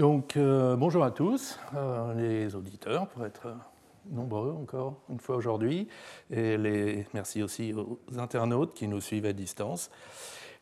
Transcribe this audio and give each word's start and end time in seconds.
Donc, 0.00 0.38
euh, 0.38 0.76
bonjour 0.76 1.04
à 1.04 1.10
tous, 1.10 1.60
euh, 1.74 2.14
les 2.14 2.54
auditeurs, 2.56 3.06
pour 3.08 3.26
être 3.26 3.54
nombreux 4.10 4.50
encore 4.50 4.98
une 5.10 5.20
fois 5.20 5.36
aujourd'hui, 5.36 5.88
et 6.30 6.56
les, 6.56 7.06
merci 7.12 7.42
aussi 7.42 7.74
aux 7.74 7.98
internautes 8.18 8.72
qui 8.72 8.88
nous 8.88 9.02
suivent 9.02 9.26
à 9.26 9.34
distance. 9.34 9.90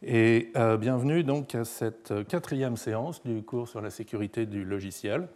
Et 0.03 0.51
euh, 0.57 0.77
bienvenue 0.77 1.23
donc 1.23 1.55
à 1.55 1.65
cette 1.65 2.27
quatrième 2.27 2.77
séance 2.77 3.23
du 3.23 3.45
cours 3.45 3.69
sur 3.69 3.81
la 3.81 3.91
sécurité 3.91 4.45
du 4.45 4.65
logiciel, 4.65 5.29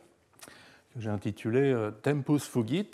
que 0.94 1.00
j'ai 1.00 1.10
intitulé 1.10 1.72
Tempus 2.02 2.44
Fugit. 2.44 2.90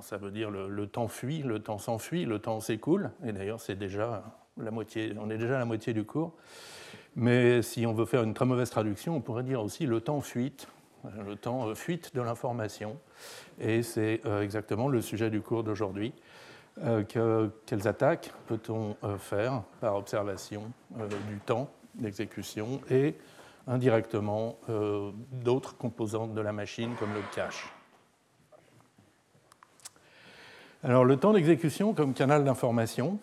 ça 0.00 0.16
veut 0.16 0.32
dire 0.32 0.50
le, 0.50 0.68
le 0.68 0.88
temps 0.88 1.06
fuit, 1.06 1.42
le 1.42 1.60
temps 1.60 1.78
s'enfuit, 1.78 2.24
le 2.24 2.40
temps 2.40 2.58
s'écoule, 2.58 3.12
et 3.24 3.30
d'ailleurs 3.30 3.60
c'est 3.60 3.76
déjà 3.76 4.24
la 4.60 4.72
moitié, 4.72 5.14
on 5.16 5.30
est 5.30 5.38
déjà 5.38 5.54
à 5.54 5.58
la 5.60 5.64
moitié 5.64 5.92
du 5.92 6.02
cours. 6.02 6.32
Mais 7.16 7.62
si 7.62 7.86
on 7.86 7.94
veut 7.94 8.04
faire 8.04 8.22
une 8.22 8.34
très 8.34 8.44
mauvaise 8.44 8.68
traduction, 8.68 9.16
on 9.16 9.20
pourrait 9.22 9.42
dire 9.42 9.62
aussi 9.62 9.86
le 9.86 10.02
temps 10.02 10.20
fuite, 10.20 10.68
le 11.26 11.34
temps 11.34 11.68
euh, 11.68 11.74
fuite 11.74 12.14
de 12.14 12.20
l'information. 12.20 12.98
Et 13.58 13.82
c'est 13.82 14.20
euh, 14.26 14.42
exactement 14.42 14.88
le 14.88 15.00
sujet 15.00 15.30
du 15.30 15.40
cours 15.40 15.64
d'aujourd'hui. 15.64 16.12
Euh, 16.84 17.50
quelles 17.64 17.88
attaques 17.88 18.32
peut-on 18.46 18.96
faire 19.18 19.62
par 19.80 19.96
observation 19.96 20.70
du 20.90 21.38
temps 21.46 21.70
d'exécution 21.94 22.82
et 22.90 23.14
indirectement 23.66 24.58
d'autres 25.32 25.74
composantes 25.78 26.34
de 26.34 26.40
la 26.42 26.52
machine 26.52 26.94
comme 26.98 27.14
le 27.14 27.22
cache? 27.34 27.72
Alors 30.82 31.06
le 31.06 31.16
temps 31.16 31.32
d'exécution 31.32 31.94
comme 31.94 32.12
canal 32.12 32.44
d'information, 32.44 33.18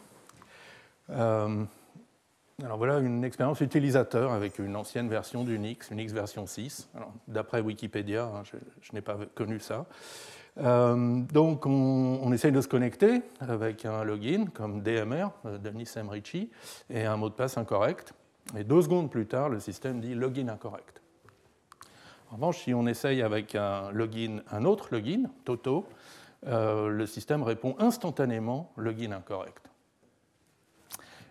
alors 2.62 2.78
voilà 2.78 3.00
une 3.00 3.24
expérience 3.24 3.62
utilisateur 3.62 4.32
avec 4.32 4.60
une 4.60 4.76
ancienne 4.76 5.10
version 5.10 5.44
d'Unix, 5.44 5.90
Unix 5.90 6.14
version 6.14 6.46
6. 6.46 6.90
D'après 7.28 7.62
Wikipédia, 7.62 8.26
hein, 8.26 8.44
je, 8.44 8.94
n'ai 8.94 9.02
pas 9.02 9.18
connu 9.34 9.60
ça. 9.60 9.86
Euh, 10.60 11.22
donc 11.34 11.66
on, 11.66 12.32
essaye 12.32 12.52
de 12.52 12.62
se 12.62 12.68
connecter 12.68 13.24
avec 13.40 13.86
un 13.86 14.04
login 14.04 14.46
comme 14.54 14.84
DMR, 14.84 15.30
euh, 15.46 15.58
Denis 15.58 15.90
Emrichi, 15.96 16.52
et 16.92 17.06
un 17.06 17.18
mot 17.18 17.30
de 17.30 17.34
passe 17.34 17.58
incorrect. 17.58 18.14
Et 18.56 18.64
deux 18.64 18.84
secondes 18.84 19.10
plus 19.10 19.26
tard, 19.26 19.50
le 19.50 19.60
système 19.60 20.00
dit 20.00 20.14
login 20.14 20.50
incorrect. 20.50 21.02
En 22.30 22.36
revanche, 22.36 22.60
si 22.60 22.74
on 22.74 22.86
essaye 22.86 23.24
avec 23.24 23.56
un, 23.56 23.92
login, 23.92 24.42
un 24.52 24.66
autre 24.66 24.90
login, 24.92 25.24
Toto, 25.44 25.88
euh, 26.46 26.90
le 26.90 27.06
système 27.08 27.42
répond 27.42 27.76
instantanément 27.80 28.72
login 28.78 29.12
incorrect. 29.12 29.73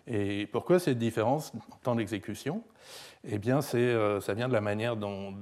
Et 0.07 0.47
pourquoi 0.47 0.79
cette 0.79 0.97
différence 0.97 1.53
en 1.71 1.77
temps 1.83 1.95
d'exécution? 1.95 2.63
Eh 3.25 3.37
bien, 3.37 3.59
euh, 3.75 4.19
ça 4.19 4.33
vient 4.33 4.47
de 4.47 4.53
la 4.53 4.61
manière 4.61 4.97
dont, 4.97 5.33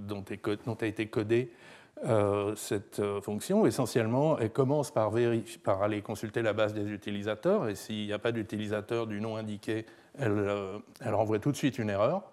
a 0.80 0.86
été 0.86 1.08
codée 1.08 1.52
euh, 2.06 2.56
cette 2.56 3.00
euh, 3.00 3.22
fonction. 3.22 3.66
Essentiellement, 3.66 4.38
elle 4.38 4.52
commence 4.52 4.92
par, 4.92 5.14
aller 5.16 6.02
consulter 6.02 6.42
la 6.44 6.54
base 6.54 6.74
des 6.74 6.90
utilisateurs, 6.92 7.70
et 7.70 7.76
s'il 7.76 8.06
n'y 8.06 8.14
a 8.14 8.20
pas 8.20 8.32
d'utilisateur 8.32 9.08
du 9.08 9.20
nom 9.20 9.36
indiqué, 9.36 9.86
elle, 10.18 10.82
elle, 11.00 11.14
renvoie 11.16 11.40
tout 11.40 11.52
de 11.52 11.58
suite 11.58 11.80
une 11.80 11.90
erreur. 11.90 12.24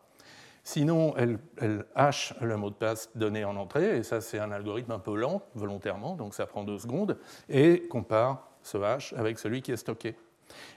Sinon, 0.64 1.14
elle, 1.16 1.38
elle, 1.58 1.86
hache 1.94 2.34
le 2.42 2.56
mot 2.58 2.68
de 2.68 2.74
passe 2.74 3.10
donné 3.14 3.46
en 3.46 3.56
entrée, 3.56 3.98
et 3.98 4.02
ça 4.02 4.20
c'est 4.20 4.38
un 4.38 4.52
algorithme 4.52 4.92
un 4.92 4.98
peu 4.98 5.16
lent, 5.16 5.40
volontairement, 5.54 6.14
donc 6.14 6.34
ça 6.34 6.44
prend 6.44 6.62
deux 6.62 6.78
secondes, 6.78 7.18
et 7.48 7.86
compare 7.88 8.50
ce 8.62 8.76
hash 8.76 9.14
avec 9.14 9.38
celui 9.38 9.62
qui 9.62 9.72
est 9.72 9.78
stocké. 9.78 10.14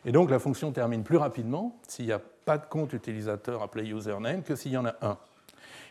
Et 0.05 0.11
donc 0.11 0.29
la 0.29 0.39
fonction 0.39 0.71
termine 0.71 1.03
plus 1.03 1.17
rapidement 1.17 1.79
s'il 1.87 2.05
n'y 2.05 2.11
a 2.11 2.21
pas 2.45 2.57
de 2.57 2.65
compte 2.65 2.93
utilisateur 2.93 3.61
appelé 3.61 3.89
username 3.89 4.43
que 4.43 4.55
s'il 4.55 4.71
y 4.71 4.77
en 4.77 4.85
a 4.85 4.95
un. 5.01 5.17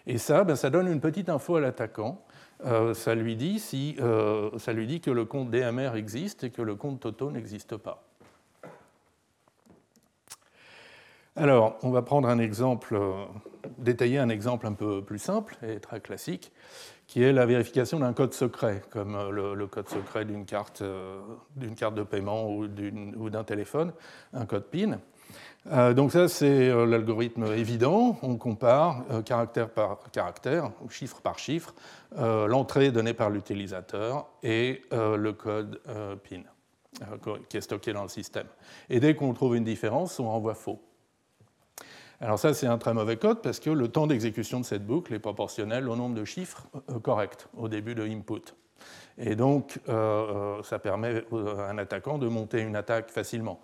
Et 0.07 0.19
ça, 0.19 0.45
ben, 0.45 0.57
ça 0.57 0.71
donne 0.71 0.89
une 0.89 1.01
petite 1.01 1.29
info 1.29 1.57
à 1.57 1.61
l'attaquant. 1.61 2.23
Euh, 2.67 2.95
ça, 2.95 3.15
lui 3.15 3.37
dit 3.37 3.59
si, 3.59 3.97
euh, 4.01 4.51
ça 4.59 4.73
lui 4.73 4.87
dit 4.87 5.01
que 5.01 5.11
le 5.11 5.25
compte 5.25 5.51
DMR 5.51 5.95
existe 5.97 6.45
et 6.45 6.51
que 6.51 6.63
le 6.63 6.75
compte 6.75 7.01
Toto 7.01 7.31
n'existe 7.31 7.77
pas. 7.77 8.03
Alors, 11.37 11.79
on 11.83 11.91
va 11.91 12.03
prendre 12.03 12.29
un 12.29 12.39
exemple, 12.39 12.95
euh, 12.95 13.25
détailler 13.79 14.19
un 14.19 14.29
exemple 14.29 14.67
un 14.67 14.75
peu 14.75 15.03
plus 15.03 15.19
simple 15.19 15.57
et 15.63 15.81
très 15.81 16.01
classique 16.01 16.53
qui 17.11 17.25
est 17.25 17.33
la 17.33 17.45
vérification 17.45 17.99
d'un 17.99 18.13
code 18.13 18.33
secret, 18.33 18.83
comme 18.89 19.17
euh, 19.17 19.55
le, 19.57 19.67
code 19.67 19.89
secret 19.89 20.25
d'une 20.25 20.47
carte, 20.47 20.81
euh, 20.83 21.21
de 21.57 22.03
paiement 22.05 22.49
ou 22.49 22.69
d'un 22.69 23.43
téléphone, 23.43 23.93
un 24.33 24.47
code 24.47 24.67
PIN. 24.67 25.01
Euh, 25.73 25.93
donc 25.93 26.13
ça, 26.13 26.29
c'est 26.29 26.69
l'algorithme 26.69 27.47
évident. 27.47 28.17
On 28.23 28.37
compare 28.37 29.03
caractère 29.25 29.71
par 29.71 29.99
caractère, 30.13 30.71
ou 30.85 30.89
chiffre 30.89 31.21
par 31.21 31.41
chiffre, 31.41 31.75
l'entrée 32.17 32.93
donnée 32.93 33.13
par 33.13 33.29
l'utilisateur 33.29 34.29
et 34.45 34.83
le 34.93 35.33
code 35.33 35.81
PIN 36.23 36.43
qui 37.49 37.57
est 37.57 37.61
stocké 37.61 37.93
dans 37.93 38.03
le 38.03 38.09
système. 38.09 38.47
Et 38.89 39.01
dès 39.01 39.15
qu'on 39.15 39.33
trouve 39.33 39.57
une 39.57 39.65
différence, 39.65 40.21
on 40.21 40.29
renvoie 40.29 40.55
faux. 40.55 40.81
Alors 42.23 42.39
ça, 42.39 42.53
c'est 42.53 42.67
un 42.67 42.77
très 42.77 42.93
mauvais 42.93 43.17
code 43.17 43.41
parce 43.41 43.61
que 43.61 43.71
le 43.71 43.89
temps 43.89 44.07
d'exécution 44.07 44.61
de 44.61 44.67
cette 44.67 44.87
boucle 44.87 45.15
est 45.15 45.19
proportionnel 45.19 45.89
au 45.89 45.97
nombre 45.97 46.15
de 46.15 46.25
chiffres 46.27 46.67
euh, 46.91 46.99
corrects 46.99 47.47
au 47.57 47.67
début 47.67 47.95
de 47.95 48.07
input. 48.07 48.55
Et 49.17 49.37
donc, 49.37 49.81
euh, 49.89 49.93
euh, 50.59 50.63
ça 50.63 50.79
permet 50.79 51.25
à 51.33 51.71
un 51.71 51.79
attaquant 51.79 52.19
de 52.19 52.29
monter 52.29 52.61
une 52.61 52.77
attaque 52.77 53.11
facilement. 53.11 53.61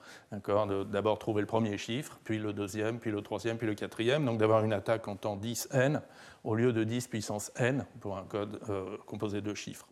D'abord 0.90 1.18
trouver 1.18 1.42
le 1.42 1.46
premier 1.46 1.76
chiffre, 1.76 2.18
puis 2.24 2.38
le 2.38 2.54
deuxième, 2.54 2.98
puis 2.98 3.10
le 3.10 3.20
troisième, 3.20 3.58
puis 3.58 3.66
le 3.66 3.74
quatrième. 3.74 4.24
Donc 4.24 4.38
d'avoir 4.38 4.64
une 4.64 4.72
attaque 4.72 5.06
en 5.06 5.16
temps 5.16 5.36
10n 5.36 6.00
au 6.44 6.54
lieu 6.54 6.72
de 6.72 6.82
10 6.82 7.08
puissance 7.08 7.52
n 7.56 7.84
pour 8.00 8.16
un 8.16 8.24
code 8.24 8.60
composé 9.06 9.42
de 9.42 9.54
chiffres. 9.54 9.86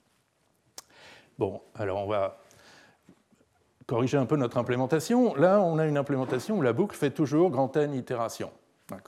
Bon, 1.38 1.60
alors 1.74 1.98
on 2.02 2.06
va 2.06 2.38
corriger 3.86 4.16
un 4.16 4.26
peu 4.26 4.36
notre 4.36 4.58
implémentation. 4.58 5.34
Là, 5.34 5.60
on 5.60 5.78
a 5.78 5.86
une 5.86 5.98
implémentation 5.98 6.58
où 6.58 6.62
la 6.62 6.72
boucle 6.72 6.96
fait 6.96 7.10
toujours 7.10 7.50
grand 7.50 7.76
N 7.76 7.94
itérations. 7.94 8.50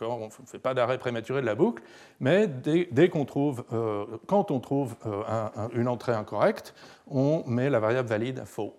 On 0.00 0.26
ne 0.26 0.46
fait 0.46 0.58
pas 0.58 0.72
d'arrêt 0.72 0.98
prématuré 0.98 1.42
de 1.42 1.46
la 1.46 1.54
boucle, 1.54 1.82
mais 2.18 2.48
dès, 2.48 3.08
qu'on 3.10 3.26
trouve, 3.26 3.64
euh, 3.72 4.06
quand 4.26 4.50
on 4.50 4.58
trouve 4.58 4.96
euh, 5.04 5.44
une 5.74 5.86
entrée 5.86 6.12
incorrecte, 6.12 6.74
on 7.08 7.44
met 7.46 7.68
la 7.68 7.78
variable 7.78 8.08
valide 8.08 8.38
à 8.38 8.46
faux. 8.46 8.74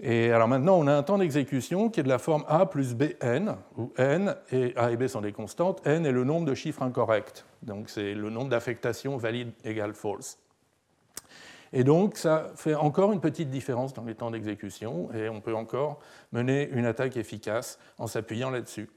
Et 0.00 0.32
alors 0.32 0.48
maintenant, 0.48 0.76
on 0.76 0.86
a 0.86 0.94
un 0.94 1.02
temps 1.02 1.18
d'exécution 1.18 1.88
qui 1.88 2.00
est 2.00 2.02
de 2.02 2.08
la 2.08 2.18
forme 2.18 2.44
A 2.48 2.66
plus 2.66 2.94
BN, 2.94 3.56
où 3.76 3.92
N 3.96 4.34
et 4.50 4.72
A 4.76 4.90
et 4.90 4.96
B 4.96 5.06
sont 5.06 5.20
des 5.20 5.32
constantes. 5.32 5.86
N 5.86 6.04
est 6.04 6.12
le 6.12 6.24
nombre 6.24 6.46
de 6.46 6.54
chiffres 6.54 6.82
incorrects. 6.82 7.44
Donc 7.62 7.90
c'est 7.90 8.14
le 8.14 8.30
nombre 8.30 8.48
d'affectations 8.48 9.16
valide 9.16 9.52
égale 9.64 9.94
false. 9.94 10.38
Et 11.76 11.82
donc, 11.82 12.16
ça 12.16 12.52
fait 12.54 12.76
encore 12.76 13.10
une 13.10 13.20
petite 13.20 13.50
différence 13.50 13.92
dans 13.94 14.04
les 14.04 14.14
temps 14.14 14.30
d'exécution, 14.30 15.12
et 15.12 15.28
on 15.28 15.40
peut 15.40 15.56
encore 15.56 15.98
mener 16.30 16.68
une 16.70 16.86
attaque 16.86 17.16
efficace 17.16 17.80
en 17.98 18.06
s'appuyant 18.06 18.50
là-dessus. 18.50 18.88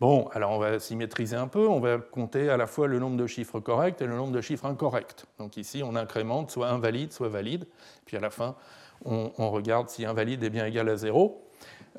Bon, 0.00 0.26
alors 0.32 0.50
on 0.50 0.58
va 0.58 0.80
symétriser 0.80 1.36
un 1.36 1.46
peu, 1.46 1.68
on 1.68 1.78
va 1.78 1.98
compter 1.98 2.50
à 2.50 2.56
la 2.56 2.66
fois 2.66 2.88
le 2.88 2.98
nombre 2.98 3.16
de 3.16 3.28
chiffres 3.28 3.60
corrects 3.60 4.02
et 4.02 4.06
le 4.06 4.16
nombre 4.16 4.32
de 4.32 4.40
chiffres 4.40 4.66
incorrects. 4.66 5.24
Donc 5.38 5.56
ici, 5.56 5.84
on 5.84 5.94
incrémente 5.94 6.50
soit 6.50 6.68
invalide, 6.68 7.12
soit 7.12 7.28
valide, 7.28 7.68
puis 8.06 8.16
à 8.16 8.20
la 8.20 8.30
fin, 8.30 8.56
on, 9.04 9.30
regarde 9.52 9.88
si 9.88 10.04
invalide 10.04 10.42
est 10.42 10.50
bien 10.50 10.66
égal 10.66 10.88
à 10.88 10.96
0. 10.96 11.40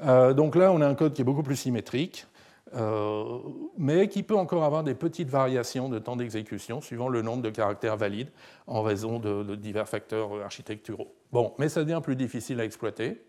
Euh, 0.04 0.34
donc 0.34 0.56
là, 0.56 0.74
on 0.74 0.82
a 0.82 0.88
un 0.88 0.94
code 0.94 1.14
qui 1.14 1.22
est 1.22 1.26
beaucoup 1.26 1.42
plus 1.42 1.56
symétrique. 1.56 2.28
Euh, 2.76 3.40
mais 3.78 4.08
qui 4.10 4.24
peut 4.24 4.36
encore 4.36 4.64
avoir 4.64 4.84
des 4.84 4.94
petites 4.94 5.30
variations 5.30 5.88
de 5.90 6.00
temps 6.00 6.16
d'exécution 6.16 6.82
suivant 6.82 7.08
le 7.08 7.22
nombre 7.22 7.42
de 7.42 7.50
caractères 7.50 7.96
valides 7.96 8.32
en 8.66 8.82
raison 8.82 9.20
de, 9.20 9.56
divers 9.56 9.88
facteurs 9.88 10.42
architecturaux. 10.44 11.14
Bon, 11.32 11.54
mais 11.60 11.70
ça 11.70 11.84
devient 11.84 12.02
plus 12.04 12.16
difficile 12.16 12.60
à 12.60 12.66
exploiter. 12.66 13.22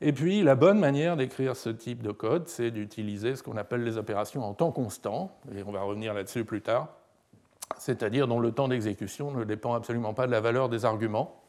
Et 0.00 0.12
puis, 0.12 0.42
la 0.42 0.54
bonne 0.54 0.78
manière 0.78 1.16
d'écrire 1.16 1.56
ce 1.56 1.70
type 1.70 2.02
de 2.02 2.12
code, 2.12 2.48
c'est 2.48 2.70
d'utiliser 2.70 3.34
ce 3.36 3.42
qu'on 3.42 3.56
appelle 3.56 3.82
les 3.82 3.96
opérations 3.96 4.44
en 4.44 4.52
temps 4.52 4.72
constant, 4.72 5.32
et 5.54 5.62
on 5.62 5.72
va 5.72 5.82
revenir 5.82 6.12
là-dessus 6.12 6.44
plus 6.44 6.60
tard, 6.60 6.88
c'est-à-dire 7.78 8.28
dont 8.28 8.38
le 8.38 8.52
temps 8.52 8.68
d'exécution 8.68 9.30
ne 9.30 9.44
dépend 9.44 9.74
absolument 9.74 10.12
pas 10.12 10.26
de 10.26 10.32
la 10.32 10.40
valeur 10.40 10.68
des 10.68 10.84
arguments, 10.84 11.40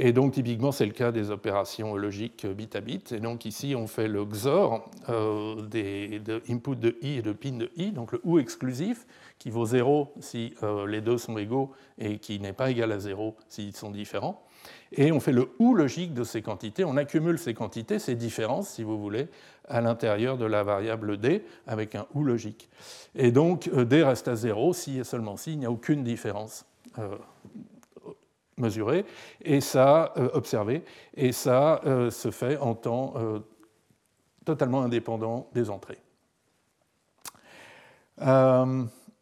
et 0.00 0.12
donc, 0.12 0.34
typiquement, 0.34 0.70
c'est 0.70 0.86
le 0.86 0.92
cas 0.92 1.10
des 1.10 1.32
opérations 1.32 1.96
logiques 1.96 2.46
bit 2.46 2.76
à 2.76 2.80
bit. 2.80 3.10
Et 3.10 3.18
donc, 3.18 3.44
ici, 3.44 3.74
on 3.74 3.88
fait 3.88 4.06
le 4.06 4.24
XOR 4.24 4.88
euh, 5.08 5.66
des 5.66 6.20
de 6.20 6.40
de 6.76 6.96
i 7.02 7.18
et 7.18 7.22
de 7.22 7.32
pin 7.32 7.56
de 7.56 7.68
i, 7.74 7.90
donc 7.90 8.12
le 8.12 8.20
OU 8.22 8.38
exclusif, 8.38 9.08
qui 9.40 9.50
vaut 9.50 9.66
0 9.66 10.14
si 10.20 10.54
euh, 10.62 10.86
les 10.86 11.00
deux 11.00 11.18
sont 11.18 11.36
égaux 11.36 11.72
et 11.98 12.18
qui 12.20 12.38
n'est 12.38 12.52
pas 12.52 12.70
égal 12.70 12.92
à 12.92 13.00
0 13.00 13.36
s'ils 13.48 13.74
sont 13.74 13.90
différents. 13.90 14.44
Et 14.92 15.10
on 15.10 15.18
fait 15.18 15.32
le 15.32 15.50
OU 15.58 15.74
logique 15.74 16.14
de 16.14 16.22
ces 16.22 16.42
quantités. 16.42 16.84
On 16.84 16.96
accumule 16.96 17.36
ces 17.36 17.52
quantités, 17.52 17.98
ces 17.98 18.14
différences, 18.14 18.68
si 18.68 18.84
vous 18.84 19.00
voulez, 19.00 19.26
à 19.66 19.80
l'intérieur 19.80 20.38
de 20.38 20.44
la 20.44 20.62
variable 20.62 21.16
d 21.16 21.44
avec 21.66 21.96
un 21.96 22.06
OU 22.14 22.22
logique. 22.22 22.68
Et 23.16 23.32
donc, 23.32 23.68
euh, 23.74 23.84
d 23.84 24.04
reste 24.04 24.28
à 24.28 24.36
0 24.36 24.74
si 24.74 25.00
et 25.00 25.04
seulement 25.04 25.36
si 25.36 25.54
il 25.54 25.58
n'y 25.58 25.66
a 25.66 25.72
aucune 25.72 26.04
différence 26.04 26.66
mesuré 28.58 29.04
et 29.42 29.60
ça 29.60 30.12
euh, 30.16 30.28
observé, 30.32 30.84
et 31.14 31.32
ça 31.32 31.80
euh, 31.84 32.10
se 32.10 32.30
fait 32.30 32.56
en 32.58 32.74
temps 32.74 33.14
euh, 33.16 33.40
totalement 34.44 34.82
indépendant 34.82 35.48
des 35.54 35.70
entrées. 35.70 36.00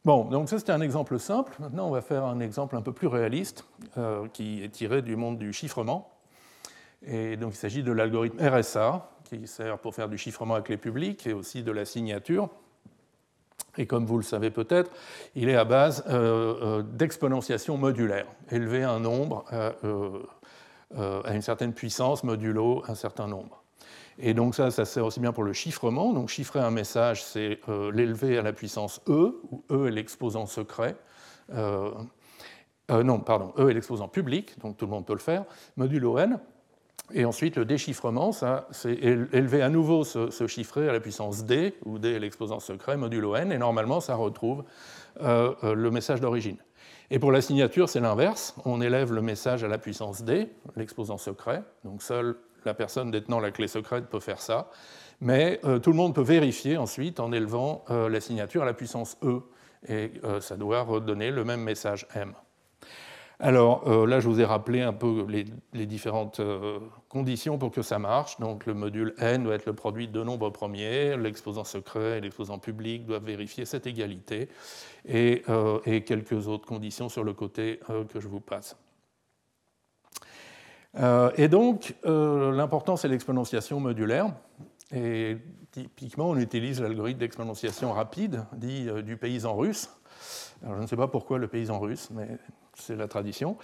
Bon, 0.06 0.26
donc 0.26 0.48
ça 0.48 0.60
c'était 0.60 0.70
un 0.70 0.82
exemple 0.82 1.18
simple. 1.18 1.56
Maintenant, 1.58 1.88
on 1.88 1.90
va 1.90 2.00
faire 2.00 2.22
un 2.22 2.38
exemple 2.38 2.76
un 2.76 2.80
peu 2.80 2.92
plus 2.92 3.08
réaliste 3.08 3.64
euh, 3.98 4.28
qui 4.28 4.62
est 4.62 4.68
tiré 4.68 5.02
du 5.02 5.16
monde 5.16 5.36
du 5.36 5.52
chiffrement. 5.52 6.12
Et 7.04 7.36
donc 7.36 7.54
il 7.54 7.56
s'agit 7.56 7.82
de 7.82 7.90
l'algorithme 7.90 8.38
RSA 8.38 9.10
qui 9.24 9.48
sert 9.48 9.80
pour 9.80 9.96
faire 9.96 10.08
du 10.08 10.16
chiffrement 10.16 10.54
à 10.54 10.60
clé 10.60 10.76
publique 10.76 11.26
et 11.26 11.32
aussi 11.32 11.64
de 11.64 11.72
la 11.72 11.84
signature. 11.84 12.50
Et 13.78 13.86
comme 13.86 14.06
vous 14.06 14.16
le 14.16 14.24
savez 14.24 14.50
peut-être, 14.50 14.90
il 15.34 15.48
est 15.48 15.56
à 15.56 15.64
base 15.64 16.04
euh, 16.08 16.54
euh, 16.62 16.82
d'exponentiation 16.82 17.76
modulaire. 17.76 18.26
Élever 18.50 18.82
un 18.82 19.00
nombre 19.00 19.44
à 20.94 21.34
une 21.34 21.42
certaine 21.42 21.72
puissance 21.72 22.22
modulo 22.24 22.84
un 22.88 22.94
certain 22.94 23.26
nombre. 23.26 23.62
Et 24.18 24.34
donc 24.34 24.54
ça, 24.54 24.70
ça 24.70 24.84
sert 24.84 25.04
aussi 25.04 25.20
bien 25.20 25.32
pour 25.32 25.44
le 25.44 25.52
chiffrement. 25.52 26.12
Donc 26.12 26.28
chiffrer 26.28 26.60
un 26.60 26.70
message, 26.70 27.24
c'est 27.24 27.60
euh, 27.68 27.92
l'élever 27.92 28.38
à 28.38 28.42
la 28.42 28.52
puissance 28.52 29.00
E, 29.08 29.40
où 29.50 29.64
E 29.70 29.88
est 29.88 29.90
l'exposant 29.90 30.46
secret. 30.46 30.96
Euh, 31.52 31.90
euh, 32.90 33.02
non, 33.02 33.20
pardon, 33.20 33.52
E 33.58 33.68
est 33.70 33.74
l'exposant 33.74 34.08
public, 34.08 34.58
donc 34.60 34.76
tout 34.76 34.86
le 34.86 34.92
monde 34.92 35.04
peut 35.04 35.12
le 35.12 35.18
faire, 35.18 35.44
modulo 35.76 36.18
n. 36.18 36.38
Et 37.12 37.24
ensuite, 37.24 37.56
le 37.56 37.64
déchiffrement, 37.64 38.32
ça, 38.32 38.66
c'est 38.72 38.94
élever 38.94 39.62
à 39.62 39.68
nouveau 39.68 40.02
ce, 40.04 40.46
chiffré 40.46 40.88
à 40.88 40.92
la 40.92 41.00
puissance 41.00 41.44
d, 41.44 41.74
où 41.84 41.98
d 41.98 42.14
est 42.14 42.18
l'exposant 42.18 42.58
secret, 42.58 42.96
modulo 42.96 43.36
n, 43.36 43.52
et 43.52 43.58
normalement, 43.58 44.00
ça 44.00 44.16
retrouve 44.16 44.64
le 45.20 45.88
message 45.90 46.20
d'origine. 46.20 46.56
Et 47.10 47.18
pour 47.20 47.30
la 47.30 47.40
signature, 47.40 47.88
c'est 47.88 48.00
l'inverse. 48.00 48.56
On 48.64 48.80
élève 48.80 49.12
le 49.12 49.22
message 49.22 49.62
à 49.62 49.68
la 49.68 49.78
puissance 49.78 50.22
d, 50.22 50.48
l'exposant 50.74 51.18
secret, 51.18 51.62
donc 51.84 52.02
seul 52.02 52.36
la 52.66 52.74
personne 52.74 53.10
détenant 53.10 53.40
la 53.40 53.52
clé 53.52 53.68
secrète 53.68 54.06
peut 54.06 54.20
faire 54.20 54.40
ça, 54.40 54.68
mais 55.20 55.60
euh, 55.64 55.78
tout 55.78 55.90
le 55.90 55.96
monde 55.96 56.14
peut 56.14 56.22
vérifier 56.22 56.76
ensuite 56.76 57.20
en 57.20 57.32
élevant 57.32 57.84
euh, 57.90 58.08
la 58.08 58.20
signature 58.20 58.62
à 58.62 58.66
la 58.66 58.74
puissance 58.74 59.16
E, 59.22 59.40
et 59.88 60.12
euh, 60.24 60.40
ça 60.40 60.56
doit 60.56 60.82
redonner 60.82 61.30
le 61.30 61.44
même 61.44 61.60
message 61.60 62.06
M. 62.14 62.34
Alors 63.38 64.06
là, 64.06 64.18
je 64.18 64.28
vous 64.28 64.40
ai 64.40 64.44
rappelé 64.44 64.80
un 64.80 64.94
peu 64.94 65.26
les, 65.28 65.86
différentes 65.86 66.40
conditions 67.10 67.58
pour 67.58 67.70
que 67.70 67.82
ça 67.82 67.98
marche. 67.98 68.40
Donc 68.40 68.64
le 68.64 68.72
module 68.72 69.14
n 69.18 69.44
doit 69.44 69.54
être 69.54 69.66
le 69.66 69.74
produit 69.74 70.08
de 70.08 70.22
nombres 70.22 70.48
premiers, 70.48 71.18
l'exposant 71.18 71.64
secret 71.64 72.18
et 72.18 72.20
l'exposant 72.22 72.58
public 72.58 73.04
doivent 73.04 73.24
vérifier 73.24 73.66
cette 73.66 73.86
égalité, 73.86 74.48
et, 75.06 75.42
et 75.84 76.02
quelques 76.04 76.48
autres 76.48 76.66
conditions 76.66 77.10
sur 77.10 77.24
le 77.24 77.34
côté 77.34 77.80
que 78.08 78.20
je 78.20 78.28
vous 78.28 78.40
passe. 78.40 78.76
Euh, 80.98 81.30
et 81.36 81.48
donc, 81.48 81.94
euh, 82.06 82.52
l'important, 82.52 82.96
c'est 82.96 83.08
l'exponentiation 83.08 83.80
modulaire. 83.80 84.32
Et 84.92 85.36
typiquement, 85.72 86.30
on 86.30 86.36
utilise 86.36 86.80
l'algorithme 86.80 87.18
d'exponentiation 87.18 87.92
rapide, 87.92 88.44
dit 88.52 88.88
euh, 88.88 89.02
du 89.02 89.16
paysan 89.16 89.56
russe. 89.56 89.90
Alors, 90.62 90.76
je 90.76 90.82
ne 90.82 90.86
sais 90.86 90.96
pas 90.96 91.08
pourquoi 91.08 91.38
le 91.38 91.48
paysan 91.48 91.78
russe, 91.78 92.08
mais 92.12 92.26
c'est 92.74 92.96
la 92.96 93.08
tradition. 93.08 93.56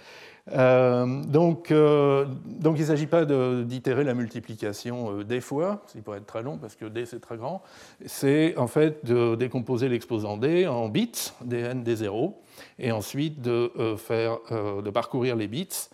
donc, 0.47 1.71
donc, 1.71 2.77
il 2.77 2.81
ne 2.81 2.85
s'agit 2.85 3.07
pas 3.07 3.25
d'itérer 3.25 4.03
la 4.03 4.13
multiplication 4.13 5.21
des 5.21 5.41
fois, 5.41 5.83
ce 5.87 5.93
qui 5.93 6.01
pourrait 6.01 6.17
être 6.17 6.25
très 6.25 6.41
long 6.41 6.57
parce 6.57 6.75
que 6.75 6.85
d 6.85 7.05
c'est 7.05 7.19
très 7.19 7.37
grand. 7.37 7.61
C'est 8.05 8.57
en 8.57 8.67
fait 8.67 9.05
de 9.05 9.35
décomposer 9.35 9.87
l'exposant 9.87 10.37
d 10.37 10.67
en 10.67 10.89
bits, 10.89 11.31
dn, 11.45 11.83
d0, 11.83 12.33
et 12.79 12.91
ensuite 12.91 13.41
de, 13.41 13.71
faire, 13.97 14.39
de 14.49 14.89
parcourir 14.89 15.35
les 15.35 15.47
bits 15.47 15.89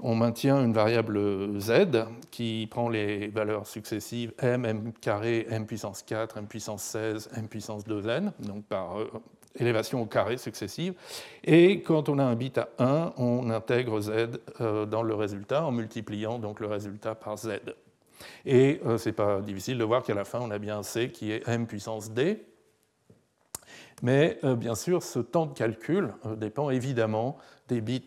on 0.00 0.14
maintient 0.14 0.62
une 0.62 0.72
variable 0.72 1.58
z 1.58 2.06
qui 2.30 2.68
prend 2.70 2.88
les 2.88 3.28
valeurs 3.28 3.66
successives 3.66 4.32
m, 4.38 4.64
m 4.64 4.92
carré, 5.00 5.46
m 5.48 5.66
puissance 5.66 6.02
4, 6.02 6.38
m 6.38 6.46
puissance 6.46 6.82
16, 6.82 7.30
m 7.36 7.48
puissance 7.48 7.86
2n, 7.86 8.32
donc 8.40 8.64
par 8.64 8.96
euh, 9.56 9.62
élévation 9.62 10.02
au 10.02 10.06
carré 10.06 10.38
successive. 10.38 10.94
Et 11.44 11.82
quand 11.82 12.08
on 12.08 12.18
a 12.18 12.24
un 12.24 12.34
bit 12.34 12.58
à 12.58 12.68
1, 12.78 13.12
on 13.16 13.50
intègre 13.50 14.00
z 14.00 14.10
euh, 14.60 14.86
dans 14.86 15.02
le 15.02 15.14
résultat 15.14 15.64
en 15.64 15.72
multipliant 15.72 16.38
donc 16.38 16.60
le 16.60 16.66
résultat 16.66 17.14
par 17.14 17.36
z. 17.36 17.60
Et 18.44 18.80
euh, 18.86 18.98
ce 18.98 19.08
n'est 19.08 19.14
pas 19.14 19.40
difficile 19.40 19.78
de 19.78 19.84
voir 19.84 20.02
qu'à 20.02 20.14
la 20.14 20.24
fin, 20.24 20.40
on 20.40 20.50
a 20.50 20.58
bien 20.58 20.82
c 20.82 21.10
qui 21.10 21.32
est 21.32 21.46
m 21.48 21.66
puissance 21.66 22.10
d. 22.10 22.44
Mais 24.02 24.38
bien 24.58 24.74
sûr, 24.74 25.02
ce 25.02 25.20
temps 25.20 25.46
de 25.46 25.54
calcul 25.54 26.12
dépend 26.36 26.68
évidemment 26.68 27.38
des 27.66 27.80
bits 27.80 28.04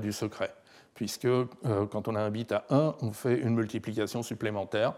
du 0.00 0.12
secret 0.12 0.54
puisque 0.94 1.24
euh, 1.24 1.48
quand 1.90 2.08
on 2.08 2.14
a 2.14 2.20
un 2.20 2.30
bit 2.30 2.52
à 2.52 2.64
1, 2.70 2.96
on 3.00 3.12
fait 3.12 3.38
une 3.38 3.54
multiplication 3.54 4.22
supplémentaire. 4.22 4.94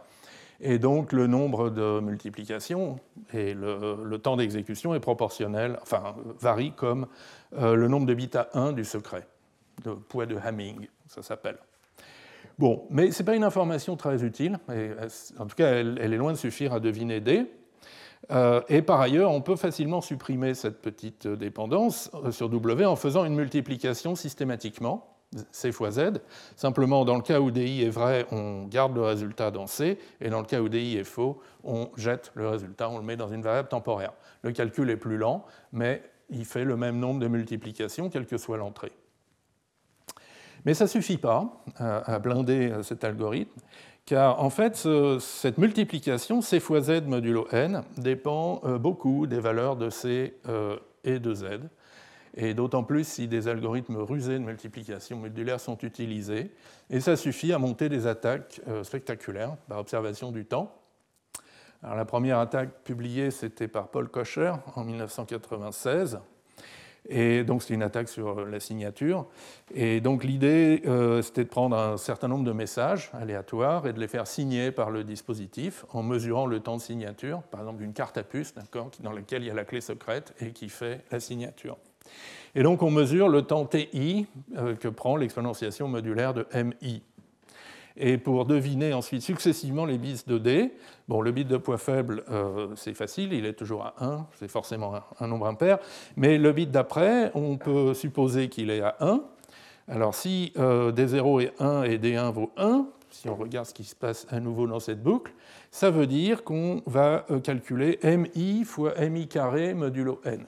Et 0.60 0.78
donc 0.78 1.12
le 1.12 1.26
nombre 1.26 1.70
de 1.70 2.00
multiplications 2.00 2.98
et 3.32 3.54
le, 3.54 4.16
temps 4.18 4.36
d'exécution 4.36 4.94
est 4.94 5.00
proportionnel, 5.00 5.78
enfin 5.82 6.14
varie 6.40 6.72
comme 6.72 7.06
euh, 7.56 7.74
le 7.74 7.88
nombre 7.88 8.06
de 8.06 8.14
bits 8.14 8.30
à 8.34 8.48
1 8.54 8.72
du 8.72 8.84
secret, 8.84 9.26
le 9.84 9.96
poids 9.96 10.26
de 10.26 10.36
Hamming, 10.36 10.88
ça 11.08 11.22
s'appelle. 11.22 11.58
Bon, 12.58 12.86
mais 12.90 13.10
ce 13.10 13.22
n'est 13.22 13.26
pas 13.26 13.34
une 13.34 13.44
information 13.44 13.96
très 13.96 14.22
utile, 14.22 14.58
et, 14.72 14.90
en 15.38 15.46
tout 15.46 15.56
cas 15.56 15.70
elle, 15.72 15.98
est 15.98 16.16
loin 16.16 16.32
de 16.32 16.38
suffire 16.38 16.72
à 16.72 16.80
deviner 16.80 17.20
D. 17.20 17.50
Euh, 18.30 18.62
et 18.68 18.80
par 18.80 19.00
ailleurs, 19.00 19.32
on 19.32 19.42
peut 19.42 19.56
facilement 19.56 20.00
supprimer 20.00 20.54
cette 20.54 20.80
petite 20.80 21.26
dépendance 21.26 22.10
sur 22.30 22.48
W 22.48 22.86
en 22.86 22.96
faisant 22.96 23.24
une 23.24 23.34
multiplication 23.34 24.14
systématiquement. 24.14 25.13
C 25.50 25.72
fois 25.72 25.90
Z. 25.90 26.20
Simplement, 26.56 27.04
dans 27.04 27.16
le 27.16 27.22
cas 27.22 27.40
où 27.40 27.50
DI 27.50 27.82
est 27.82 27.90
vrai, 27.90 28.26
on 28.30 28.64
garde 28.64 28.94
le 28.94 29.02
résultat 29.02 29.50
dans 29.50 29.66
C, 29.66 29.98
et 30.20 30.30
dans 30.30 30.40
le 30.40 30.46
cas 30.46 30.60
où 30.60 30.68
DI 30.68 30.96
est 30.96 31.04
faux, 31.04 31.40
on 31.62 31.88
jette 31.96 32.32
le 32.34 32.48
résultat, 32.48 32.88
on 32.90 32.98
le 32.98 33.04
met 33.04 33.16
dans 33.16 33.28
une 33.28 33.42
variable 33.42 33.68
temporaire. 33.68 34.12
Le 34.42 34.52
calcul 34.52 34.90
est 34.90 34.96
plus 34.96 35.16
lent, 35.16 35.44
mais 35.72 36.02
il 36.30 36.44
fait 36.44 36.64
le 36.64 36.76
même 36.76 36.98
nombre 36.98 37.20
de 37.20 37.28
multiplications, 37.28 38.08
quelle 38.10 38.26
que 38.26 38.38
soit 38.38 38.56
l'entrée. 38.56 38.92
Mais 40.64 40.72
ça 40.72 40.84
ne 40.84 40.88
suffit 40.88 41.18
pas 41.18 41.62
à 41.76 42.18
blinder 42.18 42.72
cet 42.82 43.04
algorithme, 43.04 43.60
car 44.06 44.42
en 44.42 44.50
fait, 44.50 44.86
cette 45.18 45.56
multiplication 45.56 46.42
C 46.42 46.60
fois 46.60 46.80
Z 46.82 47.02
modulo 47.06 47.48
n 47.52 47.82
dépend 47.96 48.60
euh, 48.64 48.78
beaucoup 48.78 49.26
des 49.26 49.40
valeurs 49.40 49.76
de 49.76 49.88
C 49.88 50.34
euh, 50.46 50.76
et 51.04 51.18
de 51.18 51.34
Z 51.34 51.44
et 52.36 52.54
d'autant 52.54 52.82
plus 52.82 53.06
si 53.06 53.28
des 53.28 53.48
algorithmes 53.48 53.96
rusés 53.96 54.38
de 54.38 54.44
multiplication 54.44 55.16
modulaire 55.16 55.60
sont 55.60 55.78
utilisés. 55.78 56.50
Et 56.90 57.00
ça 57.00 57.16
suffit 57.16 57.52
à 57.52 57.58
monter 57.58 57.88
des 57.88 58.06
attaques 58.06 58.60
euh, 58.68 58.82
spectaculaires 58.82 59.56
par 59.68 59.78
observation 59.78 60.32
du 60.32 60.44
temps. 60.44 60.74
Alors, 61.82 61.96
la 61.96 62.04
première 62.04 62.38
attaque 62.38 62.82
publiée, 62.82 63.30
c'était 63.30 63.68
par 63.68 63.88
Paul 63.88 64.08
Kocher 64.08 64.52
en 64.74 64.84
1996. 64.84 66.18
Et 67.06 67.44
donc, 67.44 67.62
c'est 67.62 67.74
une 67.74 67.82
attaque 67.82 68.08
sur 68.08 68.46
la 68.46 68.58
signature. 68.60 69.26
Et 69.74 70.00
donc, 70.00 70.24
l'idée, 70.24 70.82
euh, 70.86 71.20
c'était 71.20 71.44
de 71.44 71.50
prendre 71.50 71.76
un 71.76 71.98
certain 71.98 72.28
nombre 72.28 72.44
de 72.44 72.52
messages 72.52 73.10
aléatoires 73.12 73.86
et 73.86 73.92
de 73.92 74.00
les 74.00 74.08
faire 74.08 74.26
signer 74.26 74.72
par 74.72 74.90
le 74.90 75.04
dispositif 75.04 75.84
en 75.92 76.02
mesurant 76.02 76.46
le 76.46 76.60
temps 76.60 76.78
de 76.78 76.82
signature, 76.82 77.42
par 77.42 77.60
exemple 77.60 77.80
d'une 77.80 77.92
carte 77.92 78.16
à 78.16 78.22
puce, 78.22 78.54
dans 79.00 79.12
laquelle 79.12 79.42
il 79.42 79.48
y 79.48 79.50
a 79.50 79.54
la 79.54 79.66
clé 79.66 79.82
secrète 79.82 80.34
et 80.40 80.52
qui 80.52 80.70
fait 80.70 81.04
la 81.10 81.20
signature. 81.20 81.76
Et 82.54 82.62
donc 82.62 82.82
on 82.82 82.90
mesure 82.90 83.28
le 83.28 83.42
temps 83.42 83.66
TI 83.66 84.26
euh, 84.56 84.74
que 84.74 84.88
prend 84.88 85.16
l'exponentiation 85.16 85.88
modulaire 85.88 86.34
de 86.34 86.46
MI. 86.54 87.02
Et 87.96 88.18
pour 88.18 88.44
deviner 88.44 88.92
ensuite 88.92 89.22
successivement 89.22 89.84
les 89.86 89.98
bits 89.98 90.22
de 90.26 90.38
D, 90.38 90.72
bon, 91.06 91.20
le 91.20 91.30
bit 91.30 91.46
de 91.46 91.56
poids 91.56 91.78
faible, 91.78 92.24
euh, 92.28 92.68
c'est 92.76 92.94
facile, 92.94 93.32
il 93.32 93.46
est 93.46 93.52
toujours 93.52 93.84
à 93.84 93.94
1, 94.00 94.26
c'est 94.34 94.48
forcément 94.48 94.94
un, 95.20 95.26
nombre 95.28 95.46
impair, 95.46 95.78
mais 96.16 96.38
le 96.38 96.52
bit 96.52 96.70
d'après, 96.70 97.30
on 97.34 97.56
peut 97.56 97.94
supposer 97.94 98.48
qu'il 98.48 98.70
est 98.70 98.80
à 98.80 98.96
1. 99.00 99.22
Alors 99.86 100.14
si 100.14 100.52
euh, 100.58 100.90
D0 100.90 101.42
est 101.42 101.60
1 101.60 101.84
et 101.84 101.98
D1 101.98 102.32
vaut 102.32 102.50
1, 102.56 102.86
si 103.10 103.28
on 103.28 103.36
regarde 103.36 103.66
ce 103.66 103.74
qui 103.74 103.84
se 103.84 103.94
passe 103.94 104.26
à 104.30 104.40
nouveau 104.40 104.66
dans 104.66 104.80
cette 104.80 105.00
boucle, 105.00 105.32
ça 105.70 105.90
veut 105.90 106.08
dire 106.08 106.42
qu'on 106.42 106.82
va 106.86 107.24
calculer 107.44 108.00
MI 108.02 108.64
fois 108.64 108.94
MI 109.08 109.28
carré 109.28 109.72
modulo 109.72 110.20
n. 110.24 110.46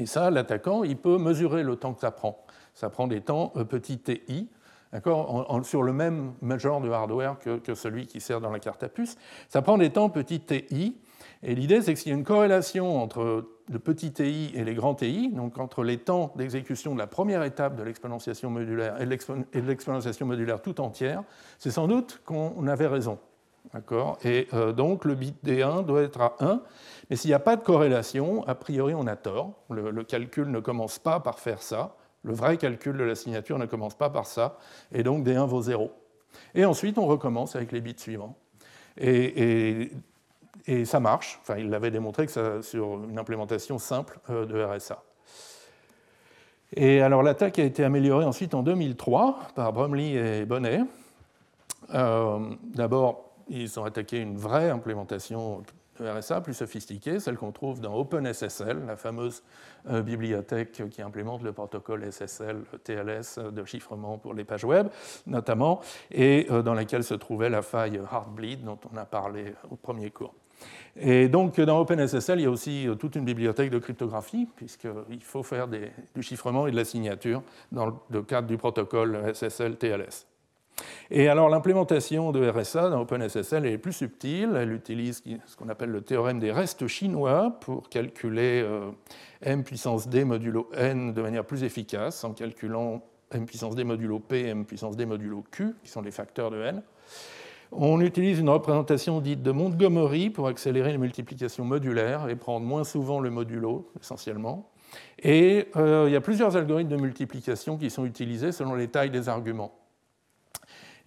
Et 0.00 0.06
ça, 0.06 0.30
l'attaquant, 0.30 0.82
il 0.82 0.96
peut 0.96 1.18
mesurer 1.18 1.62
le 1.62 1.76
temps 1.76 1.92
que 1.92 2.00
ça 2.00 2.10
prend. 2.10 2.42
Ça 2.74 2.88
prend 2.88 3.06
des 3.06 3.20
temps 3.20 3.52
euh, 3.56 3.64
petit 3.64 3.98
ti, 3.98 4.48
sur 5.62 5.82
le 5.82 5.92
même 5.92 6.32
genre 6.56 6.80
de 6.80 6.90
hardware 6.90 7.38
que, 7.38 7.74
celui 7.74 8.06
qui 8.06 8.20
sert 8.20 8.40
dans 8.40 8.50
la 8.50 8.58
carte 8.58 8.82
à 8.82 8.88
puce. 8.88 9.16
Ça 9.48 9.60
prend 9.60 9.76
des 9.76 9.90
temps 9.90 10.08
petit 10.08 10.40
ti. 10.40 10.96
Et 11.42 11.54
l'idée, 11.54 11.82
c'est 11.82 11.92
que 11.92 12.00
s'il 12.00 12.12
y 12.12 12.14
a 12.14 12.18
une 12.18 12.24
corrélation 12.24 13.00
entre 13.00 13.44
le 13.70 13.78
petit 13.78 14.12
ti 14.12 14.52
et 14.54 14.64
les 14.64 14.74
grands 14.74 14.94
ti, 14.94 15.28
donc 15.28 15.58
entre 15.58 15.84
les 15.84 15.98
temps 15.98 16.32
d'exécution 16.34 16.94
de 16.94 16.98
la 16.98 17.06
première 17.06 17.42
étape 17.42 17.76
de 17.76 17.82
l'exponentiation 17.82 18.48
modulaire 18.48 19.00
et 19.00 19.04
de 19.04 19.66
l'exponentiation 19.66 20.24
modulaire 20.24 20.62
tout 20.62 20.80
entière, 20.80 21.22
c'est 21.58 21.70
sans 21.70 21.86
doute 21.86 22.22
qu'on 22.24 22.66
avait 22.66 22.86
raison. 22.86 23.18
Et 24.24 24.48
euh, 24.52 24.72
donc 24.72 25.04
le 25.04 25.14
bit 25.14 25.36
D1 25.44 25.84
doit 25.84 26.02
être 26.02 26.20
à 26.20 26.34
1. 26.40 26.60
Mais 27.08 27.16
s'il 27.16 27.30
n'y 27.30 27.34
a 27.34 27.40
pas 27.40 27.56
de 27.56 27.62
corrélation, 27.62 28.46
a 28.46 28.54
priori 28.54 28.94
on 28.94 29.06
a 29.06 29.16
tort. 29.16 29.52
Le, 29.70 30.02
calcul 30.02 30.50
ne 30.50 30.60
commence 30.60 30.98
pas 30.98 31.20
par 31.20 31.38
faire 31.38 31.62
ça. 31.62 31.96
Le 32.22 32.34
vrai 32.34 32.56
calcul 32.56 32.96
de 32.96 33.04
la 33.04 33.14
signature 33.14 33.58
ne 33.58 33.66
commence 33.66 33.94
pas 33.94 34.10
par 34.10 34.26
ça. 34.26 34.58
Et 34.92 35.02
donc 35.02 35.24
D1 35.24 35.46
vaut 35.46 35.62
0. 35.62 35.90
Et 36.54 36.64
ensuite 36.64 36.98
on 36.98 37.06
recommence 37.06 37.56
avec 37.56 37.72
les 37.72 37.80
bits 37.80 37.94
suivants. 37.96 38.36
Et, 38.98 39.90
ça 40.84 41.00
marche. 41.00 41.38
Enfin, 41.42 41.56
il 41.56 41.70
l'avait 41.70 41.90
démontré 41.90 42.26
sur 42.28 43.04
une 43.04 43.18
implémentation 43.18 43.78
simple 43.78 44.20
de 44.28 44.62
RSA. 44.62 45.02
Et 46.76 47.00
alors 47.00 47.22
l'attaque 47.22 47.58
a 47.58 47.64
été 47.64 47.82
améliorée 47.82 48.24
ensuite 48.24 48.54
en 48.54 48.62
2003 48.62 49.38
par 49.54 49.72
Bromley 49.72 50.12
et 50.12 50.44
Bonnet. 50.44 50.82
D'abord, 51.88 53.29
ils 53.50 53.78
ont 53.80 53.84
attaqué 53.84 54.18
une 54.18 54.36
vraie 54.36 54.70
implémentation 54.70 55.62
de 55.98 56.08
RSA 56.08 56.40
plus 56.40 56.54
sophistiquée, 56.54 57.20
celle 57.20 57.36
qu'on 57.36 57.52
trouve 57.52 57.80
dans 57.80 57.94
OpenSSL, 57.94 58.86
la 58.86 58.96
fameuse 58.96 59.42
euh, 59.90 60.02
bibliothèque 60.02 60.88
qui 60.88 61.02
implémente 61.02 61.42
le 61.42 61.52
protocole 61.52 62.10
SSL 62.10 62.62
TLS 62.84 63.38
de 63.52 63.64
chiffrement 63.64 64.16
pour 64.16 64.32
les 64.32 64.44
pages 64.44 64.64
web, 64.64 64.88
notamment, 65.26 65.80
et 66.10 66.46
euh, 66.50 66.62
dans 66.62 66.74
laquelle 66.74 67.04
se 67.04 67.14
trouvait 67.14 67.50
la 67.50 67.62
faille 67.62 68.00
Heartbleed 68.10 68.64
dont 68.64 68.78
on 68.92 68.96
a 68.96 69.04
parlé 69.04 69.54
au 69.70 69.76
premier 69.76 70.10
cours. 70.10 70.34
Et 70.96 71.28
donc, 71.28 71.60
dans 71.60 71.80
OpenSSL, 71.80 72.40
il 72.40 72.42
y 72.42 72.46
a 72.46 72.50
aussi 72.50 72.86
euh, 72.86 72.94
toute 72.94 73.16
une 73.16 73.24
bibliothèque 73.24 73.70
de 73.70 73.78
cryptographie, 73.78 74.48
puisqu'il 74.56 75.22
faut 75.22 75.42
faire 75.42 75.68
du 75.68 76.22
chiffrement 76.22 76.66
et 76.66 76.70
de 76.70 76.76
la 76.76 76.84
signature 76.84 77.42
dans 77.72 78.00
le 78.10 78.22
cadre 78.22 78.48
du 78.48 78.56
protocole 78.56 79.34
SSL 79.34 79.76
TLS. 79.76 80.29
Et 81.12 81.28
alors 81.28 81.48
l'implémentation 81.48 82.30
de 82.30 82.48
RSA 82.48 82.88
dans 82.88 83.00
OpenSSL 83.00 83.66
est 83.66 83.78
plus 83.78 83.92
subtile. 83.92 84.50
Elle 84.56 84.72
utilise 84.72 85.24
ce 85.44 85.56
qu'on 85.56 85.68
appelle 85.68 85.90
le 85.90 86.02
théorème 86.02 86.38
des 86.38 86.52
restes 86.52 86.86
chinois 86.86 87.58
pour 87.60 87.88
calculer 87.88 88.62
euh, 88.64 88.90
m 89.42 89.64
puissance 89.64 90.08
d 90.08 90.22
modulo 90.22 90.70
n 90.72 91.12
de 91.12 91.20
manière 91.20 91.44
plus 91.44 91.64
efficace 91.64 92.22
en 92.22 92.32
calculant 92.32 93.02
m 93.32 93.44
puissance 93.44 93.74
d 93.74 93.82
modulo 93.82 94.20
p 94.20 94.42
et 94.42 94.48
m 94.50 94.64
puissance 94.64 94.96
d 94.96 95.04
modulo 95.04 95.42
q, 95.50 95.74
qui 95.82 95.90
sont 95.90 96.00
les 96.00 96.12
facteurs 96.12 96.52
de 96.52 96.62
n. 96.62 96.82
On 97.72 98.00
utilise 98.00 98.38
une 98.38 98.48
représentation 98.48 99.20
dite 99.20 99.42
de 99.42 99.50
Montgomery 99.50 100.30
pour 100.30 100.46
accélérer 100.46 100.92
les 100.92 100.98
multiplications 100.98 101.64
modulaires 101.64 102.28
et 102.28 102.36
prendre 102.36 102.66
moins 102.66 102.84
souvent 102.84 103.20
le 103.20 103.30
modulo, 103.30 103.90
essentiellement. 104.00 104.70
Et 105.22 105.68
euh, 105.76 106.04
il 106.08 106.12
y 106.12 106.16
a 106.16 106.20
plusieurs 106.20 106.56
algorithmes 106.56 106.90
de 106.90 106.96
multiplication 106.96 107.76
qui 107.76 107.90
sont 107.90 108.04
utilisés 108.04 108.50
selon 108.50 108.74
les 108.74 108.88
tailles 108.88 109.10
des 109.10 109.28
arguments. 109.28 109.79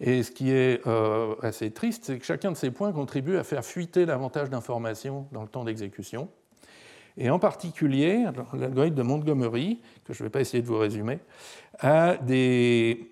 Et 0.06 0.22
ce 0.22 0.30
qui 0.30 0.50
est 0.50 0.86
euh, 0.86 1.34
assez 1.40 1.70
triste, 1.70 2.04
c'est 2.04 2.18
que 2.18 2.26
chacun 2.26 2.52
de 2.52 2.58
ces 2.58 2.70
points 2.70 2.92
contribue 2.92 3.38
à 3.38 3.42
faire 3.42 3.64
fuiter 3.64 4.04
davantage 4.04 4.50
d'informations 4.50 5.26
dans 5.32 5.40
le 5.40 5.48
temps 5.48 5.64
d'exécution. 5.64 6.28
Et 7.16 7.30
en 7.30 7.38
particulier, 7.38 8.26
l'algorithme 8.52 8.96
de 8.96 9.02
Montgomery, 9.02 9.80
que 10.04 10.12
je 10.12 10.22
ne 10.22 10.26
vais 10.26 10.30
pas 10.30 10.42
essayer 10.42 10.62
de 10.62 10.66
vous 10.66 10.76
résumer, 10.76 11.20
a 11.78 12.18
des, 12.18 13.10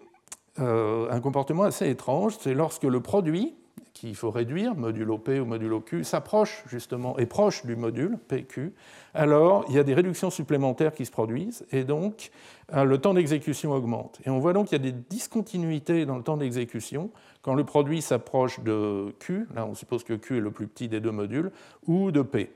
euh, 0.58 1.10
un 1.10 1.20
comportement 1.20 1.62
assez 1.62 1.88
étrange. 1.88 2.36
C'est 2.38 2.52
lorsque 2.52 2.84
le 2.84 3.00
produit, 3.00 3.54
qu'il 3.92 4.16
faut 4.16 4.30
réduire, 4.30 4.74
modulo 4.74 5.18
P 5.18 5.38
ou 5.40 5.44
modulo 5.44 5.80
Q, 5.80 6.04
s'approche 6.04 6.64
justement, 6.66 7.18
est 7.18 7.26
proche 7.26 7.64
du 7.64 7.76
module 7.76 8.18
PQ, 8.28 8.72
alors 9.14 9.64
il 9.68 9.74
y 9.74 9.78
a 9.78 9.84
des 9.84 9.94
réductions 9.94 10.30
supplémentaires 10.30 10.92
qui 10.92 11.06
se 11.06 11.10
produisent, 11.10 11.64
et 11.70 11.84
donc 11.84 12.30
euh, 12.74 12.84
le 12.84 12.98
temps 12.98 13.14
d'exécution 13.14 13.72
augmente. 13.72 14.20
Et 14.24 14.30
on 14.30 14.38
voit 14.38 14.52
donc 14.52 14.68
qu'il 14.68 14.82
y 14.82 14.88
a 14.88 14.90
des 14.90 14.98
discontinuités 15.10 16.06
dans 16.06 16.16
le 16.16 16.22
temps 16.22 16.36
d'exécution 16.36 17.10
quand 17.42 17.54
le 17.54 17.64
produit 17.64 18.02
s'approche 18.02 18.60
de 18.60 19.14
Q, 19.18 19.46
là 19.54 19.66
on 19.66 19.74
suppose 19.74 20.04
que 20.04 20.14
Q 20.14 20.38
est 20.38 20.40
le 20.40 20.50
plus 20.50 20.66
petit 20.66 20.88
des 20.88 21.00
deux 21.00 21.12
modules, 21.12 21.50
ou 21.86 22.10
de 22.10 22.22
P. 22.22 22.50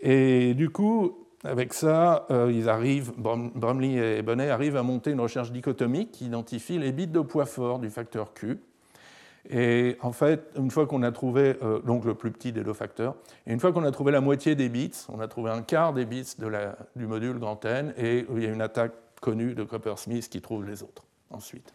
Et 0.00 0.54
du 0.54 0.70
coup, 0.70 1.26
avec 1.44 1.72
ça, 1.72 2.26
euh, 2.30 2.50
et 2.50 4.22
Bonnet 4.22 4.50
arrivent 4.50 4.76
à 4.76 4.82
monter 4.82 5.10
une 5.10 5.20
recherche 5.20 5.52
dichotomique 5.52 6.10
qui 6.12 6.26
identifie 6.26 6.78
les 6.78 6.92
bits 6.92 7.06
de 7.06 7.20
poids 7.20 7.46
fort 7.46 7.78
du 7.78 7.90
facteur 7.90 8.34
Q. 8.34 8.58
Et 9.50 9.96
en 10.02 10.12
fait, 10.12 10.50
une 10.56 10.70
fois 10.70 10.86
qu'on 10.86 11.02
a 11.02 11.10
trouvé 11.10 11.56
euh, 11.62 11.80
donc 11.80 12.04
le 12.04 12.14
plus 12.14 12.30
petit 12.30 12.52
des 12.52 12.62
deux 12.62 12.74
facteurs, 12.74 13.14
et 13.46 13.52
une 13.52 13.60
fois 13.60 13.72
qu'on 13.72 13.84
a 13.84 13.90
trouvé 13.90 14.12
la 14.12 14.20
moitié 14.20 14.54
des 14.54 14.68
bits, 14.68 14.90
on 15.08 15.20
a 15.20 15.28
trouvé 15.28 15.50
un 15.50 15.62
quart 15.62 15.94
des 15.94 16.04
bits 16.04 16.36
du 16.96 17.06
module 17.06 17.38
grand 17.38 17.64
N, 17.64 17.94
et 17.96 18.26
il 18.30 18.42
y 18.42 18.46
a 18.46 18.50
une 18.50 18.60
attaque 18.60 18.92
connue 19.20 19.54
de 19.54 19.64
Copper-Smith 19.64 20.28
qui 20.28 20.40
trouve 20.42 20.66
les 20.66 20.82
autres 20.82 21.04
ensuite. 21.30 21.72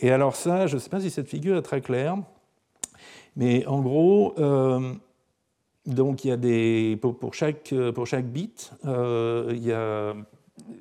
Et 0.00 0.10
alors 0.10 0.36
ça, 0.36 0.66
je 0.66 0.76
ne 0.76 0.80
sais 0.80 0.90
pas 0.90 1.00
si 1.00 1.10
cette 1.10 1.28
figure 1.28 1.56
est 1.56 1.62
très 1.62 1.80
claire, 1.80 2.16
mais 3.36 3.66
en 3.66 3.82
gros, 3.82 4.34
euh, 4.38 4.94
donc 5.84 6.24
il 6.24 6.28
y 6.28 6.32
a 6.32 6.36
des, 6.36 6.98
pour, 7.00 7.34
chaque, 7.34 7.74
pour 7.94 8.06
chaque 8.06 8.26
bit, 8.26 8.72
euh, 8.86 9.50
il 9.50 9.64
y 9.64 9.72
a 9.72 10.14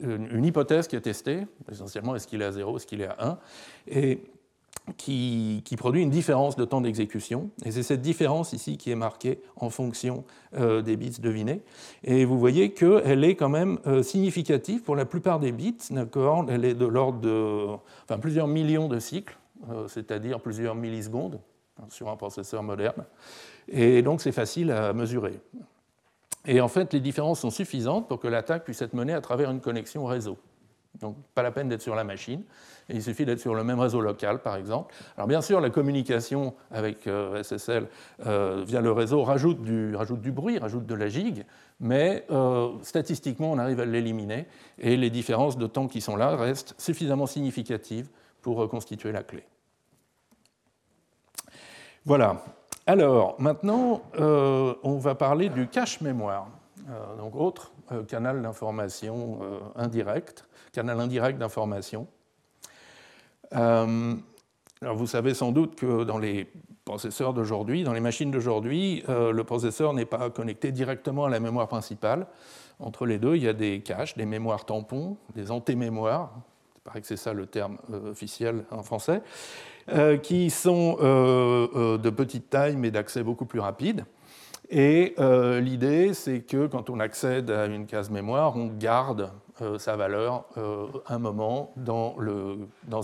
une, 0.02 0.46
hypothèse 0.46 0.88
qui 0.88 0.96
est 0.96 1.02
testée, 1.02 1.46
essentiellement 1.70 2.16
est-ce 2.16 2.28
qu'il 2.28 2.42
est 2.42 2.46
à 2.46 2.52
0, 2.54 2.78
est-ce 2.78 2.88
qu'il 2.88 3.02
est 3.02 3.08
à 3.08 3.18
1, 3.20 3.38
et 3.90 4.24
qui, 4.98 5.64
produit 5.78 6.02
une 6.02 6.10
différence 6.10 6.56
de 6.56 6.66
temps 6.66 6.82
d'exécution. 6.82 7.50
Et 7.66 7.72
c'est 7.72 7.84
cette 7.84 8.02
différence 8.02 8.54
ici 8.54 8.78
qui 8.78 8.92
est 8.92 8.96
marquée 8.96 9.42
en 9.56 9.70
fonction 9.70 10.24
euh, 10.58 10.82
des 10.82 10.96
bits 10.96 11.20
devinés. 11.20 11.62
Et 12.04 12.26
vous 12.26 12.40
voyez 12.40 12.72
qu'elle 12.72 13.24
est 13.24 13.36
quand 13.36 13.50
même 13.50 13.80
euh, 13.88 14.04
significative 14.04 14.84
pour 14.84 14.96
la 14.96 15.06
plupart 15.06 15.40
des 15.40 15.52
bits. 15.52 15.78
Elle 16.50 16.66
est 16.66 16.76
de 16.76 16.86
l'ordre 16.86 17.20
de 17.20 18.18
plusieurs 18.18 18.48
millions 18.48 18.88
de 18.88 19.00
cycles, 19.00 19.38
euh, 19.70 19.88
c'est-à-dire 19.88 20.40
plusieurs 20.40 20.76
millisecondes 20.76 21.40
hein, 21.80 21.86
sur 21.90 22.10
un 22.10 22.16
processeur 22.16 22.64
moderne. 22.64 23.06
Et 23.68 24.02
donc 24.02 24.22
c'est 24.22 24.32
facile 24.32 24.72
à 24.72 24.94
mesurer. 24.94 25.40
Et 26.48 26.62
en 26.62 26.68
fait, 26.68 26.94
les 26.94 27.00
différences 27.00 27.40
sont 27.40 27.50
suffisantes 27.50 28.08
pour 28.08 28.20
que 28.20 28.28
l'attaque 28.28 28.66
puisse 28.66 28.82
être 28.82 28.94
menée 28.94 29.14
à 29.14 29.22
travers 29.22 29.50
une 29.50 29.62
connexion 29.62 30.06
réseau. 30.06 30.38
Donc 31.00 31.18
pas 31.34 31.44
la 31.44 31.52
peine 31.52 31.70
d'être 31.70 31.82
sur 31.82 31.96
la 31.96 32.04
machine 32.04 32.44
il 32.90 33.02
suffit 33.02 33.26
d'être 33.26 33.40
sur 33.40 33.56
le 33.56 33.64
même 33.64 33.80
réseau 33.80 34.00
local, 34.02 34.40
par 34.42 34.56
exemple. 34.56 34.94
Alors 35.18 35.28
bien 35.28 35.42
sûr, 35.42 35.60
la 35.60 35.70
communication 35.70 36.54
avec 36.72 37.08
euh, 37.08 37.42
SSL 37.42 37.88
euh, 38.26 38.64
via 38.66 38.82
le 38.82 38.92
réseau 38.92 39.24
rajoute 39.24 39.62
du, 39.62 40.32
bruit, 40.32 40.60
rajoute 40.60 40.86
de 40.86 40.96
la 40.96 41.08
gigue, 41.08 41.46
mais 41.80 42.26
euh, 42.30 42.70
statistiquement, 42.84 43.52
on 43.52 43.58
arrive 43.58 43.80
à 43.80 43.86
l'éliminer, 43.86 44.46
et 44.78 44.98
les 44.98 45.10
différences 45.10 45.58
de 45.58 45.68
temps 45.68 45.88
qui 45.88 46.02
sont 46.02 46.16
là 46.16 46.36
restent 46.36 46.76
suffisamment 46.78 47.26
significatives 47.26 48.10
pour 48.42 48.58
reconstituer 48.58 49.12
la 49.12 49.24
clé. 49.24 49.44
Voilà. 52.06 52.44
Alors, 52.86 53.36
maintenant, 53.40 54.04
on 54.20 54.98
va 55.00 55.16
parler 55.16 55.50
du 55.50 55.68
cache 55.68 56.02
mémoire. 56.02 56.48
Donc, 57.18 57.36
autre 57.36 57.72
canal 58.08 58.42
d'information 58.42 59.40
indirect, 59.76 60.46
canal 60.72 61.00
indirect 61.00 61.40
d'information. 61.40 62.08
Euh, 63.54 64.16
alors 64.82 64.96
vous 64.96 65.08
savez 65.08 65.34
sans 65.34 65.52
doute 65.52 65.76
que 65.76 66.04
dans 66.04 66.18
les 66.18 66.48
processeurs 66.84 67.34
d'aujourd'hui, 67.34 67.84
dans 67.84 67.94
les 67.94 68.00
machines 68.00 68.32
d'aujourd'hui, 68.32 69.04
euh, 69.10 69.32
le 69.32 69.44
processeur 69.44 69.94
n'est 69.94 70.06
pas 70.06 70.30
connecté 70.30 70.72
directement 70.72 71.26
à 71.26 71.30
la 71.30 71.40
mémoire 71.40 71.68
principale. 71.68 72.28
Entre 72.80 73.06
les 73.06 73.18
deux, 73.18 73.36
il 73.36 73.44
y 73.44 73.48
a 73.48 73.54
des 73.54 73.82
caches, 73.82 74.16
des 74.16 74.26
mémoires 74.26 74.66
tampons, 74.66 75.18
des 75.34 75.50
antémémoires, 75.50 76.34
il 76.76 76.82
paraît 76.82 77.02
que 77.02 77.08
c'est 77.08 77.18
ça 77.18 77.34
le 77.34 77.48
terme 77.48 77.78
euh, 77.92 78.12
officiel 78.12 78.66
en 78.72 78.84
français, 78.84 79.22
qui 80.24 80.50
sont 80.50 80.96
de 80.96 82.10
petite 82.10 82.50
taille 82.50 82.76
mais 82.76 82.90
d'accès 82.90 83.22
beaucoup 83.22 83.46
plus 83.46 83.60
rapide. 83.60 84.04
Et 84.70 85.16
l'idée, 85.62 86.14
c'est 86.14 86.42
que 86.42 86.68
quand 86.68 86.90
on 86.90 87.00
accède 87.00 87.52
à 87.52 87.66
une 87.66 87.86
case 87.86 88.10
mémoire, 88.10 88.56
on 88.56 88.68
garde 88.68 89.32
euh, 89.62 89.80
sa 89.80 89.96
valeur 89.96 90.44
euh, 90.58 90.88
un 91.08 91.18
moment 91.18 91.72
dans, 91.78 92.14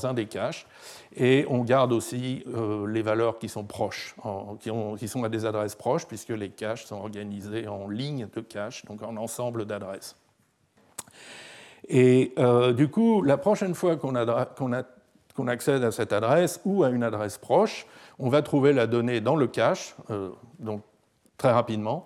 un 0.05 0.13
des 0.13 0.25
caches. 0.25 0.67
Et 1.15 1.45
on 1.49 1.63
garde 1.63 1.93
aussi 1.93 2.43
euh, 2.53 2.85
les 2.87 3.01
valeurs 3.01 3.39
qui 3.39 3.47
sont 3.47 3.63
proches, 3.63 4.17
qui, 4.59 4.69
ont, 4.69 4.95
qui, 4.95 5.07
sont 5.07 5.23
à 5.23 5.29
des 5.29 5.45
adresses 5.45 5.75
proches, 5.75 6.05
puisque 6.05 6.31
les 6.31 6.49
caches 6.49 6.83
sont 6.83 6.97
organisées 6.97 7.69
en 7.69 7.87
lignes 7.87 8.27
de 8.35 8.41
caches, 8.41 8.83
donc 8.83 9.01
en 9.01 9.15
ensemble 9.15 9.63
d'adresses. 9.63 10.17
Et 11.87 12.35
du 12.75 12.89
coup, 12.89 13.21
la 13.21 13.37
prochaine 13.37 13.73
fois 13.73 13.95
qu'on 13.95 15.47
accède 15.47 15.83
à 15.85 15.91
cette 15.91 16.11
adresse 16.11 16.59
ou 16.65 16.83
à 16.83 16.89
une 16.89 17.03
adresse 17.03 17.37
proche, 17.37 17.85
on 18.19 18.27
va 18.27 18.41
trouver 18.41 18.73
la 18.73 18.87
donnée 18.87 19.21
dans 19.21 19.37
le 19.37 19.47
cache, 19.47 19.95
donc 20.59 20.83
très 21.41 21.51
rapidement, 21.51 22.05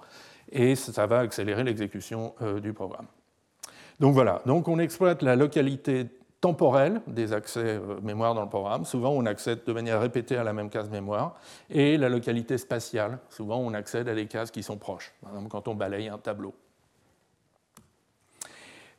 et 0.50 0.76
ça 0.76 1.06
va 1.06 1.20
accélérer 1.20 1.66
l'exécution 1.66 2.34
du 2.64 2.72
programme. 2.72 3.08
Donc 4.00 4.14
voilà, 4.14 4.42
donc 4.46 4.70
on 4.70 4.80
exploite 4.80 5.22
la 5.22 5.36
localité 5.36 6.08
temporelle 6.46 7.02
des 7.08 7.34
accès 7.34 7.64
euh, 7.64 8.00
mémoire 8.04 8.36
dans 8.36 8.44
le 8.44 8.50
programme. 8.50 8.86
Souvent, 8.86 9.10
on 9.10 9.26
accède 9.26 9.64
de 9.66 9.74
manière 9.74 10.00
répétée 10.00 10.38
à 10.38 10.44
la 10.44 10.54
même 10.54 10.70
case 10.70 10.92
mémoire. 10.92 11.34
Et 11.72 11.98
la 11.98 12.08
localité 12.08 12.60
spatiale. 12.60 13.18
Souvent, 13.30 13.58
on 13.58 13.74
accède 13.74 14.08
à 14.08 14.14
des 14.14 14.28
cases 14.28 14.52
qui 14.52 14.62
sont 14.62 14.78
proches, 14.78 15.12
par 15.22 15.32
exemple 15.32 15.50
quand 15.50 15.68
on 15.68 15.74
balaye 15.74 16.08
un 16.08 16.20
tableau. 16.20 16.54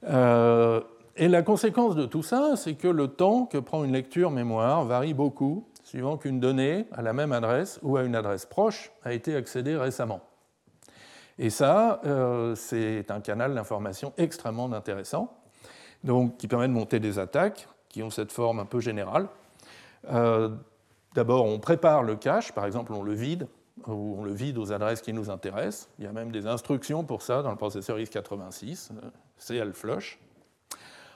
Euh, 0.08 0.80
et 1.14 1.28
la 1.28 1.42
conséquence 1.42 1.94
de 1.94 2.04
tout 2.04 2.24
ça, 2.24 2.56
c'est 2.56 2.74
que 2.74 2.88
le 2.88 3.06
temps 3.06 3.46
que 3.46 3.58
prend 3.58 3.84
une 3.84 3.92
lecture 3.92 4.32
mémoire 4.32 4.84
varie 4.84 5.14
beaucoup 5.14 5.68
suivant 5.84 6.16
qu'une 6.16 6.40
donnée 6.40 6.86
à 6.90 7.00
la 7.00 7.12
même 7.12 7.30
adresse 7.30 7.78
ou 7.82 7.96
à 7.96 8.02
une 8.02 8.16
adresse 8.16 8.44
proche 8.44 8.90
a 9.04 9.12
été 9.12 9.36
accédée 9.36 9.76
récemment. 9.76 10.20
Et 11.38 11.50
ça, 11.50 12.00
euh, 12.04 12.54
c'est 12.54 13.10
un 13.10 13.20
canal 13.20 13.54
d'information 13.54 14.12
extrêmement 14.16 14.72
intéressant, 14.72 15.36
donc, 16.04 16.36
qui 16.38 16.48
permet 16.48 16.68
de 16.68 16.72
monter 16.72 16.98
des 16.98 17.18
attaques 17.18 17.68
qui 17.88 18.02
ont 18.02 18.10
cette 18.10 18.32
forme 18.32 18.58
un 18.58 18.64
peu 18.64 18.80
générale. 18.80 19.28
Euh, 20.10 20.50
d'abord, 21.14 21.44
on 21.44 21.58
prépare 21.58 22.02
le 22.02 22.16
cache, 22.16 22.52
par 22.52 22.66
exemple, 22.66 22.92
on 22.92 23.02
le 23.02 23.14
vide 23.14 23.48
où 23.86 24.16
on 24.18 24.24
le 24.24 24.32
vide 24.32 24.58
aux 24.58 24.72
adresses 24.72 25.02
qui 25.02 25.12
nous 25.12 25.30
intéressent. 25.30 25.88
Il 25.98 26.04
y 26.04 26.08
a 26.08 26.12
même 26.12 26.32
des 26.32 26.46
instructions 26.46 27.04
pour 27.04 27.22
ça 27.22 27.42
dans 27.42 27.50
le 27.50 27.56
processeur 27.56 27.98
x86, 27.98 28.90
CL 29.38 29.72
flush. 29.72 30.18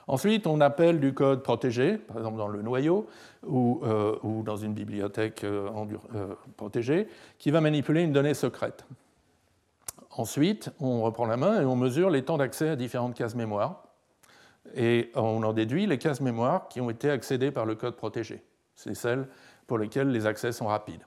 Ensuite, 0.07 0.47
on 0.47 0.59
appelle 0.61 0.99
du 0.99 1.13
code 1.13 1.43
protégé, 1.43 1.97
par 1.97 2.17
exemple 2.17 2.37
dans 2.37 2.47
le 2.47 2.61
noyau 2.61 3.07
ou, 3.45 3.81
euh, 3.83 4.17
dans 4.43 4.57
une 4.57 4.73
bibliothèque 4.73 5.43
euh, 5.43 5.69
euh, 6.15 6.33
protégée, 6.57 7.07
qui 7.37 7.51
va 7.51 7.61
manipuler 7.61 8.01
une 8.01 8.11
donnée 8.11 8.33
secrète. 8.33 8.85
Ensuite, 10.17 10.69
on 10.79 11.01
reprend 11.01 11.25
la 11.25 11.37
main 11.37 11.61
et 11.61 11.65
on 11.65 11.75
mesure 11.75 12.09
les 12.09 12.23
temps 12.23 12.37
d'accès 12.37 12.69
à 12.69 12.75
différentes 12.75 13.15
cases 13.15 13.35
mémoire. 13.35 13.83
Et 14.75 15.11
on 15.15 15.41
en 15.43 15.53
déduit 15.53 15.87
les 15.87 15.97
cases 15.97 16.21
mémoire 16.21 16.67
qui 16.67 16.81
ont 16.81 16.89
été 16.89 17.09
accédées 17.09 17.51
par 17.51 17.65
le 17.65 17.75
code 17.75 17.95
protégé. 17.95 18.43
C'est 18.75 18.93
celles 18.93 19.27
pour 19.67 19.77
lesquelles 19.77 20.09
les 20.09 20.25
accès 20.25 20.51
sont 20.51 20.67
rapides. 20.67 21.05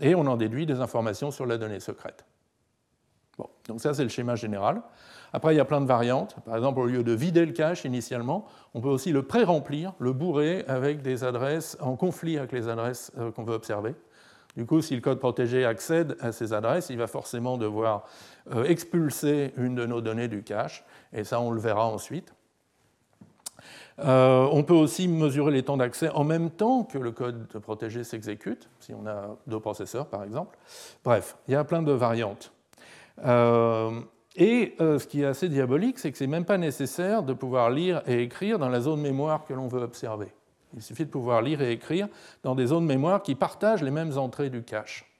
et 0.00 0.14
on 0.14 0.26
en 0.26 0.36
déduit 0.36 0.66
des 0.66 0.80
informations 0.80 1.30
sur 1.30 1.46
la 1.46 1.58
donnée 1.58 1.80
secrète. 1.80 2.24
Bon, 3.38 3.48
donc 3.68 3.80
ça 3.80 3.92
c'est 3.92 4.02
le 4.02 4.08
schéma 4.08 4.34
général. 4.34 4.82
Après, 5.32 5.52
il 5.54 5.58
y 5.58 5.60
a 5.60 5.64
plein 5.64 5.80
de 5.80 5.86
variantes. 5.86 6.36
Par 6.44 6.56
exemple, 6.56 6.80
au 6.80 6.86
lieu 6.86 7.02
de 7.02 7.12
vider 7.12 7.44
le 7.44 7.52
cache 7.52 7.84
initialement, 7.84 8.46
on 8.72 8.80
peut 8.80 8.88
aussi 8.88 9.12
le 9.12 9.22
pré-remplir, 9.22 9.92
le 9.98 10.12
bourrer 10.12 10.64
avec 10.68 11.02
des 11.02 11.24
adresses 11.24 11.76
en 11.80 11.96
conflit 11.96 12.38
avec 12.38 12.52
les 12.52 12.68
adresses 12.68 13.12
euh, 13.18 13.30
qu'on 13.30 13.44
veut 13.44 13.54
observer. 13.54 13.94
Du 14.56 14.64
coup, 14.64 14.80
si 14.80 14.94
le 14.94 15.00
code 15.00 15.18
protégé 15.18 15.64
accède 15.64 16.16
à 16.20 16.32
ces 16.32 16.52
adresses, 16.52 16.88
il 16.90 16.98
va 16.98 17.06
forcément 17.06 17.58
devoir 17.58 18.04
euh, 18.52 18.64
expulser 18.64 19.52
une 19.56 19.74
de 19.74 19.84
nos 19.86 20.00
données 20.00 20.28
du 20.28 20.42
cache, 20.42 20.84
et 21.12 21.24
ça, 21.24 21.40
on 21.40 21.50
le 21.50 21.60
verra 21.60 21.86
ensuite. 21.86 22.32
Euh, 23.98 24.46
on 24.52 24.62
peut 24.62 24.74
aussi 24.74 25.08
mesurer 25.08 25.52
les 25.52 25.62
temps 25.62 25.76
d'accès 25.76 26.10
en 26.10 26.24
même 26.24 26.50
temps 26.50 26.84
que 26.84 26.98
le 26.98 27.12
code 27.12 27.46
protégé 27.60 28.04
s'exécute, 28.04 28.68
si 28.80 28.92
on 28.92 29.06
a 29.06 29.36
deux 29.46 29.60
processeurs 29.60 30.06
par 30.06 30.22
exemple. 30.22 30.58
Bref, 31.02 31.36
il 31.48 31.52
y 31.52 31.54
a 31.54 31.64
plein 31.64 31.82
de 31.82 31.92
variantes. 31.92 32.52
Et 34.36 34.74
euh, 34.80 34.98
ce 34.98 35.06
qui 35.06 35.22
est 35.22 35.26
assez 35.26 35.48
diabolique, 35.48 35.98
c'est 35.98 36.12
que 36.12 36.18
ce 36.18 36.24
n'est 36.24 36.30
même 36.30 36.44
pas 36.44 36.58
nécessaire 36.58 37.22
de 37.22 37.32
pouvoir 37.32 37.70
lire 37.70 38.02
et 38.06 38.22
écrire 38.22 38.58
dans 38.58 38.68
la 38.68 38.80
zone 38.80 39.00
mémoire 39.00 39.44
que 39.46 39.54
l'on 39.54 39.66
veut 39.66 39.80
observer. 39.80 40.28
Il 40.74 40.82
suffit 40.82 41.04
de 41.04 41.10
pouvoir 41.10 41.42
lire 41.42 41.62
et 41.62 41.72
écrire 41.72 42.08
dans 42.42 42.54
des 42.54 42.66
zones 42.66 42.84
mémoire 42.84 43.22
qui 43.22 43.34
partagent 43.34 43.82
les 43.82 43.90
mêmes 43.90 44.16
entrées 44.18 44.50
du 44.50 44.62
cache. 44.62 45.10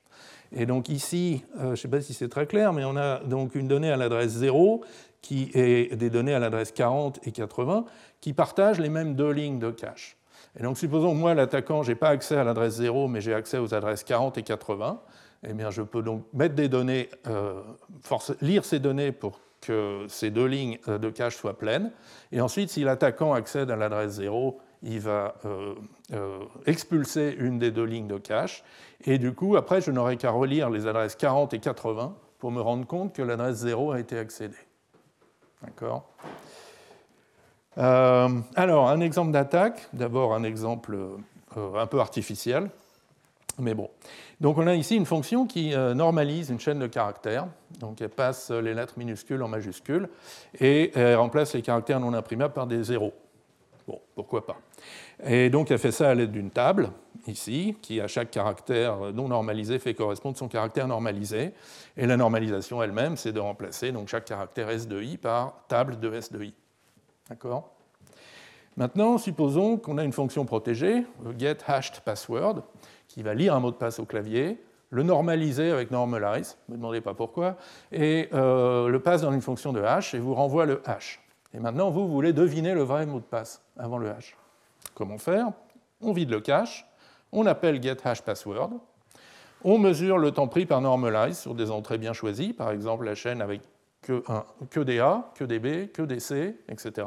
Et 0.52 0.66
donc 0.66 0.88
ici, 0.88 1.44
euh, 1.56 1.66
je 1.66 1.70
ne 1.70 1.76
sais 1.76 1.88
pas 1.88 2.00
si 2.00 2.14
c'est 2.14 2.28
très 2.28 2.46
clair, 2.46 2.72
mais 2.72 2.84
on 2.84 2.96
a 2.96 3.18
donc 3.20 3.54
une 3.54 3.68
donnée 3.68 3.90
à 3.90 3.96
l'adresse 3.96 4.30
0 4.30 4.82
qui 5.22 5.50
est 5.54 5.96
des 5.96 6.10
données 6.10 6.34
à 6.34 6.38
l'adresse 6.38 6.70
40 6.72 7.20
et 7.26 7.32
80 7.32 7.84
qui 8.20 8.32
partagent 8.32 8.78
les 8.78 8.88
mêmes 8.88 9.14
deux 9.14 9.30
lignes 9.30 9.58
de 9.58 9.70
cache. 9.70 10.16
Et 10.58 10.62
donc 10.62 10.78
supposons 10.78 11.12
que 11.12 11.18
moi, 11.18 11.34
l'attaquant, 11.34 11.82
je 11.82 11.90
n'ai 11.90 11.96
pas 11.96 12.10
accès 12.10 12.36
à 12.36 12.44
l'adresse 12.44 12.74
0, 12.74 13.08
mais 13.08 13.20
j'ai 13.20 13.34
accès 13.34 13.58
aux 13.58 13.74
adresses 13.74 14.04
40 14.04 14.38
et 14.38 14.42
80 14.42 15.00
eh 15.48 15.52
bien, 15.52 15.70
je 15.70 15.82
peux 15.82 16.02
donc 16.02 16.24
mettre 16.32 16.54
des 16.54 16.68
données, 16.68 17.08
euh, 17.26 17.62
lire 18.40 18.64
ces 18.64 18.78
données 18.78 19.12
pour 19.12 19.40
que 19.60 20.04
ces 20.08 20.30
deux 20.30 20.46
lignes 20.46 20.78
euh, 20.88 20.98
de 20.98 21.10
cache 21.10 21.36
soient 21.36 21.58
pleines. 21.58 21.92
Et 22.32 22.40
ensuite, 22.40 22.70
si 22.70 22.82
l'attaquant 22.82 23.32
accède 23.32 23.70
à 23.70 23.76
l'adresse 23.76 24.12
0, 24.12 24.58
il 24.86 25.00
va 25.00 25.34
euh, 25.44 25.74
expulser 26.64 27.36
une 27.38 27.58
des 27.58 27.72
deux 27.72 27.84
lignes 27.84 28.06
de 28.06 28.18
cache. 28.18 28.62
Et 29.04 29.18
du 29.18 29.34
coup, 29.34 29.56
après, 29.56 29.80
je 29.80 29.90
n'aurai 29.90 30.16
qu'à 30.16 30.30
relire 30.30 30.70
les 30.70 30.86
adresses 30.86 31.16
40 31.16 31.52
et 31.54 31.58
80 31.58 32.14
pour 32.38 32.52
me 32.52 32.60
rendre 32.60 32.86
compte 32.86 33.12
que 33.12 33.22
l'adresse 33.22 33.56
0 33.56 33.92
a 33.92 34.00
été 34.00 34.16
accédée. 34.16 34.54
D'accord? 35.62 36.08
Alors, 37.76 38.88
un 38.88 39.00
exemple 39.00 39.32
d'attaque, 39.32 39.86
d'abord 39.92 40.32
un 40.34 40.44
exemple 40.44 40.96
un 41.56 41.86
peu 41.86 42.00
artificiel, 42.00 42.70
mais 43.58 43.74
bon. 43.74 43.90
Donc 44.40 44.56
on 44.56 44.66
a 44.66 44.74
ici 44.74 44.96
une 44.96 45.04
fonction 45.04 45.46
qui 45.46 45.74
euh, 45.74 45.92
normalise 45.92 46.48
une 46.48 46.60
chaîne 46.60 46.78
de 46.78 46.86
caractères. 46.86 47.48
Donc 47.80 48.00
elle 48.00 48.08
passe 48.08 48.50
les 48.50 48.72
lettres 48.72 48.94
minuscules 48.96 49.42
en 49.42 49.48
majuscules 49.48 50.08
et 50.58 50.92
remplace 51.16 51.54
les 51.54 51.62
caractères 51.62 52.00
non 52.00 52.14
imprimables 52.14 52.54
par 52.54 52.66
des 52.66 52.82
zéros. 52.82 53.12
Bon, 53.86 54.00
pourquoi 54.14 54.44
pas. 54.44 54.56
Et 55.24 55.48
donc 55.48 55.70
elle 55.70 55.78
fait 55.78 55.92
ça 55.92 56.10
à 56.10 56.14
l'aide 56.14 56.32
d'une 56.32 56.50
table, 56.50 56.90
ici, 57.28 57.76
qui 57.82 58.00
à 58.00 58.08
chaque 58.08 58.30
caractère 58.30 59.12
non 59.12 59.28
normalisé 59.28 59.78
fait 59.78 59.94
correspondre 59.94 60.36
son 60.36 60.48
caractère 60.48 60.88
normalisé. 60.88 61.52
Et 61.96 62.06
la 62.06 62.16
normalisation 62.16 62.82
elle-même, 62.82 63.16
c'est 63.16 63.32
de 63.32 63.40
remplacer 63.40 63.92
donc, 63.92 64.08
chaque 64.08 64.24
caractère 64.24 64.68
S 64.70 64.88
de 64.88 65.00
I 65.00 65.16
par 65.16 65.54
table 65.68 66.00
de 66.00 66.12
S 66.12 66.32
de 66.32 66.42
I. 66.42 66.54
D'accord? 67.28 67.76
Maintenant, 68.76 69.16
supposons 69.16 69.78
qu'on 69.78 69.96
a 69.96 70.04
une 70.04 70.12
fonction 70.12 70.44
protégée, 70.44 71.04
get 71.38 71.58
hashed 71.66 71.94
qui 73.08 73.22
va 73.22 73.34
lire 73.34 73.54
un 73.54 73.60
mot 73.60 73.70
de 73.70 73.76
passe 73.76 73.98
au 73.98 74.04
clavier, 74.04 74.60
le 74.90 75.02
normaliser 75.02 75.70
avec 75.70 75.90
normalize, 75.90 76.58
ne 76.68 76.74
me 76.74 76.78
demandez 76.78 77.00
pas 77.00 77.14
pourquoi, 77.14 77.56
et 77.90 78.28
euh, 78.34 78.88
le 78.88 79.00
passe 79.00 79.22
dans 79.22 79.32
une 79.32 79.40
fonction 79.40 79.72
de 79.72 79.80
hash 79.80 80.14
et 80.14 80.18
vous 80.18 80.34
renvoie 80.34 80.66
le 80.66 80.82
hash. 80.84 81.25
Et 81.56 81.60
maintenant, 81.60 81.90
vous, 81.90 82.06
voulez 82.06 82.34
deviner 82.34 82.74
le 82.74 82.82
vrai 82.82 83.06
mot 83.06 83.18
de 83.18 83.24
passe 83.24 83.62
avant 83.78 83.96
le 83.96 84.10
hash. 84.10 84.36
Comment 84.94 85.16
faire? 85.16 85.52
On 86.02 86.12
vide 86.12 86.30
le 86.30 86.40
cache, 86.40 86.86
on 87.32 87.46
appelle 87.46 87.82
getHashPassword, 87.82 88.72
on 89.64 89.78
mesure 89.78 90.18
le 90.18 90.30
temps 90.32 90.48
pris 90.48 90.66
par 90.66 90.82
normalize 90.82 91.38
sur 91.38 91.54
des 91.54 91.70
entrées 91.70 91.96
bien 91.96 92.12
choisies, 92.12 92.52
par 92.52 92.70
exemple 92.70 93.06
la 93.06 93.14
chaîne 93.14 93.40
avec 93.40 93.62
que, 94.02 94.22
que 94.70 94.80
des 94.80 95.00
A, 95.00 95.32
que 95.34 95.44
des 95.44 95.58
B, 95.58 95.90
que 95.90 96.02
des 96.02 96.20
C, 96.20 96.60
etc. 96.68 97.06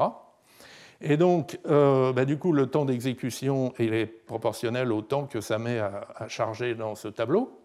Et 1.01 1.15
donc, 1.15 1.59
euh, 1.67 2.11
bah, 2.11 2.25
du 2.25 2.37
coup, 2.37 2.51
le 2.51 2.67
temps 2.67 2.85
d'exécution 2.85 3.73
est 3.77 4.07
proportionnel 4.25 4.91
au 4.91 5.01
temps 5.01 5.27
que 5.27 5.41
ça 5.41 5.59
met 5.59 5.79
à, 5.79 6.27
charger 6.27 6.73
dans 6.73 6.95
ce 6.95 7.07
tableau. 7.07 7.61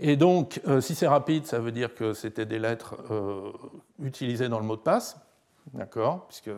Et 0.00 0.16
donc, 0.16 0.60
euh, 0.66 0.80
si 0.80 0.94
c'est 0.94 1.06
rapide, 1.06 1.46
ça 1.46 1.60
veut 1.60 1.72
dire 1.72 1.94
que 1.94 2.12
c'était 2.12 2.46
des 2.46 2.58
lettres 2.58 2.96
euh, 3.10 3.52
utilisées 4.02 4.48
dans 4.48 4.58
le 4.58 4.66
mot 4.66 4.76
de 4.76 4.82
passe, 4.82 5.16
d'accord 5.72 6.26
Puisque 6.28 6.50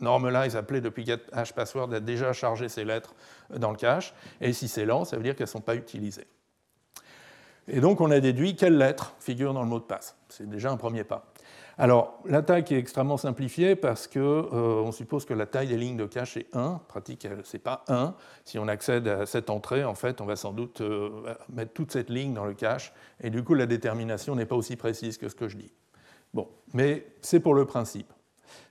normalize 0.00 0.56
appelé 0.56 0.80
depuis 0.80 1.04
getHashPassword 1.04 1.92
a 1.94 2.00
déjà 2.00 2.32
chargé 2.32 2.68
ces 2.68 2.84
lettres 2.84 3.14
dans 3.54 3.70
le 3.70 3.76
cache. 3.76 4.14
Et 4.40 4.52
si 4.52 4.68
c'est 4.68 4.84
lent, 4.84 5.04
ça 5.04 5.16
veut 5.16 5.22
dire 5.22 5.34
qu'elles 5.34 5.44
ne 5.44 5.50
sont 5.50 5.60
pas 5.60 5.74
utilisées. 5.74 6.26
Et 7.68 7.80
donc, 7.80 8.00
on 8.00 8.10
a 8.10 8.18
déduit 8.20 8.56
quelles 8.56 8.76
lettres 8.76 9.14
figurent 9.20 9.54
dans 9.54 9.62
le 9.62 9.68
mot 9.68 9.78
de 9.78 9.84
passe. 9.84 10.16
C'est 10.28 10.48
déjà 10.48 10.70
un 10.70 10.76
premier 10.76 11.04
pas. 11.04 11.26
Alors, 11.78 12.18
l'attaque 12.26 12.72
est 12.72 12.78
extrêmement 12.78 13.16
simplifiée 13.16 13.76
parce 13.76 14.06
qu'on 14.06 14.18
euh, 14.20 14.92
suppose 14.92 15.24
que 15.24 15.32
la 15.32 15.46
taille 15.46 15.68
des 15.68 15.76
lignes 15.76 15.96
de 15.96 16.04
cache 16.04 16.36
est 16.36 16.46
1. 16.52 16.80
pratique, 16.88 17.26
ce 17.44 17.56
n'est 17.56 17.60
pas 17.60 17.84
1. 17.88 18.14
Si 18.44 18.58
on 18.58 18.68
accède 18.68 19.08
à 19.08 19.24
cette 19.24 19.50
entrée, 19.50 19.84
en 19.84 19.94
fait, 19.94 20.20
on 20.20 20.26
va 20.26 20.36
sans 20.36 20.52
doute 20.52 20.80
euh, 20.80 21.34
mettre 21.48 21.72
toute 21.72 21.92
cette 21.92 22.10
ligne 22.10 22.34
dans 22.34 22.44
le 22.44 22.54
cache. 22.54 22.92
Et 23.22 23.30
du 23.30 23.44
coup, 23.44 23.54
la 23.54 23.66
détermination 23.66 24.34
n'est 24.34 24.46
pas 24.46 24.56
aussi 24.56 24.76
précise 24.76 25.16
que 25.16 25.28
ce 25.28 25.34
que 25.34 25.48
je 25.48 25.56
dis. 25.56 25.72
Bon, 26.34 26.48
mais 26.74 27.06
c'est 27.22 27.40
pour 27.40 27.54
le 27.54 27.64
principe. 27.64 28.12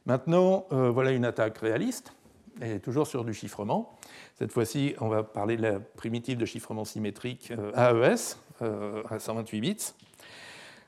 Maintenant, 0.05 0.65
euh, 0.71 0.89
voilà 0.89 1.11
une 1.11 1.25
attaque 1.25 1.57
réaliste, 1.59 2.13
et 2.61 2.79
toujours 2.79 3.07
sur 3.07 3.23
du 3.23 3.33
chiffrement. 3.33 3.97
Cette 4.37 4.51
fois-ci, 4.51 4.95
on 4.99 5.07
va 5.07 5.23
parler 5.23 5.55
de 5.57 5.61
la 5.61 5.79
primitive 5.79 6.37
de 6.37 6.45
chiffrement 6.45 6.85
symétrique 6.85 7.51
AES, 7.75 8.37
à 8.61 9.19
128 9.19 9.61
bits. 9.61 9.93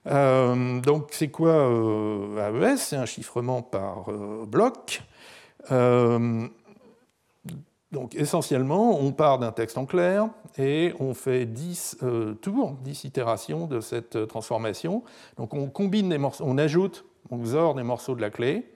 Euh, 0.07 0.81
donc 0.81 1.09
c'est 1.11 1.29
quoi 1.29 1.51
euh, 1.51 2.73
AES 2.73 2.77
C'est 2.77 2.95
un 2.95 3.05
chiffrement 3.05 3.61
par 3.61 4.09
euh, 4.09 4.45
bloc. 4.47 5.03
donc 7.91 8.15
essentiellement, 8.15 8.99
on 8.99 9.11
part 9.11 9.37
d'un 9.37 9.51
texte 9.51 9.77
en 9.77 9.85
clair 9.85 10.29
et 10.57 10.93
on 10.99 11.13
fait 11.13 11.45
10 11.45 11.97
tours, 12.41 12.77
10 12.83 13.03
itérations 13.03 13.67
de 13.67 13.79
cette 13.79 14.27
transformation. 14.27 15.03
Donc 15.37 15.53
on 15.53 15.67
combine 15.67 16.09
des 16.09 16.17
morceaux, 16.17 16.45
on 16.47 16.57
ajoute, 16.57 17.05
on 17.29 17.37
XOR 17.37 17.75
des 17.75 17.83
morceaux 17.83 18.15
de 18.15 18.21
la 18.21 18.29
clé, 18.29 18.71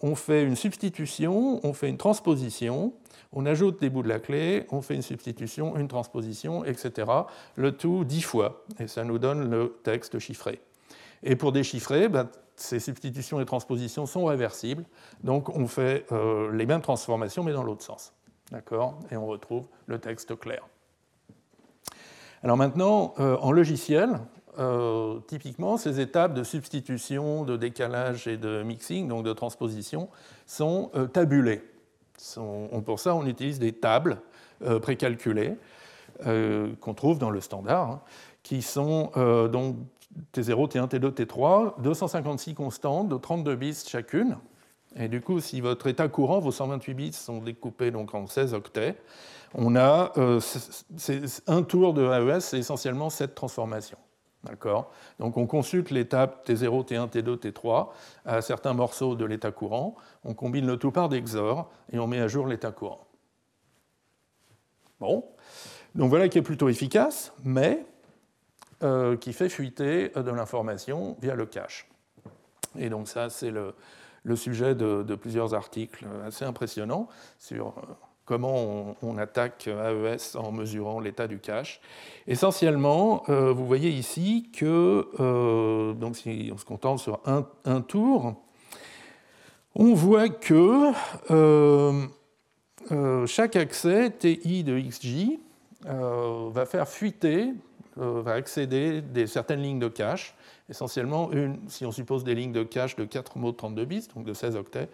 on 0.00 0.14
fait 0.14 0.44
une 0.44 0.56
substitution, 0.56 1.60
on 1.64 1.72
fait 1.72 1.88
une 1.88 1.96
transposition, 1.96 2.92
on 3.32 3.46
ajoute 3.46 3.80
des 3.80 3.90
bouts 3.90 4.02
de 4.02 4.08
la 4.08 4.20
clé, 4.20 4.66
on 4.70 4.80
fait 4.80 4.94
une 4.94 5.02
substitution, 5.02 5.76
une 5.76 5.88
transposition, 5.88 6.64
etc. 6.64 7.10
Le 7.56 7.72
tout 7.72 8.04
dix 8.04 8.22
fois, 8.22 8.64
et 8.78 8.86
ça 8.86 9.04
nous 9.04 9.18
donne 9.18 9.50
le 9.50 9.78
texte 9.82 10.18
chiffré. 10.18 10.60
Et 11.22 11.36
pour 11.36 11.52
déchiffrer, 11.52 12.08
ben, 12.08 12.28
ces 12.56 12.80
substitutions 12.80 13.40
et 13.40 13.44
transpositions 13.44 14.06
sont 14.06 14.24
réversibles, 14.24 14.84
donc 15.22 15.48
on 15.48 15.66
fait 15.66 16.06
euh, 16.12 16.52
les 16.52 16.66
mêmes 16.66 16.80
transformations 16.80 17.42
mais 17.42 17.52
dans 17.52 17.62
l'autre 17.62 17.84
sens. 17.84 18.12
D'accord? 18.50 18.98
Et 19.10 19.16
on 19.16 19.26
retrouve 19.26 19.66
le 19.86 19.98
texte 19.98 20.38
clair. 20.38 20.66
Alors 22.42 22.56
maintenant, 22.56 23.14
euh, 23.18 23.36
en 23.38 23.52
logiciel, 23.52 24.20
euh, 24.58 25.20
typiquement, 25.26 25.76
ces 25.76 26.00
étapes 26.00 26.34
de 26.34 26.42
substitution, 26.42 27.44
de 27.44 27.56
décalage 27.56 28.26
et 28.26 28.36
de 28.36 28.62
mixing, 28.62 29.08
donc 29.08 29.24
de 29.24 29.32
transposition, 29.32 30.08
sont 30.46 30.90
tabulées. 31.12 31.62
pour 32.84 33.00
ça, 33.00 33.14
on 33.14 33.26
utilise 33.26 33.58
des 33.58 33.72
tables 33.72 34.18
précalculées 34.82 35.54
qu'on 36.24 36.94
trouve 36.94 37.18
dans 37.18 37.30
le 37.30 37.40
standard, 37.40 37.90
hein, 37.90 38.00
qui 38.42 38.62
sont 38.62 39.12
donc 39.52 39.76
T0, 40.34 40.68
T1, 40.68 40.88
T2, 40.88 41.12
T3, 41.12 41.80
256 41.80 42.54
constantes 42.54 43.08
de 43.08 43.16
32 43.16 43.54
bits 43.54 43.84
chacune. 43.86 44.36
Et 44.96 45.08
du 45.08 45.20
coup, 45.20 45.40
si 45.40 45.60
votre 45.60 45.86
état 45.86 46.08
courant, 46.08 46.40
vos 46.40 46.50
128 46.50 46.94
bits 46.94 47.12
sont 47.12 47.38
découpés 47.38 47.90
donc 47.90 48.14
en 48.14 48.26
16 48.26 48.54
octets, 48.54 48.96
on 49.54 49.76
a 49.76 50.12
un 51.46 51.62
tour 51.62 51.94
de 51.94 52.04
AES, 52.04 52.40
c'est 52.40 52.58
essentiellement 52.58 53.10
cette 53.10 53.34
transformation. 53.34 53.98
D'accord 54.44 54.92
Donc 55.18 55.36
on 55.36 55.46
consulte 55.46 55.90
l'étape 55.90 56.48
T0, 56.48 56.86
T1, 56.86 57.10
T2, 57.10 57.38
T3 57.38 57.88
à 58.24 58.40
certains 58.40 58.72
morceaux 58.72 59.16
de 59.16 59.24
l'état 59.24 59.50
courant, 59.50 59.96
on 60.24 60.34
combine 60.34 60.66
le 60.66 60.76
tout 60.76 60.92
par 60.92 61.08
des 61.08 61.20
XOR 61.20 61.68
et 61.92 61.98
on 61.98 62.06
met 62.06 62.20
à 62.20 62.28
jour 62.28 62.46
l'état 62.46 62.70
courant. 62.70 63.06
Bon, 65.00 65.24
donc 65.94 66.10
voilà 66.10 66.28
qui 66.28 66.38
est 66.38 66.42
plutôt 66.42 66.68
efficace, 66.68 67.32
mais 67.44 67.84
euh, 68.82 69.16
qui 69.16 69.32
fait 69.32 69.48
fuiter 69.48 70.10
de 70.10 70.30
l'information 70.30 71.16
via 71.20 71.34
le 71.34 71.46
cache. 71.46 71.88
Et 72.76 72.90
donc 72.90 73.08
ça, 73.08 73.30
c'est 73.30 73.50
le, 73.50 73.74
sujet 74.36 74.74
de, 74.74 75.02
de, 75.02 75.14
plusieurs 75.14 75.54
articles 75.54 76.06
assez 76.24 76.44
impressionnants 76.44 77.08
sur 77.38 77.68
euh, 77.68 77.94
comment 78.28 78.94
on, 79.00 79.16
attaque 79.16 79.68
AES 79.68 80.36
en 80.36 80.52
mesurant 80.52 81.00
l'état 81.00 81.26
du 81.26 81.38
cache. 81.38 81.80
Essentiellement, 82.26 83.22
euh, 83.30 83.54
vous 83.54 83.66
voyez 83.66 83.88
ici 83.88 84.50
que, 84.54 85.08
euh, 85.18 85.94
donc 85.94 86.16
si 86.16 86.50
on 86.52 86.58
se 86.58 86.66
contente 86.66 86.98
sur 86.98 87.20
un, 87.24 87.80
tour, 87.80 88.34
on 89.74 89.94
voit 89.94 90.28
que 90.28 90.92
euh, 91.30 92.06
chaque 93.26 93.56
accès 93.56 94.10
TI 94.10 94.62
de 94.62 94.78
XJ 94.78 95.38
va 95.86 96.66
faire 96.66 96.86
fuiter, 96.86 97.54
va 97.96 98.32
accéder 98.34 99.02
certaines 99.26 99.62
lignes 99.62 99.78
de 99.78 99.88
cache, 99.88 100.34
essentiellement 100.68 101.30
si 101.68 101.86
on 101.86 101.92
suppose 101.92 102.24
des 102.24 102.34
lignes 102.34 102.52
de 102.52 102.62
cache 102.62 102.94
de 102.94 103.06
4 103.06 103.38
mots 103.38 103.52
de 103.52 103.56
32 103.56 103.84
bits, 103.86 104.08
donc 104.14 104.26
de 104.26 104.34
16 104.34 104.54
octets, 104.56 104.90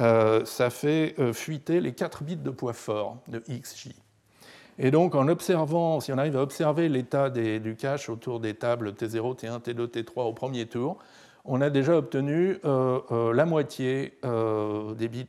euh, 0.00 0.44
ça 0.44 0.70
fait 0.70 1.14
euh, 1.18 1.32
fuiter 1.32 1.80
les 1.80 1.92
4 1.92 2.22
bits 2.24 2.36
de 2.36 2.50
poids 2.50 2.72
fort 2.72 3.18
de 3.28 3.42
XJ. 3.48 3.90
Et 4.78 4.90
donc, 4.90 5.14
en 5.14 5.28
observant, 5.28 6.00
si 6.00 6.12
on 6.12 6.18
arrive 6.18 6.36
à 6.36 6.42
observer 6.42 6.88
l'état 6.88 7.30
du 7.30 7.76
cache 7.76 8.10
autour 8.10 8.40
des 8.40 8.54
tables 8.54 8.90
T0, 8.90 9.38
T1, 9.38 9.62
T2, 9.62 9.86
T3 9.86 10.24
au 10.24 10.32
premier 10.34 10.66
tour, 10.66 10.98
on 11.46 11.62
a 11.62 11.70
déjà 11.70 11.96
obtenu 11.96 12.58
euh, 12.66 13.32
la 13.32 13.46
moitié 13.46 14.18
des 14.22 15.08
bits, 15.08 15.28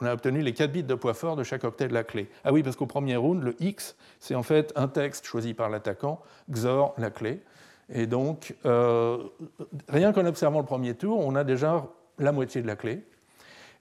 on 0.00 0.06
a 0.06 0.12
obtenu 0.12 0.42
les 0.42 0.52
4 0.52 0.70
bits 0.70 0.84
de 0.84 0.94
poids 0.94 1.14
fort 1.14 1.34
de 1.34 1.42
chaque 1.42 1.64
octet 1.64 1.88
de 1.88 1.94
la 1.94 2.04
clé. 2.04 2.28
Ah 2.44 2.52
oui, 2.52 2.62
parce 2.62 2.76
qu'au 2.76 2.86
premier 2.86 3.16
round, 3.16 3.42
le 3.42 3.56
X, 3.58 3.96
c'est 4.20 4.36
en 4.36 4.44
fait 4.44 4.72
un 4.76 4.86
texte 4.86 5.26
choisi 5.26 5.52
par 5.52 5.68
l'attaquant, 5.68 6.20
XOR 6.48 6.94
la 6.98 7.10
clé. 7.10 7.40
Et 7.88 8.06
donc, 8.06 8.54
rien 8.64 10.12
qu'en 10.12 10.26
observant 10.26 10.60
le 10.60 10.66
premier 10.66 10.94
tour, 10.94 11.18
on 11.18 11.34
a 11.34 11.42
déjà 11.42 11.84
la 12.20 12.30
moitié 12.30 12.62
de 12.62 12.68
la 12.68 12.76
clé. 12.76 13.02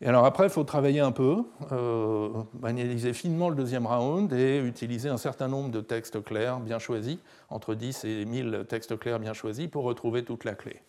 Et 0.01 0.07
alors 0.07 0.25
après, 0.25 0.45
il 0.45 0.49
faut 0.49 0.63
travailler 0.63 0.99
un 0.99 1.11
peu, 1.11 1.43
euh, 1.71 2.29
analyser 2.63 3.13
finement 3.13 3.49
le 3.49 3.55
deuxième 3.55 3.87
round 3.87 4.31
et 4.33 4.59
utiliser 4.59 5.09
un 5.09 5.17
certain 5.17 5.47
nombre 5.47 5.69
de 5.69 5.79
textes 5.79 6.21
clairs 6.23 6.59
bien 6.59 6.79
choisis, 6.79 7.17
entre 7.49 7.75
10 7.75 8.03
et 8.03 8.25
1000 8.25 8.65
textes 8.67 8.97
clairs 8.99 9.19
bien 9.19 9.33
choisis, 9.33 9.67
pour 9.67 9.83
retrouver 9.83 10.25
toute 10.25 10.43
la 10.43 10.53
clé. 10.53 10.81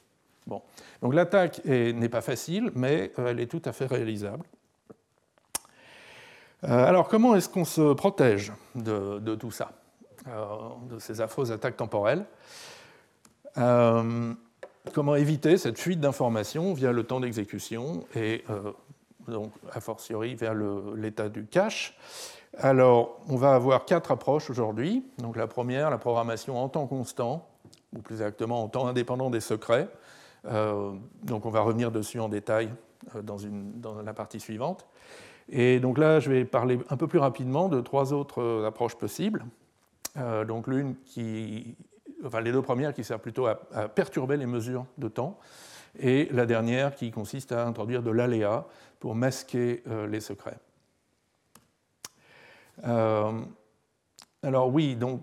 Bon. 0.46 0.62
Donc 1.02 1.14
l'attaque 1.14 1.64
n'est 1.64 2.08
pas 2.08 2.20
facile, 2.20 2.70
mais 2.74 3.12
euh, 3.18 3.28
elle 3.28 3.40
est 3.40 3.46
tout 3.46 3.62
à 3.64 3.72
fait 3.72 3.86
réalisable. 3.86 4.44
Euh, 6.64 6.86
alors 6.86 7.06
comment 7.06 7.36
est-ce 7.36 7.48
qu'on 7.48 7.64
se 7.64 7.92
protège 7.92 8.52
de, 8.74 9.34
tout 9.36 9.52
ça, 9.52 9.72
de 10.88 10.98
ces 10.98 11.20
affreuses 11.20 11.52
attaques 11.52 11.76
temporelles? 11.76 12.24
Comment 14.92 15.16
éviter 15.16 15.58
cette 15.58 15.78
fuite 15.78 16.00
d'informations 16.00 16.72
via 16.72 16.92
le 16.92 17.02
temps 17.02 17.20
d'exécution 17.20 18.04
et 18.14 18.44
donc 19.28 19.52
a 19.72 19.80
fortiori 19.80 20.34
vers 20.34 20.54
l'état 20.54 21.28
du 21.28 21.46
cache. 21.46 21.96
Alors, 22.58 23.20
on 23.28 23.36
va 23.36 23.54
avoir 23.54 23.84
quatre 23.84 24.10
approches 24.10 24.48
aujourd'hui. 24.48 25.04
Donc, 25.18 25.36
la 25.36 25.46
première, 25.46 25.90
la 25.90 25.98
programmation 25.98 26.58
en 26.58 26.68
temps 26.68 26.86
constant, 26.86 27.46
ou 27.94 28.00
plus 28.00 28.14
exactement 28.14 28.62
en 28.62 28.68
temps 28.68 28.86
indépendant 28.86 29.28
des 29.28 29.40
secrets. 29.40 29.88
Euh, 30.46 30.92
donc, 31.22 31.44
on 31.44 31.50
va 31.50 31.60
revenir 31.60 31.90
dessus 31.90 32.18
en 32.18 32.28
détail 32.28 32.70
euh, 33.14 33.22
dans, 33.22 34.02
la 34.02 34.14
partie 34.14 34.40
suivante. 34.40 34.86
Et 35.48 35.80
donc 35.80 35.98
là, 35.98 36.18
je 36.18 36.30
vais 36.30 36.44
parler 36.44 36.78
un 36.88 36.96
peu 36.96 37.06
plus 37.06 37.18
rapidement 37.18 37.68
de 37.68 37.80
trois 37.80 38.12
autres 38.12 38.42
euh, 38.42 38.66
approches 38.66 38.96
possibles. 38.96 39.44
donc, 40.48 40.66
l'une 40.66 40.96
qui, 41.04 41.76
enfin, 42.24 42.40
les 42.40 42.52
deux 42.52 42.62
premières 42.62 42.94
qui 42.94 43.04
servent 43.04 43.20
plutôt 43.20 43.46
à 43.46 43.56
perturber 43.88 44.38
les 44.38 44.46
mesures 44.46 44.86
de 44.96 45.08
temps, 45.08 45.38
et 46.00 46.28
la 46.32 46.46
dernière 46.46 46.94
qui 46.94 47.10
consiste 47.10 47.52
à 47.52 47.66
introduire 47.66 48.02
de 48.02 48.10
l'aléa 48.10 48.66
pour 49.00 49.14
masquer 49.14 49.82
euh, 49.88 50.06
les 50.06 50.20
secrets. 50.20 50.58
Euh, 52.86 53.32
alors 54.42 54.72
oui, 54.72 54.96
donc 54.96 55.22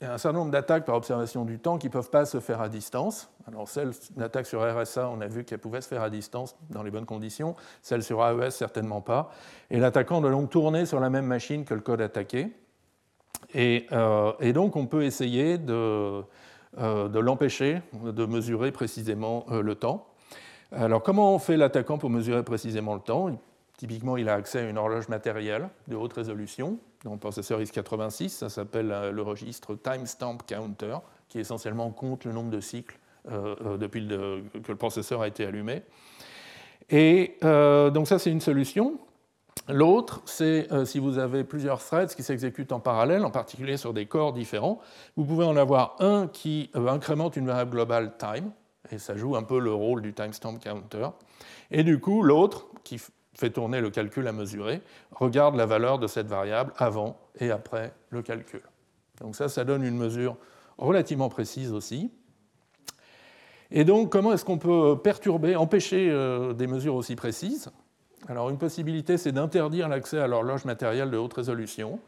il 0.00 0.06
y 0.06 0.08
a 0.08 0.14
un 0.14 0.18
certain 0.18 0.38
nombre 0.38 0.50
d'attaques 0.50 0.84
par 0.84 0.96
observation 0.96 1.44
du 1.44 1.60
temps 1.60 1.78
qui 1.78 1.86
ne 1.86 1.92
peuvent 1.92 2.10
pas 2.10 2.24
se 2.24 2.40
faire 2.40 2.60
à 2.60 2.68
distance. 2.68 3.30
Alors 3.46 3.68
celle, 3.68 3.92
l'attaque 4.16 4.46
sur 4.46 4.60
RSA, 4.60 5.08
on 5.08 5.20
a 5.20 5.28
vu 5.28 5.44
qu'elle 5.44 5.60
pouvait 5.60 5.80
se 5.80 5.86
faire 5.86 6.02
à 6.02 6.10
distance 6.10 6.56
dans 6.70 6.82
les 6.82 6.90
bonnes 6.90 7.06
conditions. 7.06 7.54
Celle 7.82 8.02
sur 8.02 8.20
AES, 8.20 8.50
certainement 8.50 9.00
pas. 9.00 9.30
Et 9.70 9.78
l'attaquant 9.78 10.20
doit 10.20 10.32
donc 10.32 10.50
tourner 10.50 10.86
sur 10.86 10.98
la 10.98 11.08
même 11.08 11.26
machine 11.26 11.64
que 11.64 11.74
le 11.74 11.80
code 11.80 12.00
attaqué. 12.00 12.52
Et, 13.54 13.86
euh, 13.92 14.32
et 14.40 14.52
donc 14.52 14.74
on 14.74 14.86
peut 14.86 15.04
essayer 15.04 15.56
de, 15.58 16.24
de 16.78 17.18
l'empêcher 17.18 17.82
de 18.02 18.24
mesurer 18.24 18.72
précisément 18.72 19.46
le 19.50 19.74
temps. 19.74 20.06
Alors, 20.72 21.02
comment 21.02 21.34
on 21.34 21.38
fait 21.38 21.56
l'attaquant 21.56 21.98
pour 21.98 22.08
mesurer 22.08 22.42
précisément 22.42 22.94
le 22.94 23.00
temps? 23.00 23.30
Typiquement, 23.76 24.16
il 24.16 24.28
a 24.28 24.34
accès 24.34 24.60
à 24.60 24.68
une 24.68 24.78
horloge 24.78 25.08
matérielle 25.08 25.68
de 25.88 25.96
haute 25.96 26.12
résolution. 26.12 26.78
Dans 27.04 27.16
processeur 27.16 27.60
x86, 27.60 28.28
ça 28.28 28.48
s'appelle 28.48 28.92
euh, 28.92 29.10
le 29.10 29.22
registre 29.22 29.74
Timestamp 29.74 30.38
Counter, 30.46 30.98
qui 31.28 31.40
essentiellement 31.40 31.90
compte 31.90 32.24
le 32.24 32.32
nombre 32.32 32.50
de 32.50 32.60
cycles 32.60 32.96
euh, 33.28 33.56
euh, 33.64 33.76
depuis 33.76 34.06
que 34.06 34.68
le 34.68 34.76
processeur 34.76 35.20
a 35.20 35.28
été 35.28 35.44
allumé. 35.44 35.82
Et 36.90 37.38
donc 37.42 38.06
ça, 38.06 38.18
c'est 38.18 38.30
une 38.30 38.40
solution. 38.40 38.98
L'autre, 39.68 40.22
c'est 40.24 40.68
si 40.84 40.98
vous 40.98 41.18
avez 41.18 41.44
plusieurs 41.44 41.78
threads 41.78 42.14
qui 42.14 42.22
s'exécutent 42.22 42.72
en 42.72 42.80
parallèle, 42.80 43.24
en 43.24 43.30
particulier 43.30 43.76
sur 43.76 43.92
des 43.92 44.06
corps 44.06 44.32
différents, 44.32 44.80
vous 45.16 45.24
pouvez 45.24 45.44
en 45.44 45.56
avoir 45.56 45.96
un 46.00 46.26
qui 46.26 46.70
incrémente 46.74 47.36
une 47.36 47.46
variable 47.46 47.70
globale 47.70 48.14
time, 48.18 48.50
et 48.90 48.98
ça 48.98 49.16
joue 49.16 49.36
un 49.36 49.44
peu 49.44 49.60
le 49.60 49.72
rôle 49.72 50.02
du 50.02 50.12
timestamp 50.12 50.58
counter. 50.58 51.08
Et 51.70 51.84
du 51.84 52.00
coup, 52.00 52.22
l'autre, 52.22 52.66
qui 52.82 53.00
fait 53.34 53.50
tourner 53.50 53.80
le 53.80 53.90
calcul 53.90 54.26
à 54.26 54.32
mesurer, 54.32 54.82
regarde 55.12 55.54
la 55.54 55.64
valeur 55.64 55.98
de 55.98 56.06
cette 56.06 56.26
variable 56.26 56.72
avant 56.76 57.18
et 57.38 57.50
après 57.50 57.92
le 58.10 58.22
calcul. 58.22 58.62
Donc 59.20 59.36
ça, 59.36 59.48
ça 59.48 59.64
donne 59.64 59.84
une 59.84 59.96
mesure 59.96 60.36
relativement 60.76 61.28
précise 61.28 61.72
aussi. 61.72 62.10
Et 63.70 63.84
donc, 63.84 64.10
comment 64.10 64.32
est-ce 64.32 64.44
qu'on 64.44 64.58
peut 64.58 64.98
perturber, 65.02 65.56
empêcher 65.56 66.10
euh, 66.10 66.52
des 66.52 66.66
mesures 66.66 66.94
aussi 66.94 67.16
précises? 67.16 67.70
Alors, 68.28 68.50
une 68.50 68.58
possibilité, 68.58 69.18
c'est 69.18 69.32
d'interdire 69.32 69.88
l'accès 69.88 70.18
à 70.18 70.26
l'horloge 70.26 70.64
matérielle 70.64 71.10
de 71.10 71.16
haute 71.16 71.34
résolution. 71.34 71.98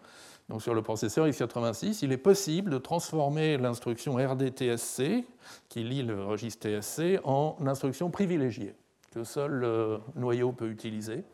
Donc 0.49 0.61
sur 0.61 0.75
le 0.75 0.83
processeur 0.83 1.27
x86, 1.27 2.01
il 2.03 2.13
est 2.13 2.19
possible 2.19 2.71
de 2.71 2.79
transformer 2.79 3.57
l'instruction 3.57 4.17
RDTSC, 4.17 5.25
qui 5.69 5.83
lit 5.83 6.03
le 6.03 6.23
registre 6.23 6.69
TSC, 6.69 7.19
en 7.25 7.57
instruction 7.67 8.11
privilégiée, 8.11 8.75
que 9.15 9.25
seul 9.25 9.51
le 9.51 10.01
noyau 10.17 10.53
peut 10.53 10.69
utiliser. 10.69 11.25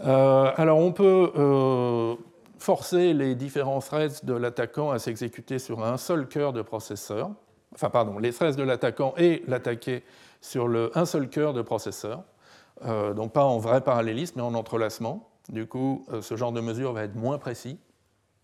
Euh, 0.00 0.50
alors 0.56 0.78
on 0.78 0.92
peut 0.92 1.32
euh, 1.36 2.16
forcer 2.58 3.14
les 3.14 3.36
différents 3.36 3.80
threads 3.80 4.24
de 4.24 4.34
l'attaquant 4.34 4.90
à 4.90 4.98
s'exécuter 4.98 5.58
sur 5.58 5.84
un 5.84 5.96
seul 5.98 6.26
cœur 6.26 6.52
de 6.52 6.62
processeur, 6.62 7.30
enfin 7.74 7.90
pardon, 7.90 8.18
les 8.18 8.32
threads 8.32 8.56
de 8.56 8.62
l'attaquant 8.64 9.14
et 9.16 9.42
l'attaqué 9.46 10.02
sur 10.40 10.68
un 10.94 11.04
seul 11.04 11.28
cœur 11.28 11.52
de 11.52 11.62
processeur, 11.62 12.24
euh, 12.84 13.14
donc 13.14 13.32
pas 13.32 13.44
en 13.44 13.58
vrai 13.58 13.80
parallélisme, 13.80 14.34
mais 14.36 14.42
en 14.42 14.54
entrelacement. 14.54 15.28
Du 15.48 15.66
coup, 15.66 16.04
euh, 16.12 16.22
ce 16.22 16.36
genre 16.36 16.52
de 16.52 16.60
mesure 16.60 16.92
va 16.92 17.04
être 17.04 17.16
moins 17.16 17.38
précis, 17.38 17.78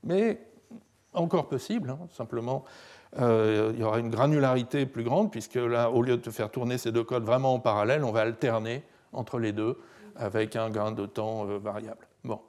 mais 0.03 0.41
encore 1.13 1.49
possible. 1.49 1.91
Hein, 1.91 1.99
simplement, 2.11 2.65
euh, 3.21 3.73
il 3.75 3.81
y 3.81 3.85
aura 3.85 3.99
une 3.99 4.11
granularité 4.11 4.87
plus 4.87 5.05
grande, 5.05 5.31
puisque 5.31 5.55
là, 5.55 5.91
au 5.91 6.03
lieu 6.03 6.17
de 6.17 6.31
faire 6.31 6.51
tourner 6.51 6.79
ces 6.79 6.93
deux 6.93 7.05
codes 7.05 7.25
vraiment 7.25 7.55
en 7.55 7.61
parallèle, 7.61 8.05
on 8.05 8.13
va 8.13 8.23
alterner 8.23 8.83
entre 9.13 9.39
les 9.39 9.53
deux 9.53 9.79
avec 10.17 10.57
un 10.57 10.71
gain 10.71 10.93
de 10.93 11.07
temps 11.07 11.45
variable. 11.45 12.07
Bon. 12.25 12.41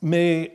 mais, 0.00 0.54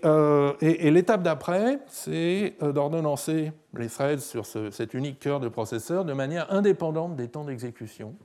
et, 0.62 0.91
l'étape 0.91 1.21
d'après, 1.21 1.79
c'est 1.88 2.55
d'ordonnancer 2.62 3.51
les 3.73 3.88
threads 3.88 4.19
sur 4.19 4.45
cet 4.45 4.93
unique 4.93 5.19
cœur 5.19 5.39
de 5.39 5.49
processeur 5.49 6.05
de 6.05 6.13
manière 6.13 6.51
indépendante 6.51 7.15
des 7.15 7.27
temps 7.27 7.43
d'exécution 7.43 8.15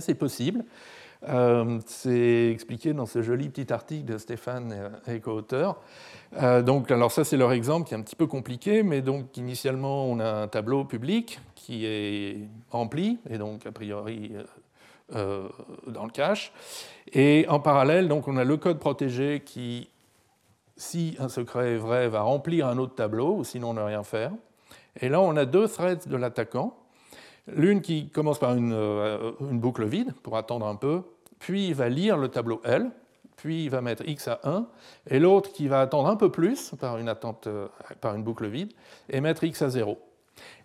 c'est 0.00 0.14
possible. 0.14 0.64
Euh, 1.28 1.80
c'est 1.86 2.50
expliqué 2.50 2.92
dans 2.92 3.06
ce 3.06 3.22
joli 3.22 3.48
petit 3.48 3.72
article 3.72 4.04
de 4.04 4.18
Stéphane 4.18 4.92
et 5.08 5.20
co-auteur. 5.20 5.80
Euh, 6.40 6.62
donc, 6.62 6.90
alors 6.90 7.10
ça, 7.10 7.24
c'est 7.24 7.36
leur 7.36 7.52
exemple 7.52 7.88
qui 7.88 7.94
est 7.94 7.96
un 7.96 8.02
petit 8.02 8.16
peu 8.16 8.26
compliqué, 8.26 8.82
mais 8.82 9.02
donc 9.02 9.36
initialement, 9.36 10.06
on 10.06 10.20
a 10.20 10.30
un 10.30 10.48
tableau 10.48 10.84
public 10.84 11.40
qui 11.54 11.86
est 11.86 12.48
rempli, 12.70 13.18
et 13.28 13.38
donc 13.38 13.66
a 13.66 13.72
priori 13.72 14.32
euh, 15.14 15.48
dans 15.86 16.04
le 16.04 16.10
cache. 16.10 16.52
Et 17.12 17.46
en 17.48 17.60
parallèle, 17.60 18.08
donc, 18.08 18.28
on 18.28 18.36
a 18.36 18.44
le 18.44 18.56
code 18.56 18.78
protégé 18.78 19.42
qui, 19.44 19.90
si 20.76 21.16
un 21.18 21.28
secret 21.28 21.72
est 21.72 21.78
vrai, 21.78 22.08
va 22.08 22.20
remplir 22.20 22.68
un 22.68 22.78
autre 22.78 22.94
tableau, 22.94 23.36
ou 23.36 23.44
sinon 23.44 23.74
ne 23.74 23.80
rien 23.80 24.04
faire. 24.04 24.32
Et 25.00 25.08
là, 25.08 25.20
on 25.20 25.36
a 25.36 25.46
deux 25.46 25.66
threads 25.66 26.06
de 26.06 26.16
l'attaquant 26.16 26.76
L'une 27.54 27.80
qui 27.80 28.08
commence 28.08 28.38
par 28.38 28.52
euh, 28.52 29.32
une, 29.40 29.60
boucle 29.60 29.84
vide 29.84 30.12
pour 30.22 30.36
attendre 30.36 30.66
un 30.66 30.76
peu, 30.76 31.02
puis 31.38 31.72
va 31.72 31.88
lire 31.88 32.16
le 32.16 32.28
tableau 32.28 32.60
L, 32.64 32.90
puis 33.36 33.68
va 33.68 33.80
mettre 33.80 34.06
x 34.06 34.28
à 34.28 34.40
1, 34.44 34.66
et 35.08 35.18
l'autre 35.18 35.52
qui 35.52 35.68
va 35.68 35.80
attendre 35.80 36.08
un 36.08 36.16
peu 36.16 36.30
plus 36.30 36.72
par 36.80 36.98
une, 36.98 37.08
euh, 37.46 38.18
boucle 38.18 38.46
vide, 38.46 38.72
et 39.08 39.20
mettre 39.20 39.44
x 39.44 39.62
à 39.62 39.70
0. 39.70 39.98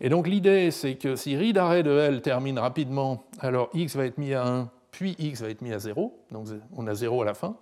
Et 0.01 0.09
donc 0.09 0.27
l'idée, 0.27 0.71
c'est 0.71 0.95
que 0.95 1.15
si 1.15 1.37
read 1.37 1.57
array 1.57 1.83
de 1.83 1.91
L 1.91 2.21
termine 2.21 2.59
rapidement, 2.59 3.23
alors 3.39 3.69
x 3.73 3.95
va 3.95 4.05
être 4.05 4.17
mis 4.17 4.33
à 4.33 4.45
1, 4.45 4.69
puis 4.91 5.15
x 5.19 5.41
va 5.41 5.49
être 5.49 5.61
mis 5.61 5.73
à 5.73 5.79
0, 5.79 6.13
donc 6.31 6.47
on 6.75 6.85
a 6.87 6.95
0 6.95 7.21
à 7.21 7.25
la 7.25 7.33
fin, 7.33 7.55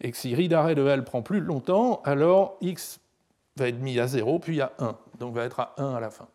et 0.00 0.10
que 0.10 0.16
si 0.16 0.34
read 0.34 0.52
array 0.52 0.74
de 0.74 0.86
L 0.86 1.04
prend 1.04 1.22
plus 1.22 1.40
longtemps, 1.40 2.00
alors 2.04 2.56
x 2.60 3.00
va 3.56 3.68
être 3.68 3.80
mis 3.80 3.98
à 4.00 4.06
0, 4.06 4.38
puis 4.38 4.60
à 4.60 4.72
1, 4.78 4.96
donc 5.20 5.34
va 5.34 5.44
être 5.44 5.60
à 5.60 5.74
1 5.78 5.94
à 5.94 6.00
la 6.00 6.10
fin 6.10 6.26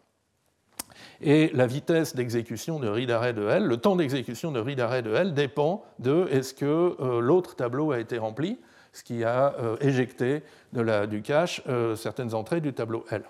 et 1.21 1.51
la 1.53 1.67
vitesse 1.67 2.15
d'exécution 2.15 2.79
de 2.79 2.87
read 2.87 3.11
array 3.11 3.33
de 3.33 3.47
L, 3.47 3.65
le 3.65 3.77
temps 3.77 3.95
d'exécution 3.95 4.51
de 4.51 4.59
read 4.59 4.79
array 4.79 5.01
de 5.01 5.13
L 5.13 5.33
dépend 5.33 5.83
de 5.99 6.27
est-ce 6.31 6.53
que 6.53 6.65
euh, 6.99 7.19
l'autre 7.19 7.55
tableau 7.55 7.91
a 7.91 7.99
été 7.99 8.17
rempli, 8.17 8.59
ce 8.91 9.03
qui 9.03 9.23
a 9.23 9.55
euh, 9.59 9.77
éjecté 9.81 10.43
du 10.73 11.21
cache 11.21 11.61
euh, 11.67 11.95
certaines 11.95 12.33
entrées 12.33 12.61
du 12.61 12.73
tableau 12.73 13.05
L. 13.11 13.23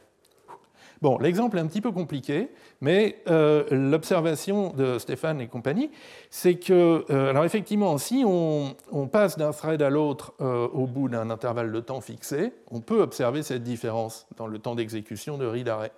Bon, 1.01 1.17
l'exemple 1.17 1.57
est 1.57 1.61
un 1.61 1.65
petit 1.65 1.81
peu 1.81 1.91
compliqué, 1.91 2.51
mais 2.79 3.23
l'observation 3.71 4.71
de 4.71 4.99
Stéphane 4.99 5.41
et 5.41 5.47
compagnie, 5.47 5.89
c'est 6.29 6.53
que, 6.53 7.11
alors 7.11 7.43
effectivement, 7.43 7.97
si 7.97 8.23
on, 8.23 8.75
passe 9.11 9.35
d'un 9.35 9.49
thread 9.49 9.81
à 9.81 9.89
l'autre 9.89 10.35
au 10.39 10.85
bout 10.85 11.09
d'un 11.09 11.31
intervalle 11.31 11.71
de 11.71 11.79
temps 11.79 12.01
fixé, 12.01 12.53
on 12.69 12.81
peut 12.81 13.01
observer 13.01 13.41
cette 13.41 13.63
différence 13.63 14.27
dans 14.37 14.45
le 14.45 14.59
temps 14.59 14.75
d'exécution 14.75 15.39
de 15.39 15.47
read 15.47 15.69
array. 15.69 15.91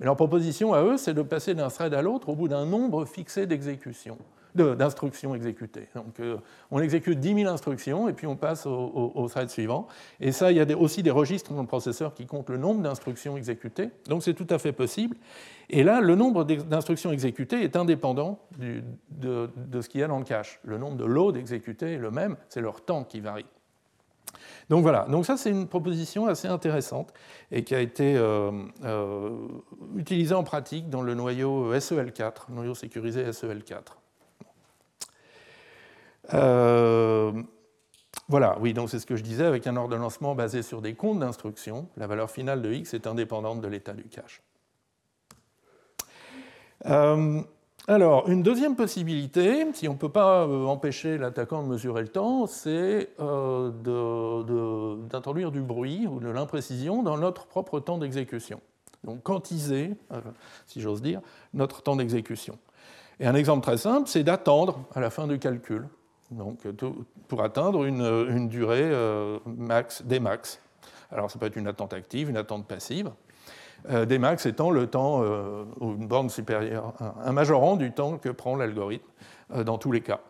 Mais 0.00 0.06
leur 0.06 0.16
proposition 0.16 0.72
à 0.74 0.82
eux, 0.82 0.96
c'est 0.96 1.14
de 1.14 1.22
passer 1.22 1.54
d'un 1.54 1.68
thread 1.68 1.94
à 1.94 2.02
l'autre 2.02 2.28
au 2.28 2.34
bout 2.34 2.48
d'un 2.48 2.66
nombre 2.66 3.04
fixé 3.04 3.46
d'exécutions, 3.46 4.18
d'instructions 4.54 5.34
exécutées. 5.34 5.88
Donc 5.94 6.20
euh, 6.20 6.36
on 6.70 6.80
exécute 6.80 7.20
10 7.20 7.34
000 7.34 7.52
instructions 7.52 8.08
et 8.08 8.12
puis 8.12 8.26
on 8.26 8.36
passe 8.36 8.66
au, 8.66 9.26
thread 9.28 9.48
suivant. 9.48 9.86
Et 10.20 10.32
ça, 10.32 10.50
il 10.50 10.58
y 10.58 10.60
a 10.60 10.76
aussi 10.76 11.02
des 11.02 11.10
registres 11.10 11.52
dans 11.52 11.62
le 11.62 11.66
processeur 11.66 12.14
qui 12.14 12.26
comptent 12.26 12.50
le 12.50 12.58
nombre 12.58 12.82
d'instructions 12.82 13.36
exécutées. 13.36 13.90
Donc 14.08 14.22
c'est 14.22 14.34
tout 14.34 14.46
à 14.50 14.58
fait 14.58 14.72
possible. 14.72 15.16
Et 15.70 15.84
là, 15.84 16.00
le 16.00 16.14
nombre 16.16 16.44
d'instructions 16.44 17.12
exécutées 17.12 17.62
est 17.62 17.76
indépendant 17.76 18.40
de, 18.58 19.48
de, 19.56 19.80
ce 19.80 19.88
qu'il 19.88 20.00
y 20.00 20.04
a 20.04 20.08
dans 20.08 20.18
le 20.18 20.24
cache. 20.24 20.60
Le 20.64 20.78
nombre 20.78 20.96
de 20.96 21.04
loads 21.04 21.36
exécutés 21.36 21.94
est 21.94 21.98
le 21.98 22.10
même, 22.10 22.36
c'est 22.48 22.60
leur 22.60 22.82
temps 22.84 23.04
qui 23.04 23.20
varie. 23.20 23.46
Donc 24.68 24.82
voilà, 24.82 25.06
donc 25.08 25.26
ça 25.26 25.36
c'est 25.36 25.50
une 25.50 25.66
proposition 25.68 26.26
assez 26.26 26.48
intéressante 26.48 27.12
et 27.50 27.64
qui 27.64 27.74
a 27.74 27.80
été 27.80 28.16
euh, 28.16 28.50
euh, 28.84 29.30
utilisée 29.96 30.34
en 30.34 30.44
pratique 30.44 30.88
dans 30.88 31.02
le 31.02 31.14
noyau 31.14 31.74
SEL4, 31.74 32.50
noyau 32.50 32.74
sécurisé 32.74 33.24
SEL4. 33.30 33.80
Euh, 36.34 37.32
voilà, 38.28 38.56
oui, 38.60 38.72
donc 38.72 38.88
c'est 38.88 38.98
ce 38.98 39.06
que 39.06 39.16
je 39.16 39.22
disais, 39.22 39.44
avec 39.44 39.66
un 39.66 39.76
ordonnancement 39.76 40.34
basé 40.34 40.62
sur 40.62 40.80
des 40.80 40.94
comptes 40.94 41.18
d'instructions, 41.18 41.88
la 41.96 42.06
valeur 42.06 42.30
finale 42.30 42.62
de 42.62 42.72
x 42.72 42.94
est 42.94 43.06
indépendante 43.06 43.60
de 43.60 43.68
l'état 43.68 43.92
du 43.92 44.04
cache. 44.04 44.42
Alors, 47.88 48.28
une 48.28 48.44
deuxième 48.44 48.76
possibilité, 48.76 49.66
si 49.74 49.88
on 49.88 49.94
ne 49.94 49.98
peut 49.98 50.08
pas 50.08 50.46
euh, 50.46 50.66
empêcher 50.66 51.18
l'attaquant 51.18 51.64
de 51.64 51.68
mesurer 51.68 52.02
le 52.02 52.08
temps, 52.08 52.46
c'est 52.46 53.08
euh, 53.18 53.72
d'introduire 55.08 55.50
du 55.50 55.60
bruit 55.60 56.06
ou 56.06 56.20
de 56.20 56.28
l'imprécision 56.28 57.02
dans 57.02 57.18
notre 57.18 57.46
propre 57.46 57.80
temps 57.80 57.98
d'exécution. 57.98 58.60
Donc, 59.02 59.24
quantiser, 59.24 59.96
euh, 60.12 60.20
si 60.66 60.80
j'ose 60.80 61.02
dire, 61.02 61.20
notre 61.54 61.82
temps 61.82 61.96
d'exécution. 61.96 62.56
Et 63.18 63.26
un 63.26 63.34
exemple 63.34 63.64
très 63.64 63.78
simple, 63.78 64.08
c'est 64.08 64.22
d'attendre 64.22 64.84
à 64.94 65.00
la 65.00 65.10
fin 65.10 65.26
du 65.26 65.40
calcul, 65.40 65.88
donc, 66.30 66.60
pour 67.26 67.42
atteindre 67.42 67.84
une, 67.84 68.48
durée 68.48 68.90
max, 69.44 70.02
des 70.02 70.18
max. 70.18 70.60
Alors, 71.10 71.30
ça 71.30 71.38
peut 71.38 71.46
être 71.46 71.56
une 71.56 71.66
attente 71.66 71.92
active, 71.92 72.30
une 72.30 72.38
attente 72.38 72.66
passive. 72.66 73.10
Euh, 73.90 74.04
Dmax 74.04 74.46
étant 74.46 74.70
le 74.70 74.86
temps, 74.86 75.22
euh, 75.22 75.64
ou 75.80 75.92
une 75.92 76.06
borne 76.06 76.30
supérieure, 76.30 76.94
un 77.24 77.32
majorant 77.32 77.76
du 77.76 77.92
temps 77.92 78.18
que 78.18 78.28
prend 78.28 78.56
l'algorithme 78.56 79.06
euh, 79.54 79.64
dans 79.64 79.78
tous 79.78 79.92
les 79.92 80.00
cas. 80.00 80.20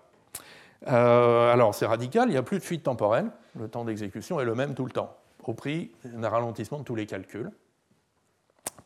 alors 0.86 1.74
c'est 1.74 1.86
radical, 1.86 2.28
il 2.28 2.32
n'y 2.32 2.38
a 2.38 2.42
plus 2.42 2.58
de 2.58 2.64
fuite 2.64 2.82
temporelle, 2.82 3.30
le 3.58 3.68
temps 3.68 3.84
d'exécution 3.84 4.40
est 4.40 4.44
le 4.44 4.54
même 4.54 4.74
tout 4.74 4.84
le 4.84 4.90
temps, 4.90 5.14
au 5.44 5.54
prix 5.54 5.92
d'un 6.04 6.28
ralentissement 6.28 6.78
de 6.78 6.84
tous 6.84 6.94
les 6.94 7.06
calculs. 7.06 7.50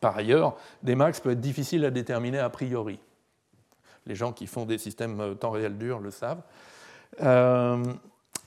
Par 0.00 0.16
ailleurs, 0.16 0.56
Dmax 0.82 1.20
peut 1.20 1.30
être 1.30 1.40
difficile 1.40 1.84
à 1.84 1.90
déterminer 1.90 2.38
a 2.38 2.50
priori. 2.50 2.98
Les 4.04 4.14
gens 4.14 4.32
qui 4.32 4.46
font 4.46 4.66
des 4.66 4.78
systèmes 4.78 5.36
temps 5.36 5.50
réel 5.50 5.78
dur 5.78 6.00
le 6.00 6.10
savent. 6.10 6.42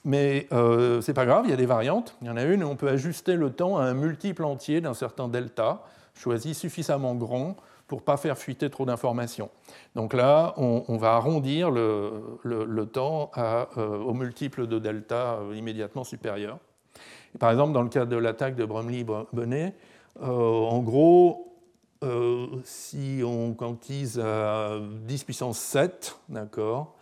mais 0.06 0.48
ce 0.52 1.08
n'est 1.08 1.14
pas 1.14 1.26
grave, 1.26 1.46
il 1.46 1.50
y 1.50 1.54
a 1.54 1.58
des 1.58 1.66
variantes. 1.66 2.16
Il 2.22 2.28
y 2.28 2.30
en 2.30 2.38
a 2.38 2.44
une 2.44 2.64
on 2.64 2.76
peut 2.76 2.90
ajuster 2.90 3.36
le 3.36 3.52
temps 3.52 3.78
à 3.78 3.84
un 3.84 3.94
multiple 3.94 4.44
entier 4.44 4.80
d'un 4.80 4.94
certain 4.94 5.28
delta, 5.28 5.84
choisi 6.20 6.54
suffisamment 6.54 7.16
grand 7.16 7.56
pour 7.88 8.00
ne 8.00 8.04
pas 8.04 8.18
faire 8.18 8.38
fuiter 8.38 8.70
trop 8.70 8.86
d'informations. 8.86 9.50
Donc 9.96 10.14
là, 10.14 10.54
on, 10.58 10.98
va 10.98 11.14
arrondir 11.14 11.72
le, 11.72 12.84
temps 12.92 13.32
euh, 13.38 13.66
au 13.98 14.14
multiple 14.14 14.68
de 14.68 14.78
delta 14.80 15.40
euh, 15.40 15.56
immédiatement 15.56 16.04
supérieur. 16.04 16.60
par 17.40 17.52
exemple, 17.52 17.74
dans 17.74 17.82
le 17.82 17.90
cas 17.90 18.06
de 18.06 18.16
l'attaque 18.16 18.56
de 18.56 18.66
Bromley-Bonnet, 18.66 19.74
euh, 20.22 20.28
en 20.28 20.80
gros, 20.80 21.46
si 22.64 23.22
on 23.26 23.54
quantise 23.54 24.20
à 24.20 24.78
10 25.06 25.24
puissance 25.24 25.58
7, 25.58 26.18
d'accord, 26.30 26.96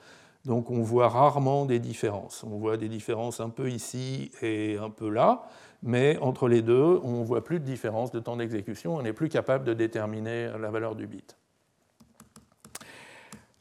donc 0.45 0.71
on 0.71 0.81
voit 0.81 1.09
rarement 1.09 1.65
des 1.65 1.79
différences. 1.79 2.43
On 2.43 2.57
voit 2.57 2.77
des 2.77 2.87
différences 2.87 3.39
un 3.39 3.49
peu 3.49 3.69
ici 3.69 4.31
et 4.41 4.77
un 4.77 4.89
peu 4.89 5.09
là 5.09 5.43
mais 5.83 6.17
entre 6.19 6.47
les 6.47 6.61
deux, 6.61 6.99
on 7.03 7.21
ne 7.21 7.25
voit 7.25 7.43
plus 7.43 7.59
de 7.59 7.65
différence 7.65 8.11
de 8.11 8.19
temps 8.19 8.37
d'exécution, 8.37 8.95
on 8.95 9.01
n'est 9.01 9.13
plus 9.13 9.29
capable 9.29 9.65
de 9.65 9.73
déterminer 9.73 10.49
la 10.59 10.71
valeur 10.71 10.95
du 10.95 11.07
bit. 11.07 11.37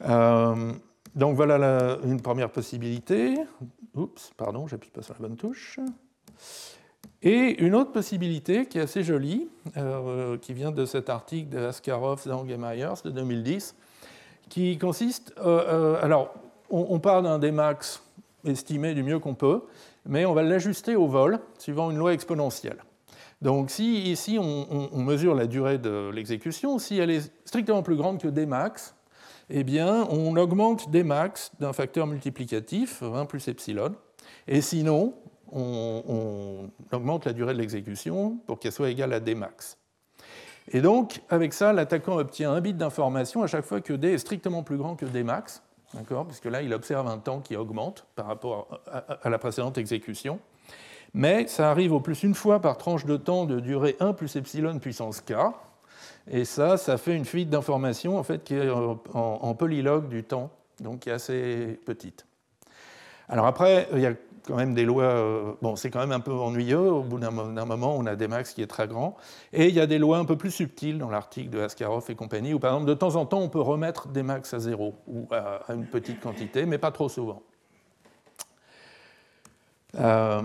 Euh, 0.03 0.73
donc 1.15 1.35
voilà 1.35 1.97
une 2.03 2.21
première 2.21 2.51
possibilité. 2.51 3.35
Oups, 3.95 4.31
pardon, 4.37 4.67
j'appuie 4.67 4.91
pas 4.91 5.01
sur 5.01 5.15
la 5.15 5.27
bonne 5.27 5.37
touche. 5.37 5.79
Et 7.23 7.63
une 7.63 7.73
autre 7.73 7.91
possibilité 7.91 8.67
qui 8.67 8.77
est 8.77 8.81
assez 8.81 9.03
jolie, 9.03 9.49
euh, 9.75 10.37
qui 10.37 10.53
vient 10.53 10.71
de 10.71 10.85
cet 10.85 11.09
article 11.09 11.49
de 11.49 11.65
Askarov, 11.65 12.21
Zhang 12.21 12.47
et 12.49 12.57
Myers 12.57 13.01
de 13.03 13.09
2010, 13.09 13.75
qui 14.49 14.77
consiste. 14.77 15.33
Euh, 15.39 15.97
alors, 16.03 16.35
on, 16.69 16.85
on 16.89 16.99
part 16.99 17.23
d'un 17.23 17.39
Dmax 17.39 18.03
estimé 18.45 18.93
du 18.93 19.01
mieux 19.01 19.19
qu'on 19.19 19.33
peut, 19.33 19.63
mais 20.07 20.25
on 20.25 20.33
va 20.33 20.43
l'ajuster 20.43 20.95
au 20.95 21.07
vol 21.07 21.39
suivant 21.57 21.91
une 21.91 21.97
loi 21.97 22.13
exponentielle. 22.13 22.77
Donc 23.41 23.69
si 23.69 24.11
ici 24.11 24.39
on, 24.39 24.97
mesure 24.97 25.35
la 25.35 25.45
durée 25.45 25.77
de 25.77 26.09
l'exécution, 26.11 26.79
si 26.79 26.97
elle 26.97 27.11
est 27.11 27.31
strictement 27.45 27.83
plus 27.83 27.95
grande 27.95 28.19
que 28.19 28.27
Dmax, 28.27 28.95
eh 29.49 29.63
on 29.81 30.35
augmente 30.35 30.89
Dmax 30.89 31.51
d'un 31.59 31.71
facteur 31.71 32.07
multiplicatif, 32.07 33.03
1 33.03 33.25
plus 33.25 33.47
epsilon, 33.47 33.95
et 34.47 34.61
sinon 34.61 35.13
on, 35.51 36.69
augmente 36.91 37.25
la 37.25 37.33
durée 37.33 37.53
de 37.53 37.59
l'exécution 37.59 38.37
pour 38.47 38.59
qu'elle 38.59 38.71
soit 38.71 38.89
égale 38.89 39.13
à 39.13 39.19
Dmax. 39.19 39.77
Et 40.71 40.81
donc 40.81 41.21
avec 41.29 41.53
ça, 41.53 41.73
l'attaquant 41.73 42.17
obtient 42.17 42.51
un 42.51 42.59
bit 42.59 42.75
d'information 42.75 43.43
à 43.43 43.47
chaque 43.47 43.65
fois 43.65 43.81
que 43.81 43.93
D 43.93 44.13
est 44.13 44.17
strictement 44.17 44.63
plus 44.63 44.77
grand 44.77 44.95
que 44.95 45.05
Dmax, 45.05 45.61
puisque 46.27 46.45
là, 46.45 46.61
il 46.61 46.73
observe 46.73 47.07
un 47.07 47.17
temps 47.17 47.39
qui 47.39 47.55
augmente 47.55 48.05
par 48.15 48.27
rapport 48.27 48.81
à, 48.91 49.29
la 49.29 49.37
précédente 49.37 49.77
exécution. 49.77 50.39
Mais 51.13 51.47
ça 51.47 51.71
arrive 51.71 51.93
au 51.93 51.99
plus 51.99 52.23
une 52.23 52.35
fois 52.35 52.59
par 52.59 52.77
tranche 52.77 53.05
de 53.05 53.17
temps 53.17 53.45
de 53.45 53.59
durée 53.59 53.95
1 53.99 54.13
plus 54.13 54.35
epsilon 54.35 54.77
puissance 54.79 55.21
k. 55.21 55.33
Et 56.29 56.43
ça, 56.43 56.77
ça 56.77 56.97
fait 56.97 57.15
une 57.15 57.25
fuite 57.25 57.49
d'informations 57.49 58.17
en 58.17 58.23
fait, 58.23 58.43
qui 58.43 58.55
est 58.55 58.69
en, 58.69 59.55
polylog 59.55 60.09
du 60.09 60.23
temps, 60.23 60.51
donc 60.81 61.01
qui 61.01 61.09
est 61.09 61.13
assez 61.13 61.79
petite. 61.85 62.25
Alors 63.29 63.45
après, 63.45 63.87
il 63.93 63.99
y 63.99 64.05
a 64.05 64.13
quand 64.47 64.55
même 64.55 64.73
des 64.73 64.85
lois. 64.85 65.03
Euh, 65.03 65.53
bon, 65.61 65.75
c'est 65.75 65.91
quand 65.91 65.99
même 65.99 66.11
un 66.11 66.19
peu 66.19 66.31
ennuyeux. 66.31 66.89
Au 66.91 67.03
bout 67.03 67.19
d'un 67.19 67.31
moment, 67.31 67.95
on 67.97 68.05
a 68.05 68.15
des 68.15 68.27
max 68.27 68.53
qui 68.53 68.61
est 68.61 68.67
très 68.67 68.87
grand. 68.87 69.17
Et 69.53 69.67
il 69.67 69.75
y 69.75 69.79
a 69.79 69.87
des 69.87 69.97
lois 69.97 70.17
un 70.17 70.25
peu 70.25 70.37
plus 70.37 70.51
subtiles 70.51 70.97
dans 70.97 71.09
l'article 71.09 71.49
de 71.49 71.59
Askarov 71.59 72.05
et 72.09 72.15
compagnie, 72.15 72.53
où 72.53 72.59
par 72.59 72.73
exemple, 72.73 72.89
de 72.89 72.95
temps 72.95 73.15
en 73.15 73.25
temps, 73.25 73.39
on 73.39 73.49
peut 73.49 73.61
remettre 73.61 74.07
des 74.07 74.23
max 74.23 74.53
à 74.53 74.59
zéro 74.59 74.95
ou 75.07 75.27
à 75.31 75.73
une 75.73 75.85
petite 75.85 76.21
quantité, 76.21 76.65
mais 76.65 76.77
pas 76.77 76.91
trop 76.91 77.09
souvent. 77.09 77.41
Euh, 79.99 80.41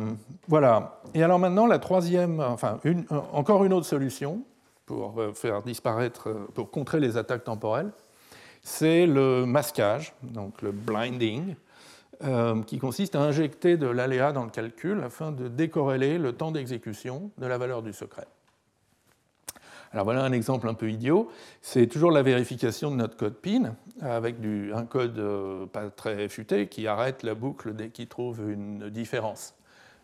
voilà. 0.49 1.01
Et 1.15 1.23
alors 1.23 1.39
maintenant, 1.39 1.67
la 1.67 1.79
troisième, 1.79 2.41
enfin, 2.41 2.79
une, 2.85 3.05
encore 3.33 3.65
une 3.65 3.73
autre 3.73 3.87
solution 3.87 4.43
pour 4.87 5.15
faire 5.35 5.63
disparaître, 5.63 6.29
pour 6.55 6.71
contrer 6.71 7.01
les 7.01 7.17
attaques 7.17 7.45
temporelles, 7.45 7.93
c'est 8.63 9.07
le 9.07 9.45
masquage, 9.45 10.15
donc 10.23 10.63
le 10.63 10.73
blinding. 10.73 11.55
Euh, 12.25 12.63
qui 12.63 12.79
consiste 12.79 13.17
à 13.17 13.21
injecter 13.21 13.77
de 13.77 13.89
l'aléa 13.89 14.31
dans 14.31 14.45
le 14.45 14.51
calcul 14.51 15.03
afin 15.03 15.33
de 15.33 15.49
décorréler 15.49 16.19
le 16.19 16.33
temps 16.33 16.53
d'exécution 16.53 17.33
de 17.39 17.47
la 17.47 17.59
valeur 17.59 17.83
du 17.83 17.93
secret. 17.93 18.29
Alors 19.91 20.05
voilà 20.05 20.23
un 20.23 20.31
exemple 20.31 20.69
un 20.69 20.75
peu 20.75 20.89
idiot. 20.89 21.31
C'est 21.63 21.89
toujours 21.89 22.13
la 22.13 22.23
vérification 22.23 22.93
de 22.93 22.97
notre 22.97 23.17
code 23.17 23.35
PIN 23.35 23.75
avec 24.01 24.37
un 24.73 24.85
code 24.85 25.19
euh, 25.19 25.67
pas 25.67 25.91
très 25.91 26.29
futé 26.29 26.69
qui 26.69 26.87
arrête 26.87 27.25
la 27.25 27.35
boucle 27.35 27.75
dès 27.75 27.89
qu'il 27.89 28.07
trouve 28.07 28.49
une 28.49 28.89
différence. 28.91 29.55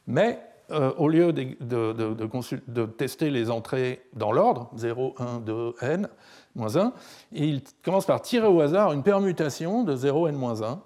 Mais 0.09 0.41
euh, 0.73 0.93
au 0.99 1.09
lieu 1.09 1.33
de, 1.33 1.55
de, 1.61 2.87
tester 2.87 3.31
les 3.31 3.49
entrées 3.49 4.03
dans 4.15 4.33
l'ordre, 4.33 4.71
0, 4.75 5.15
1, 5.19 5.39
2, 5.39 5.75
n, 5.83 6.09
moins 6.57 6.77
1, 6.77 6.93
il 7.31 7.63
commence 7.85 8.07
par 8.07 8.23
tirer 8.23 8.49
au 8.49 8.61
hasard 8.61 8.93
une 8.93 9.05
permutation 9.05 9.85
de 9.85 9.95
0, 9.95 10.27
n, 10.27 10.43
1 10.43 10.81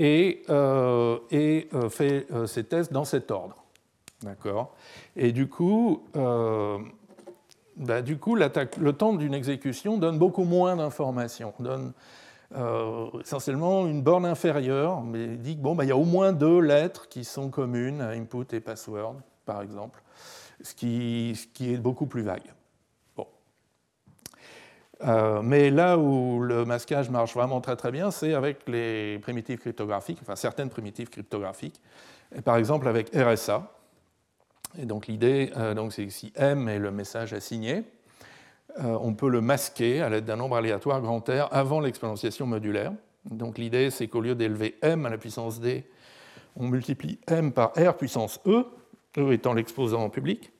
et, 0.00 0.42
euh, 0.48 1.18
euh, 1.32 1.88
fait 1.90 2.26
euh, 2.32 2.46
ses 2.46 2.64
tests 2.64 2.92
dans 2.92 3.04
cet 3.04 3.30
ordre. 3.30 3.56
D'accord? 4.22 4.74
Et 5.14 5.30
du 5.30 5.48
coup, 5.48 6.02
bah, 7.76 8.02
du 8.02 8.18
coup 8.18 8.34
le 8.34 8.90
temps 8.92 9.14
d'une 9.14 9.32
exécution 9.32 9.96
donne 9.96 10.18
beaucoup 10.18 10.44
moins 10.44 10.76
d'informations, 10.76 11.54
donne 11.58 11.92
essentiellement 13.22 13.86
une 13.86 14.02
borne 14.02 14.26
inférieure, 14.26 15.00
mais 15.02 15.26
dit 15.26 15.52
qu'il 15.52 15.62
bon, 15.62 15.74
bah, 15.74 15.86
y 15.86 15.90
a 15.90 15.96
au 15.96 16.04
moins 16.04 16.32
deux 16.32 16.60
lettres 16.60 17.08
qui 17.08 17.24
sont 17.24 17.48
communes 17.48 18.02
input 18.02 18.44
et 18.52 18.60
password, 18.60 19.16
par 19.46 19.62
exemple, 19.62 20.02
ce 20.60 20.74
qui 20.74 21.34
est 21.60 21.78
beaucoup 21.78 22.06
plus 22.06 22.22
vague. 22.22 22.52
Euh, 25.02 25.40
mais 25.42 25.70
là 25.70 25.96
où 25.96 26.42
le 26.42 26.64
masquage 26.64 27.08
marche 27.08 27.34
vraiment 27.34 27.60
très 27.60 27.76
très 27.76 27.90
bien, 27.90 28.10
c'est 28.10 28.34
avec 28.34 28.68
les 28.68 29.18
primitives 29.20 29.58
cryptographiques, 29.58 30.18
enfin 30.22 30.36
certaines 30.36 30.68
primitives 30.68 31.08
cryptographiques, 31.08 31.80
et 32.36 32.42
par 32.42 32.56
exemple 32.56 32.86
avec 32.86 33.10
RSA. 33.14 33.72
Et 34.78 34.84
donc 34.84 35.06
l'idée, 35.06 35.52
euh, 35.56 35.90
c'est 35.90 36.04
que 36.06 36.12
si 36.12 36.32
M 36.36 36.68
est 36.68 36.78
le 36.78 36.90
message 36.90 37.32
assigné, 37.32 37.84
euh, 38.78 38.96
on 39.00 39.14
peut 39.14 39.28
le 39.28 39.40
masquer 39.40 40.00
à 40.00 40.08
l'aide 40.08 40.26
d'un 40.26 40.36
nombre 40.36 40.56
aléatoire 40.56 41.00
grand 41.00 41.26
R 41.28 41.48
avant 41.50 41.80
l'exponentiation 41.80 42.46
modulaire. 42.46 42.92
Donc 43.24 43.58
l'idée, 43.58 43.90
c'est 43.90 44.06
qu'au 44.06 44.20
lieu 44.20 44.34
d'élever 44.34 44.76
M 44.82 45.06
à 45.06 45.08
la 45.08 45.18
puissance 45.18 45.60
D, 45.60 45.84
on 46.56 46.68
multiplie 46.68 47.18
M 47.26 47.52
par 47.52 47.72
R 47.72 47.96
puissance 47.96 48.38
E, 48.46 48.66
E 49.18 49.32
étant 49.32 49.54
l'exposant 49.54 50.08
public. 50.08 50.52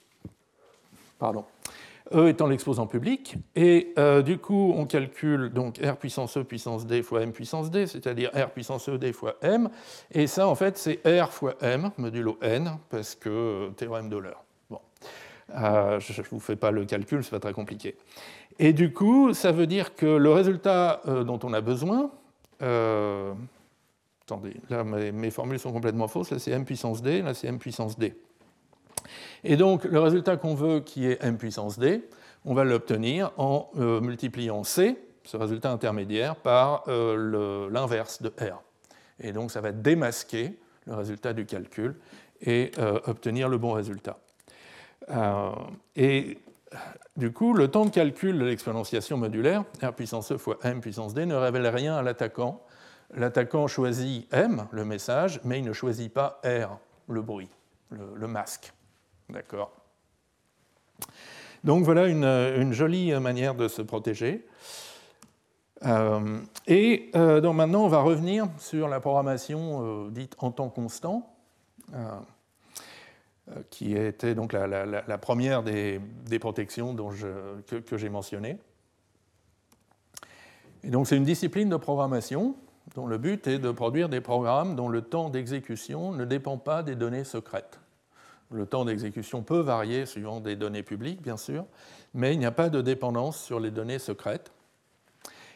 Pardon. 1.19 1.45
E 2.13 2.29
étant 2.29 2.49
l'exposant 2.49 2.89
public, 2.89 3.37
et 3.55 3.93
euh, 3.97 4.23
du 4.23 4.39
coup 4.39 4.75
on 4.77 4.85
calcule 4.85 5.51
donc 5.51 5.79
R 5.79 5.97
puissance 5.97 6.37
E 6.37 6.43
puissance 6.43 6.85
D 6.85 7.03
fois 7.03 7.23
M 7.23 7.31
puissance 7.31 7.71
D, 7.71 7.87
c'est-à-dire 7.87 8.31
R 8.35 8.51
puissance 8.51 8.89
E 8.89 8.99
D 8.99 9.13
fois 9.13 9.37
M, 9.43 9.69
et 10.11 10.27
ça 10.27 10.49
en 10.49 10.57
fait 10.57 10.77
c'est 10.77 11.01
R 11.07 11.33
fois 11.33 11.55
M 11.61 11.93
modulo 11.99 12.37
N, 12.43 12.79
parce 12.89 13.15
que 13.15 13.29
euh, 13.29 13.69
théorème 13.71 14.09
d'Euler. 14.09 14.35
Bon. 14.69 14.81
Euh, 15.55 16.01
je 16.01 16.21
ne 16.21 16.27
vous 16.31 16.41
fais 16.41 16.57
pas 16.57 16.73
le 16.73 16.85
calcul, 16.85 17.23
c'est 17.23 17.31
pas 17.31 17.39
très 17.39 17.53
compliqué. 17.53 17.97
Et 18.59 18.73
du 18.73 18.93
coup, 18.93 19.33
ça 19.33 19.53
veut 19.53 19.69
dire 19.69 19.95
que 19.95 20.07
le 20.07 20.31
résultat 20.33 21.03
dont 21.07 21.39
on 21.45 21.53
a 21.53 21.61
besoin, 21.61 22.11
attendez, 22.61 24.57
là 24.69 24.83
mes, 24.83 25.31
formules 25.31 25.61
sont 25.61 25.73
complètement 25.73 26.09
fausses, 26.09 26.31
là 26.31 26.41
c'est 26.41 26.51
M 26.51 26.65
puissance 26.65 27.03
D, 27.03 27.23
là 27.23 27.35
c'est 27.35 27.47
M 27.47 27.59
puissance 27.59 27.97
D. 27.97 28.15
Et 29.45 29.57
donc, 29.57 29.85
le 29.85 30.01
résultat 30.01 30.37
qu'on 30.37 30.55
veut, 30.55 30.81
qui 30.81 31.07
est 31.07 31.23
m 31.23 31.39
puissance 31.39 31.79
d, 31.79 32.03
on 32.45 32.55
va 32.55 32.65
l'obtenir 32.65 33.33
en 33.37 33.71
euh, 33.79 34.01
multipliant 34.01 34.65
c, 34.65 34.97
ce 35.25 35.37
résultat 35.37 35.71
intermédiaire, 35.71 36.37
par 36.37 36.85
euh, 36.89 37.69
l'inverse 37.71 38.23
de 38.23 38.33
r. 38.41 38.63
Et 39.21 39.33
donc, 39.33 39.51
ça 39.51 39.61
va 39.61 39.73
démasquer 39.73 40.59
le 40.87 40.95
résultat 40.95 41.33
du 41.33 41.45
calcul 41.45 41.97
et 42.41 42.73
euh, 42.79 42.99
obtenir 43.07 43.49
le 43.49 43.59
bon 43.59 43.73
résultat. 43.73 44.19
et 45.97 46.39
du 47.17 47.33
coup, 47.33 47.53
le 47.53 47.69
temps 47.69 47.85
de 47.85 47.91
calcul 47.91 48.39
de 48.39 48.45
l'exponentiation 48.45 49.17
modulaire, 49.17 49.65
r 49.83 49.93
puissance 49.93 50.33
e 50.33 50.39
fois 50.39 50.59
m 50.63 50.81
puissance 50.81 51.15
d, 51.15 51.27
ne 51.27 51.35
révèle 51.35 51.67
rien 51.67 51.97
à 51.97 52.03
l'attaquant. 52.03 52.63
L'attaquant 53.13 53.67
choisit 53.67 54.33
m, 54.33 54.67
le 54.71 54.85
message, 54.85 55.41
mais 55.45 55.59
il 55.59 55.65
ne 55.65 55.73
choisit 55.73 56.13
pas 56.13 56.41
r, 56.45 56.79
le 57.09 57.23
bruit, 57.23 57.51
le 57.91 58.29
masque. 58.29 58.73
D'accord 59.33 59.73
Donc 61.65 61.85
voilà 61.85 62.07
une, 62.09 62.73
jolie 62.73 63.13
manière 63.21 63.55
de 63.55 63.69
se 63.69 63.83
protéger. 63.83 64.47
Euh, 65.85 66.39
et 66.67 67.11
euh, 67.17 67.41
donc 67.41 67.57
maintenant, 67.57 67.85
on 67.85 67.89
va 67.89 68.01
revenir 68.01 68.49
sur 68.59 68.89
la 68.89 69.01
programmation 69.01 70.07
euh, 70.07 70.11
dite 70.11 70.37
en 70.39 70.51
temps 70.51 70.69
constant, 70.69 71.35
qui 73.71 73.97
était 73.97 74.37
donc 74.37 74.53
la, 74.53 75.19
première 75.19 75.65
des, 75.65 76.01
protections 76.39 76.95
que 76.95 77.97
j'ai 77.97 78.09
mentionnées. 78.09 78.59
Et 80.85 80.91
donc 80.91 81.09
c'est 81.09 81.17
une 81.17 81.25
discipline 81.25 81.69
de 81.69 81.77
programmation 81.77 82.55
dont 82.95 83.07
le 83.07 83.19
but 83.19 83.49
est 83.49 83.59
de 83.59 83.71
produire 83.73 84.09
des 84.09 84.21
programmes 84.21 84.77
dont 84.77 84.89
le 84.89 85.03
temps 85.03 85.31
d'exécution 85.31 86.13
ne 86.13 86.25
dépend 86.25 86.59
pas 86.59 86.85
des 86.85 86.95
données 86.95 87.25
secrètes. 87.25 87.80
Le 88.53 88.67
temps 88.67 88.85
d'exécution 88.85 89.43
peut 89.43 89.61
varier 89.61 90.07
suivant 90.07 90.41
des 90.41 90.57
données 90.57 90.83
publiques, 90.83 91.23
bien 91.23 91.37
sûr, 91.37 91.65
mais 92.15 92.35
il 92.35 92.39
n'y 92.39 92.47
a 92.47 92.51
pas 92.51 92.69
de 92.69 92.81
dépendance 92.81 93.41
sur 93.41 93.61
les 93.61 93.71
données 93.71 94.01
secrètes. 94.01 94.53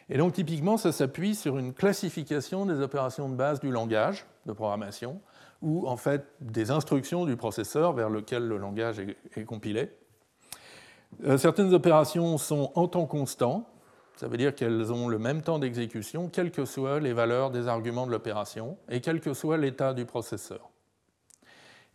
Et 0.09 0.17
donc 0.17 0.33
typiquement, 0.33 0.77
ça 0.77 0.91
s'appuie 0.91 1.35
sur 1.35 1.57
une 1.57 1.73
classification 1.73 2.65
des 2.65 2.79
opérations 2.79 3.27
de 3.27 3.35
base 3.35 3.59
du 3.59 3.71
langage 3.71 4.25
de 4.45 4.53
programmation, 4.53 5.19
ou 5.61 5.87
en 5.87 5.97
fait 5.97 6.25
des 6.39 6.71
instructions 6.71 7.25
du 7.25 7.35
processeur 7.35 7.93
vers 7.93 8.09
lequel 8.09 8.47
le 8.47 8.57
langage 8.57 8.99
est, 8.99 9.45
compilé. 9.45 9.91
Euh, 11.25 11.37
certaines 11.37 11.73
opérations 11.73 12.37
sont 12.37 12.71
en 12.75 12.87
temps 12.87 13.07
constant, 13.07 13.67
ça 14.15 14.27
veut 14.27 14.37
dire 14.37 14.55
qu'elles 14.55 14.93
ont 14.93 15.07
le 15.07 15.19
même 15.19 15.41
temps 15.41 15.59
d'exécution, 15.59 16.29
quelles 16.29 16.51
que 16.51 16.65
soient 16.65 16.99
les 16.99 17.13
valeurs 17.13 17.51
des 17.51 17.67
arguments 17.67 18.05
de 18.05 18.11
l'opération 18.11 18.77
et 18.89 19.01
quel 19.01 19.19
que 19.19 19.33
soit 19.33 19.57
l'état 19.57 19.93
du 19.93 20.05
processeur. 20.05 20.69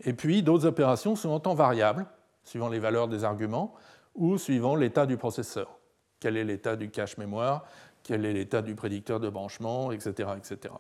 Et 0.05 0.13
puis 0.13 0.43
d'autres 0.43 0.67
opérations 0.67 1.17
sont 1.17 1.31
en 1.31 1.41
temps 1.41 1.55
variable, 1.55 2.07
suivant 2.45 2.69
les 2.69 2.79
valeurs 2.79 3.09
des 3.09 3.25
arguments, 3.25 3.75
ou 4.15 4.39
suivant 4.39 4.75
l'état 4.75 5.07
du 5.07 5.17
processeur. 5.17 5.79
Quel 6.21 6.37
est 6.37 6.45
l'état 6.45 6.77
du 6.77 6.91
cache 6.91 7.17
mémoire, 7.17 7.65
quel 8.03 8.25
est 8.25 8.33
l'état 8.33 8.63
du 8.63 8.75
prédicteur 8.75 9.21
de 9.21 9.29
branchement, 9.29 9.93
etc. 9.93 10.31
etc. 10.37 10.75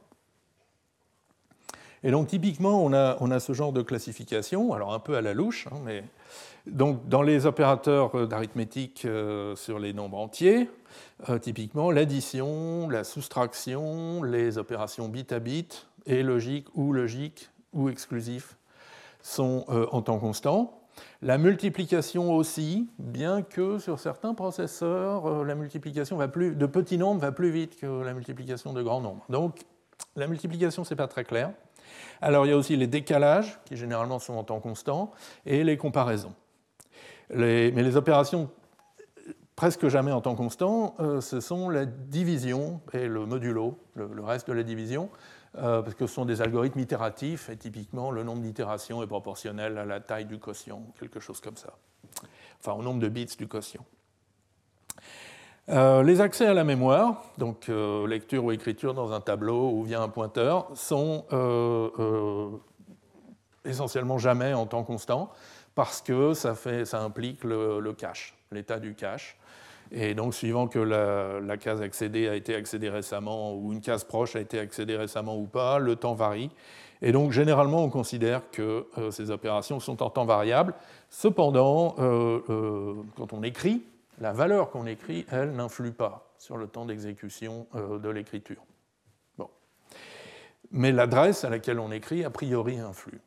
Et 2.02 2.10
donc 2.10 2.28
typiquement, 2.28 2.82
on 2.82 2.92
a, 2.92 3.40
ce 3.40 3.52
genre 3.52 3.72
de 3.72 3.82
classification, 3.82 4.72
alors 4.72 4.94
un 4.94 4.98
peu 5.00 5.16
à 5.16 5.20
la 5.20 5.34
louche, 5.34 5.66
hein, 5.66 5.78
mais 5.84 6.02
donc 6.66 7.06
dans 7.08 7.22
les 7.22 7.44
opérateurs 7.44 8.26
d'arithmétique 8.26 9.04
euh, 9.04 9.54
sur 9.54 9.78
les 9.78 9.92
nombres 9.92 10.18
entiers, 10.18 10.70
euh, 11.28 11.38
typiquement 11.38 11.90
l'addition, 11.90 12.88
la 12.88 13.04
soustraction, 13.04 14.22
les 14.22 14.56
opérations 14.56 15.08
bit 15.08 15.30
à 15.32 15.40
bit, 15.40 15.88
et 16.06 16.22
logique 16.22 16.66
ou 16.74 16.94
logique 16.94 17.50
ou 17.74 17.90
exclusif 17.90 18.56
sont 19.22 19.64
euh, 19.68 19.86
en 19.92 20.02
temps 20.02 20.18
constant. 20.18 20.80
La 21.22 21.38
multiplication 21.38 22.34
aussi, 22.34 22.88
bien 22.98 23.42
que 23.42 23.78
sur 23.78 23.98
certains 23.98 24.34
processeurs, 24.34 25.26
euh, 25.26 25.44
la 25.44 25.54
multiplication 25.54 26.18
de 26.18 26.66
petits 26.66 26.98
nombres 26.98 27.20
va 27.20 27.32
plus 27.32 27.50
vite 27.50 27.78
que 27.78 28.02
la 28.02 28.12
multiplication 28.12 28.72
de 28.72 28.82
grands 28.82 29.00
nombres. 29.00 29.24
Donc 29.28 29.60
la 30.16 30.26
multiplication, 30.26 30.84
ce 30.84 30.94
n'est 30.94 30.98
pas 30.98 31.08
très 31.08 31.24
clair. 31.24 31.52
Alors 32.20 32.46
il 32.46 32.50
y 32.50 32.52
a 32.52 32.56
aussi 32.56 32.76
les 32.76 32.86
décalages, 32.86 33.58
qui 33.64 33.76
généralement 33.76 34.18
sont 34.18 34.34
en 34.34 34.44
temps 34.44 34.60
constant, 34.60 35.10
et 35.46 35.64
les 35.64 35.76
comparaisons. 35.76 36.34
mais 37.30 37.70
les 37.70 37.96
opérations 37.96 38.50
presque 39.60 39.88
jamais 39.88 40.10
en 40.10 40.22
temps 40.22 40.36
constant, 40.36 40.94
euh, 41.00 41.20
ce 41.20 41.38
sont 41.38 41.68
la 41.68 41.84
division 41.84 42.80
et 42.94 43.06
le 43.06 43.26
modulo, 43.26 43.76
le 43.94 44.22
reste 44.22 44.48
de 44.48 44.54
la 44.54 44.62
division, 44.62 45.10
euh, 45.58 45.82
parce 45.82 45.94
que 45.94 46.06
ce 46.06 46.14
sont 46.14 46.24
des 46.24 46.42
algorithmes 46.42 46.80
itératifs, 46.80 47.48
et 47.50 47.56
typiquement 47.56 48.10
le 48.10 48.22
nombre 48.22 48.42
d'itérations 48.42 49.02
est 49.02 49.06
proportionnel 49.06 49.78
à 49.78 49.84
la 49.84 50.00
taille 50.00 50.26
du 50.26 50.38
quotient, 50.38 50.82
quelque 50.98 51.20
chose 51.20 51.40
comme 51.40 51.56
ça. 51.56 51.74
Enfin, 52.60 52.72
au 52.72 52.82
nombre 52.82 53.00
de 53.00 53.08
bits 53.08 53.34
du 53.38 53.48
quotient. 53.48 53.84
Euh, 55.68 56.02
les 56.02 56.20
accès 56.20 56.46
à 56.46 56.54
la 56.54 56.64
mémoire, 56.64 57.22
donc 57.38 57.68
euh, 57.68 58.06
lecture 58.06 58.44
ou 58.44 58.52
écriture 58.52 58.94
dans 58.94 59.12
un 59.12 59.20
tableau 59.20 59.70
ou 59.70 59.84
via 59.84 60.00
un 60.00 60.08
pointeur, 60.08 60.68
sont 60.74 61.24
essentiellement 63.64 64.18
jamais 64.18 64.54
en 64.54 64.66
temps 64.66 64.84
constant, 64.84 65.30
parce 65.74 66.00
que 66.00 66.34
ça, 66.34 66.54
fait, 66.54 66.84
ça 66.84 67.00
implique 67.00 67.44
le, 67.44 67.92
cache, 67.92 68.36
l'état 68.50 68.78
du 68.78 68.94
cache. 68.94 69.38
Et 69.92 70.14
donc, 70.14 70.34
suivant 70.34 70.68
que 70.68 70.78
la, 70.78 71.56
case 71.56 71.82
accédée 71.82 72.28
a 72.28 72.34
été 72.34 72.54
accédée 72.54 72.90
récemment 72.90 73.54
ou 73.54 73.72
une 73.72 73.80
case 73.80 74.04
proche 74.04 74.36
a 74.36 74.40
été 74.40 74.58
accédée 74.58 74.96
récemment 74.96 75.36
ou 75.36 75.46
pas, 75.46 75.78
le 75.78 75.96
temps 75.96 76.14
varie. 76.14 76.50
Et 77.02 77.12
donc, 77.12 77.32
généralement, 77.32 77.82
on 77.82 77.90
considère 77.90 78.42
que 78.50 78.86
euh, 78.98 79.10
ces 79.10 79.30
opérations 79.30 79.80
sont 79.80 80.02
en 80.02 80.10
temps 80.10 80.26
variable. 80.26 80.74
Cependant, 81.08 81.96
euh, 81.98 82.40
euh, 82.50 82.94
quand 83.16 83.32
on 83.32 83.42
écrit, 83.42 83.82
la 84.20 84.32
valeur 84.32 84.70
qu'on 84.70 84.86
écrit, 84.86 85.26
elle, 85.30 85.52
n'influe 85.52 85.92
pas 85.92 86.30
sur 86.38 86.56
le 86.56 86.66
temps 86.66 86.84
d'exécution 86.84 87.66
de 87.74 88.08
l'écriture. 88.10 88.62
Bon. 89.38 89.48
Mais 90.70 90.92
l'adresse 90.92 91.44
à 91.44 91.48
laquelle 91.48 91.78
on 91.78 91.90
écrit, 91.90 92.24
a 92.24 92.30
priori, 92.30 92.78
influe. 92.78 93.20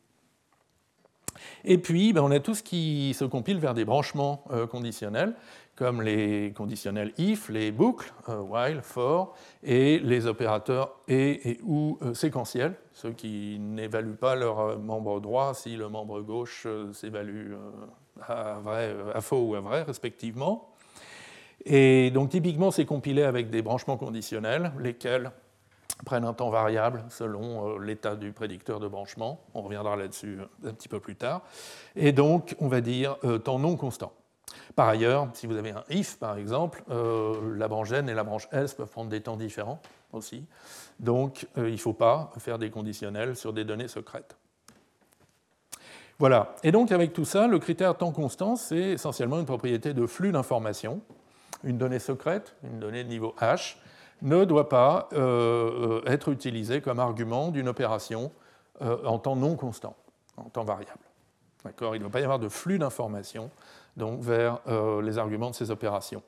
Et 1.66 1.78
puis, 1.78 2.12
ben, 2.12 2.22
on 2.22 2.32
a 2.32 2.40
tout 2.40 2.56
ce 2.56 2.64
qui 2.64 3.14
se 3.14 3.24
compile 3.24 3.58
vers 3.58 3.74
des 3.74 3.86
branchements 3.86 4.44
euh, 4.52 4.68
conditionnels, 4.68 5.34
comme 5.76 6.02
les 6.02 6.52
conditionnels 6.56 7.14
if, 7.18 7.48
les 7.50 7.72
boucles, 7.72 8.14
euh, 8.28 8.42
while, 8.42 8.82
for, 8.82 9.34
et 9.64 10.00
les 10.00 10.28
opérateurs 10.28 10.94
et, 11.08 11.60
ou 11.64 11.98
euh, 12.02 12.14
séquentiels, 12.14 12.76
ceux 12.92 13.12
qui 13.12 13.58
n'évaluent 13.60 14.18
pas 14.18 14.36
leur 14.36 14.78
membre 14.78 15.22
droit 15.22 15.54
si 15.54 15.78
le 15.78 15.88
membre 15.88 16.22
gauche 16.22 16.68
s'évalue 16.92 17.54
à, 18.22 18.60
à 19.14 19.22
faux 19.22 19.42
ou 19.48 19.56
à 19.56 19.62
vrai, 19.62 19.84
respectivement. 19.84 20.70
Et 21.66 22.12
donc, 22.12 22.30
typiquement, 22.30 22.72
c'est 22.72 22.86
compilé 22.86 23.24
avec 23.24 23.50
des 23.50 23.62
branchements 23.62 23.98
conditionnels, 23.98 24.74
lesquels 24.80 25.32
prennent 26.04 26.26
un 26.26 26.34
temps 26.34 26.50
variable 26.50 27.04
selon 27.10 27.76
euh, 27.76 27.80
l'état 27.80 28.16
du 28.16 28.32
prédicteur 28.32 28.80
de 28.80 28.88
branchement. 28.88 29.42
On 29.54 29.62
reviendra 29.62 29.96
là-dessus 29.96 30.40
euh, 30.40 30.70
un 30.70 30.74
petit 30.74 30.90
peu 30.90 31.00
plus 31.00 31.16
tard. 31.16 31.42
Et 31.96 32.12
donc, 32.12 32.56
on 32.60 32.68
va 32.68 32.82
dire 32.82 33.18
euh, 33.24 33.38
temps 33.38 33.60
non 33.60 33.76
constant. 33.76 34.14
Par 34.76 34.88
ailleurs, 34.88 35.30
si 35.34 35.48
vous 35.48 35.58
avez 35.58 35.72
un 35.72 35.84
if, 35.90 36.18
par 36.18 36.38
exemple, 36.38 36.84
la 36.90 37.68
branche 37.68 37.92
n 37.92 38.08
et 38.10 38.14
la 38.14 38.24
branche 38.24 38.48
s 38.52 38.74
peuvent 38.74 38.90
prendre 38.90 39.10
des 39.10 39.22
temps 39.22 39.36
différents 39.36 39.80
aussi. 40.12 40.46
Donc, 41.00 41.48
il 41.58 41.72
ne 41.72 41.78
faut 41.78 41.94
pas 41.94 42.32
faire 42.38 42.60
des 42.60 42.70
conditionnels 42.70 43.36
sur 43.36 43.54
des 43.54 43.66
données 43.66 43.88
secrètes. 43.88 44.36
Voilà. 46.20 46.56
Et 46.64 46.72
donc, 46.72 46.92
avec 46.92 47.14
tout 47.14 47.26
ça, 47.26 47.48
le 47.48 47.58
critère 47.58 47.98
temps 47.98 48.12
constant, 48.12 48.56
c'est 48.56 48.92
essentiellement 48.92 49.40
une 49.40 49.46
propriété 49.46 49.94
de 49.94 50.06
flux 50.06 50.32
d'informations. 50.32 51.02
Une 51.64 51.78
donnée 51.78 52.00
secrète, 52.00 52.56
une 52.64 52.80
donnée 52.80 53.04
de 53.04 53.10
niveau 53.10 53.36
h, 53.40 53.78
ne 54.22 54.46
doit 54.46 54.70
pas 54.70 55.10
euh, 55.14 56.02
euh, 56.04 56.12
être 56.12 56.30
utilisé 56.30 56.82
comme 56.82 57.00
argument 57.00 57.50
d'une 57.50 57.68
opération 57.68 58.32
euh, 58.82 58.98
en 59.06 59.20
temps 59.20 59.36
non 59.36 59.56
constant, 59.56 59.96
en 60.38 60.44
temps 60.44 60.64
variable. 60.64 61.00
Il 61.66 61.92
ne 61.94 61.98
doit 62.00 62.10
pas 62.10 62.20
y 62.20 62.24
avoir 62.24 62.40
de 62.40 62.50
flux 62.50 62.78
d'informations 62.78 63.50
vers 63.96 64.60
les 65.02 65.18
arguments 65.18 65.50
de 65.50 65.56
ces 65.56 65.72
opérations. 65.72 66.22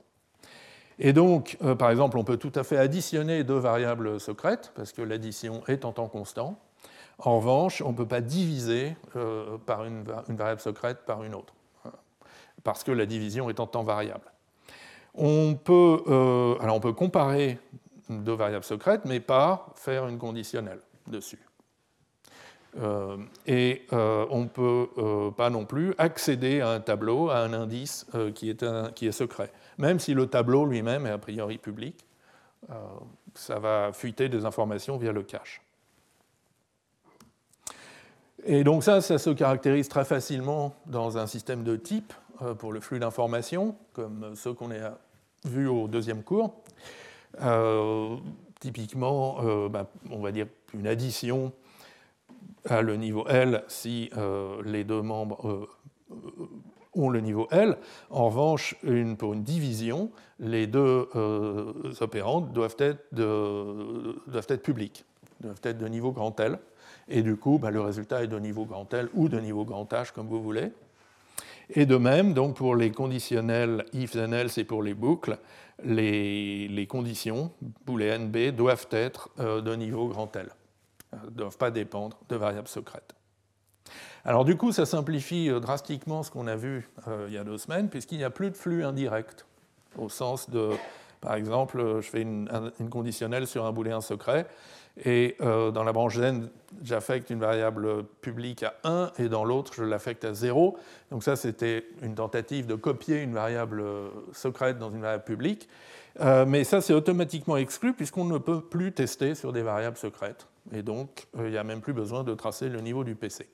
Et 0.98 1.12
donc, 1.12 1.58
par 1.78 1.90
exemple, 1.90 2.18
on 2.18 2.24
peut 2.24 2.38
tout 2.38 2.54
à 2.56 2.64
fait 2.64 2.78
additionner 2.78 3.44
deux 3.44 3.58
variables 3.58 4.18
secrètes, 4.22 4.72
parce 4.76 4.94
que 4.94 5.02
l'addition 5.02 5.62
est 5.68 5.84
en 5.84 5.92
temps 5.92 6.08
constant. 6.08 6.58
En 7.20 7.40
revanche, 7.40 7.82
on 7.82 7.92
ne 7.92 7.98
peut 7.98 8.08
pas 8.08 8.22
diviser 8.22 8.96
par 9.66 9.84
une, 9.84 10.04
variable 10.30 10.62
secrète 10.62 11.00
par 11.06 11.22
une 11.24 11.36
autre, 11.36 11.54
parce 12.64 12.86
que 12.86 12.94
la 12.94 13.06
division 13.06 13.50
est 13.50 13.60
en 13.60 13.68
temps 13.68 13.84
variable. 13.84 14.32
On 15.18 15.56
peut, 15.56 16.04
alors 16.62 16.76
on 16.76 16.80
peut 16.80 16.94
comparer 16.94 17.58
deux 18.10 18.34
variables 18.34 18.66
secrètes, 18.66 19.06
mais 19.06 19.20
pas 19.20 19.68
faire 19.76 20.08
une 20.08 20.18
conditionnelle 20.18 20.80
dessus. 21.08 21.40
Euh, 22.78 23.18
et 23.48 23.84
euh, 23.94 24.26
on 24.30 24.42
ne 24.42 24.48
peut 24.48 24.90
euh, 24.98 25.32
pas 25.32 25.50
non 25.50 25.66
plus 25.66 25.94
accéder 25.98 26.60
à 26.60 26.70
un 26.70 26.82
tableau, 26.82 27.30
à 27.30 27.40
un 27.40 27.54
indice 27.54 28.06
qui, 28.34 28.50
est 28.50 28.64
est 28.64 29.12
secret. 29.12 29.52
Même 29.78 30.00
si 30.00 30.14
le 30.14 30.28
tableau 30.28 30.66
lui-même 30.66 31.06
est 31.06 31.12
a 31.12 31.18
priori 31.18 31.58
public, 31.58 32.06
ça 33.36 33.60
va 33.60 33.92
fuiter 33.94 34.28
des 34.28 34.44
informations 34.44 34.98
via 34.98 35.12
le 35.12 35.22
cache. 35.22 35.62
Et 38.44 38.64
donc 38.64 38.84
ça, 38.84 39.02
ça 39.02 39.20
se 39.20 39.30
caractérise 39.30 39.88
très 39.88 40.06
facilement 40.06 40.76
dans 40.88 41.18
un 41.18 41.28
système 41.28 41.64
de 41.64 41.76
type 41.76 42.12
pour 42.58 42.74
le 42.74 42.80
flux 42.80 43.00
d'informations, 43.00 43.76
comme 43.94 44.36
ceux 44.36 44.54
qu'on 44.54 44.72
a 44.72 44.98
vus 45.46 45.68
au 45.68 45.88
deuxième 45.88 46.24
cours. 46.24 46.54
Euh, 47.42 48.16
typiquement, 48.60 49.38
euh, 49.44 49.70
bah, 49.70 49.90
on 50.10 50.20
va 50.20 50.32
dire 50.32 50.48
une 50.74 50.88
addition 50.88 51.52
à 52.68 52.82
le 52.82 52.96
niveau 52.96 53.28
L 53.28 53.64
si 53.68 54.10
euh, 54.18 54.62
les 54.64 54.84
deux 54.84 55.02
membres 55.02 55.68
ont 56.94 57.10
le 57.10 57.20
niveau 57.20 57.48
L. 57.52 57.78
En 58.10 58.30
revanche, 58.30 58.76
pour 59.18 59.34
une 59.34 59.44
division, 59.44 60.12
les 60.40 60.66
deux 60.66 61.10
opérandes 62.00 62.54
doivent 62.54 62.78
être, 62.80 63.04
doivent 63.12 64.48
être 64.48 64.64
publiques, 64.64 65.04
doivent 65.42 65.60
être 65.64 65.78
de 65.78 65.88
niveau 65.88 66.12
grand 66.12 66.40
L. 66.40 66.58
Et 67.08 67.22
du 67.22 67.36
coup, 67.36 67.60
bah, 67.60 67.70
le 67.70 67.82
résultat 67.82 68.24
est 68.24 68.28
de 68.28 68.40
niveau 68.40 68.66
grand 68.66 68.92
L 68.94 69.10
ou 69.14 69.30
de 69.30 69.40
niveau 69.40 69.66
grand 69.66 69.92
H, 69.92 70.12
comme 70.14 70.28
vous 70.28 70.42
voulez. 70.42 70.72
Et 71.70 71.86
de 71.86 71.98
même, 71.98 72.34
donc 72.34 72.56
pour 72.56 72.76
les 72.76 72.92
conditionnels 72.92 73.86
if 73.94 74.16
and 74.16 74.32
else 74.32 74.58
et 74.58 74.64
pour 74.64 74.84
les 74.84 74.94
boucles, 74.94 75.38
les, 75.84 76.88
conditions 76.90 77.52
booléennes 77.86 78.30
B 78.30 78.56
doivent 78.56 78.88
être 78.92 79.30
euh, 79.40 79.62
de 79.62 79.76
niveau 79.76 80.08
grand 80.08 80.34
L, 80.36 80.50
ne 81.12 81.18
euh, 81.18 81.30
doivent 81.32 81.58
pas 81.58 81.72
dépendre 81.72 82.18
de 82.30 82.36
variables 82.36 82.68
secrètes. 82.68 83.16
Alors 84.24 84.46
du 84.46 84.58
coup, 84.58 84.72
ça 84.72 84.86
simplifie 84.86 85.50
euh, 85.50 85.60
drastiquement 85.60 86.24
ce 86.24 86.32
qu'on 86.32 86.48
a 86.48 86.56
vu 86.56 86.90
il 87.28 87.34
y 87.34 87.38
a 87.38 87.44
deux 87.44 87.58
semaines, 87.58 87.90
puisqu'il 87.90 88.18
n'y 88.18 88.24
a 88.24 88.30
plus 88.30 88.52
de 88.52 88.56
flux 88.56 88.84
indirect, 88.84 89.46
au 89.98 90.10
sens 90.10 90.50
de, 90.50 90.72
par 91.22 91.36
exemple, 91.36 92.00
je 92.02 92.10
fais 92.10 92.22
une, 92.22 92.50
une 92.80 92.90
conditionnelle 92.90 93.48
sur 93.48 93.66
un 93.66 93.72
booléen 93.72 94.02
secret, 94.02 94.48
et 95.04 95.36
euh, 95.42 95.72
dans 95.72 95.84
la 95.84 95.92
branche 95.92 96.16
zen, 96.16 96.50
j'affecte 96.82 97.30
une 97.30 97.40
variable 97.40 98.06
publique 98.22 98.64
à 98.64 98.76
1 98.86 99.12
et 99.20 99.28
dans 99.28 99.44
l'autre, 99.44 99.74
je 99.76 99.84
l'affecte 99.84 100.24
à 100.24 100.34
0. 100.34 100.78
Donc 101.12 101.24
ça, 101.24 101.36
c'était 101.36 101.86
une 102.02 102.16
tentative 102.16 102.66
de 102.66 102.76
copier 102.76 103.22
une 103.22 103.34
variable 103.34 103.82
euh, 103.82 104.08
secrète 104.32 104.78
dans 104.78 104.90
une 104.92 105.02
variable 105.02 105.26
publique. 105.26 105.68
Euh, 106.22 106.46
mais 106.46 106.64
ça, 106.64 106.80
c'est 106.80 106.94
automatiquement 106.94 107.58
exclu 107.58 107.94
puisqu'on 107.94 108.24
ne 108.24 108.38
peut 108.38 108.62
plus 108.62 108.94
tester 108.94 109.36
sur 109.36 109.52
des 109.52 109.64
variables 109.64 109.98
secrètes. 109.98 110.48
Et 110.72 110.82
donc, 110.82 111.28
il 111.38 111.50
n'y 111.50 111.58
a 111.58 111.64
même 111.66 111.82
plus 111.82 111.94
besoin 111.94 112.24
de 112.24 112.34
tracer 112.34 112.70
le 112.70 112.80
niveau 112.80 113.04
du 113.04 113.16
PC. 113.16 113.50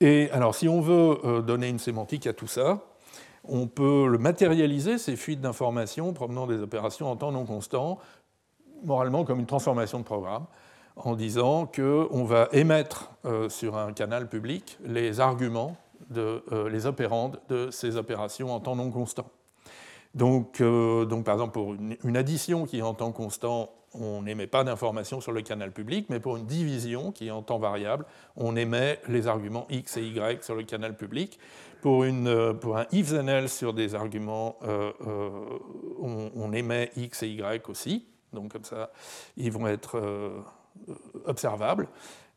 et 0.00 0.30
alors, 0.30 0.54
si 0.54 0.68
on 0.68 0.80
veut 0.80 1.42
donner 1.42 1.68
une 1.68 1.78
sémantique 1.78 2.26
à 2.26 2.32
tout 2.32 2.46
ça, 2.46 2.82
on 3.48 3.66
peut 3.66 4.06
le 4.08 4.18
matérialiser, 4.18 4.98
ces 4.98 5.16
fuites 5.16 5.40
d'informations 5.40 6.12
provenant 6.12 6.46
des 6.46 6.60
opérations 6.60 7.10
en 7.10 7.16
temps 7.16 7.32
non 7.32 7.44
constant, 7.44 7.98
moralement 8.84 9.24
comme 9.24 9.40
une 9.40 9.46
transformation 9.46 9.98
de 9.98 10.04
programme, 10.04 10.46
en 10.96 11.14
disant 11.14 11.66
qu'on 11.66 12.24
va 12.24 12.48
émettre 12.52 13.10
euh, 13.24 13.48
sur 13.48 13.76
un 13.76 13.92
canal 13.92 14.28
public 14.28 14.78
les 14.84 15.20
arguments, 15.20 15.76
euh, 16.16 16.68
les 16.70 16.86
opérandes 16.86 17.38
de 17.48 17.70
ces 17.70 17.96
opérations 17.96 18.54
en 18.54 18.60
temps 18.60 18.76
non 18.76 18.90
constant. 18.90 19.30
Donc, 20.14 20.62
euh, 20.62 21.04
donc 21.04 21.24
par 21.24 21.34
exemple, 21.34 21.52
pour 21.52 21.74
une, 21.74 22.16
addition 22.16 22.64
qui 22.64 22.78
est 22.78 22.82
en 22.82 22.94
temps 22.94 23.12
constant, 23.12 23.70
on 23.92 24.22
n'émet 24.22 24.46
pas 24.46 24.64
d'informations 24.64 25.20
sur 25.20 25.32
le 25.32 25.42
canal 25.42 25.72
public, 25.72 26.06
mais 26.08 26.20
pour 26.20 26.38
une 26.38 26.46
division 26.46 27.12
qui 27.12 27.28
est 27.28 27.30
en 27.30 27.42
temps 27.42 27.58
variable, 27.58 28.06
on 28.36 28.56
émet 28.56 28.98
les 29.08 29.26
arguments 29.26 29.66
x 29.68 29.98
et 29.98 30.06
y 30.06 30.42
sur 30.42 30.54
le 30.54 30.62
canal 30.62 30.96
public. 30.96 31.38
Pour, 31.80 32.04
une, 32.04 32.26
euh, 32.26 32.54
pour 32.54 32.76
un 32.76 32.86
if 32.92 33.12
and 33.12 33.28
else 33.28 33.52
sur 33.52 33.72
des 33.72 33.94
arguments, 33.94 34.56
euh, 34.62 34.92
euh, 35.06 35.30
on, 36.34 36.52
émet 36.52 36.90
x 36.96 37.22
et 37.22 37.28
y 37.28 37.68
aussi, 37.68 38.06
donc 38.32 38.52
comme 38.52 38.64
ça, 38.64 38.90
ils 39.36 39.52
vont 39.52 39.66
être 39.66 40.00
observables. 41.24 41.88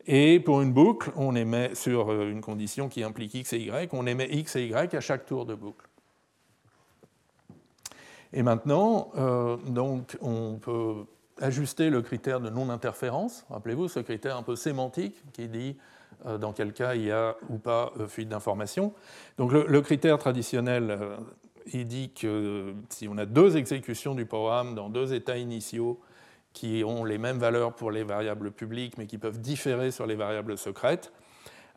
Et 0.06 0.40
pour 0.40 0.60
une 0.62 0.72
boucle, 0.72 1.10
on 1.16 1.34
émet 1.34 1.74
sur 1.74 2.12
une 2.12 2.40
condition 2.40 2.88
qui 2.88 3.02
implique 3.02 3.34
x 3.34 3.52
et 3.52 3.60
y, 3.60 3.88
on 3.92 4.06
émet 4.06 4.28
x 4.30 4.56
et 4.56 4.66
y 4.66 4.94
à 4.94 5.00
chaque 5.00 5.26
tour 5.26 5.46
de 5.46 5.54
boucle. 5.54 5.86
Et 8.32 8.42
maintenant, 8.42 9.10
donc, 9.66 10.16
on 10.20 10.58
peut 10.60 11.04
ajuster 11.40 11.90
le 11.90 12.02
critère 12.02 12.40
de 12.40 12.50
non-interférence. 12.50 13.44
Rappelez-vous 13.50 13.88
ce 13.88 14.00
critère 14.00 14.36
un 14.36 14.42
peu 14.42 14.56
sémantique 14.56 15.22
qui 15.32 15.48
dit 15.48 15.76
dans 16.38 16.52
quel 16.52 16.72
cas 16.72 16.94
il 16.94 17.04
y 17.04 17.10
a 17.10 17.36
ou 17.48 17.58
pas 17.58 17.92
euh, 17.98 18.06
fuite 18.06 18.28
d'informations. 18.28 18.92
Donc 19.38 19.52
le, 19.52 19.80
critère 19.80 20.18
traditionnel, 20.18 20.90
euh, 20.90 21.16
il 21.72 21.86
dit 21.86 22.10
que 22.12 22.74
si 22.88 23.08
on 23.08 23.16
a 23.18 23.26
deux 23.26 23.56
exécutions 23.56 24.14
du 24.14 24.26
programme 24.26 24.74
dans 24.74 24.88
deux 24.88 25.14
états 25.14 25.36
initiaux 25.36 26.00
qui 26.52 26.82
ont 26.84 27.04
les 27.04 27.18
mêmes 27.18 27.38
valeurs 27.38 27.74
pour 27.74 27.90
les 27.90 28.02
variables 28.02 28.50
publiques 28.50 28.98
mais 28.98 29.06
qui 29.06 29.18
peuvent 29.18 29.40
différer 29.40 29.90
sur 29.90 30.06
les 30.06 30.16
variables 30.16 30.58
secrètes, 30.58 31.12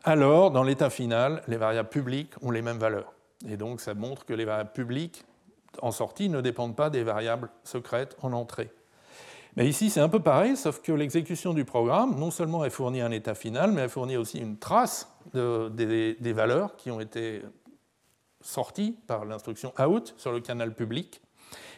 alors 0.02 0.50
dans 0.50 0.62
l'état 0.62 0.90
final, 0.90 1.42
les 1.48 1.56
variables 1.56 1.88
publiques 1.88 2.34
ont 2.42 2.50
les 2.50 2.62
mêmes 2.62 2.78
valeurs. 2.78 3.12
Et 3.48 3.56
donc 3.56 3.80
ça 3.80 3.94
montre 3.94 4.24
que 4.24 4.34
les 4.34 4.44
variables 4.44 4.72
publiques 4.72 5.24
en 5.80 5.90
sortie 5.90 6.28
ne 6.28 6.40
dépendent 6.40 6.76
pas 6.76 6.90
des 6.90 7.02
variables 7.02 7.50
secrètes 7.64 8.16
en 8.22 8.32
entrée. 8.32 8.70
Mais 9.56 9.68
ici, 9.68 9.88
c'est 9.88 10.00
un 10.00 10.08
peu 10.08 10.20
pareil, 10.20 10.56
sauf 10.56 10.80
que 10.82 10.90
l'exécution 10.90 11.54
du 11.54 11.64
programme, 11.64 12.18
non 12.18 12.30
seulement 12.30 12.64
elle 12.64 12.72
fournit 12.72 13.00
un 13.00 13.12
état 13.12 13.34
final, 13.34 13.70
mais 13.72 13.82
elle 13.82 13.88
fournit 13.88 14.16
aussi 14.16 14.38
une 14.38 14.58
trace 14.58 15.08
des, 15.32 16.32
valeurs 16.32 16.76
qui 16.76 16.90
ont 16.90 17.00
été 17.00 17.42
sorties 18.40 18.96
par 19.06 19.24
l'instruction 19.24 19.72
out 19.80 20.14
sur 20.16 20.32
le 20.32 20.40
canal 20.40 20.74
public. 20.74 21.20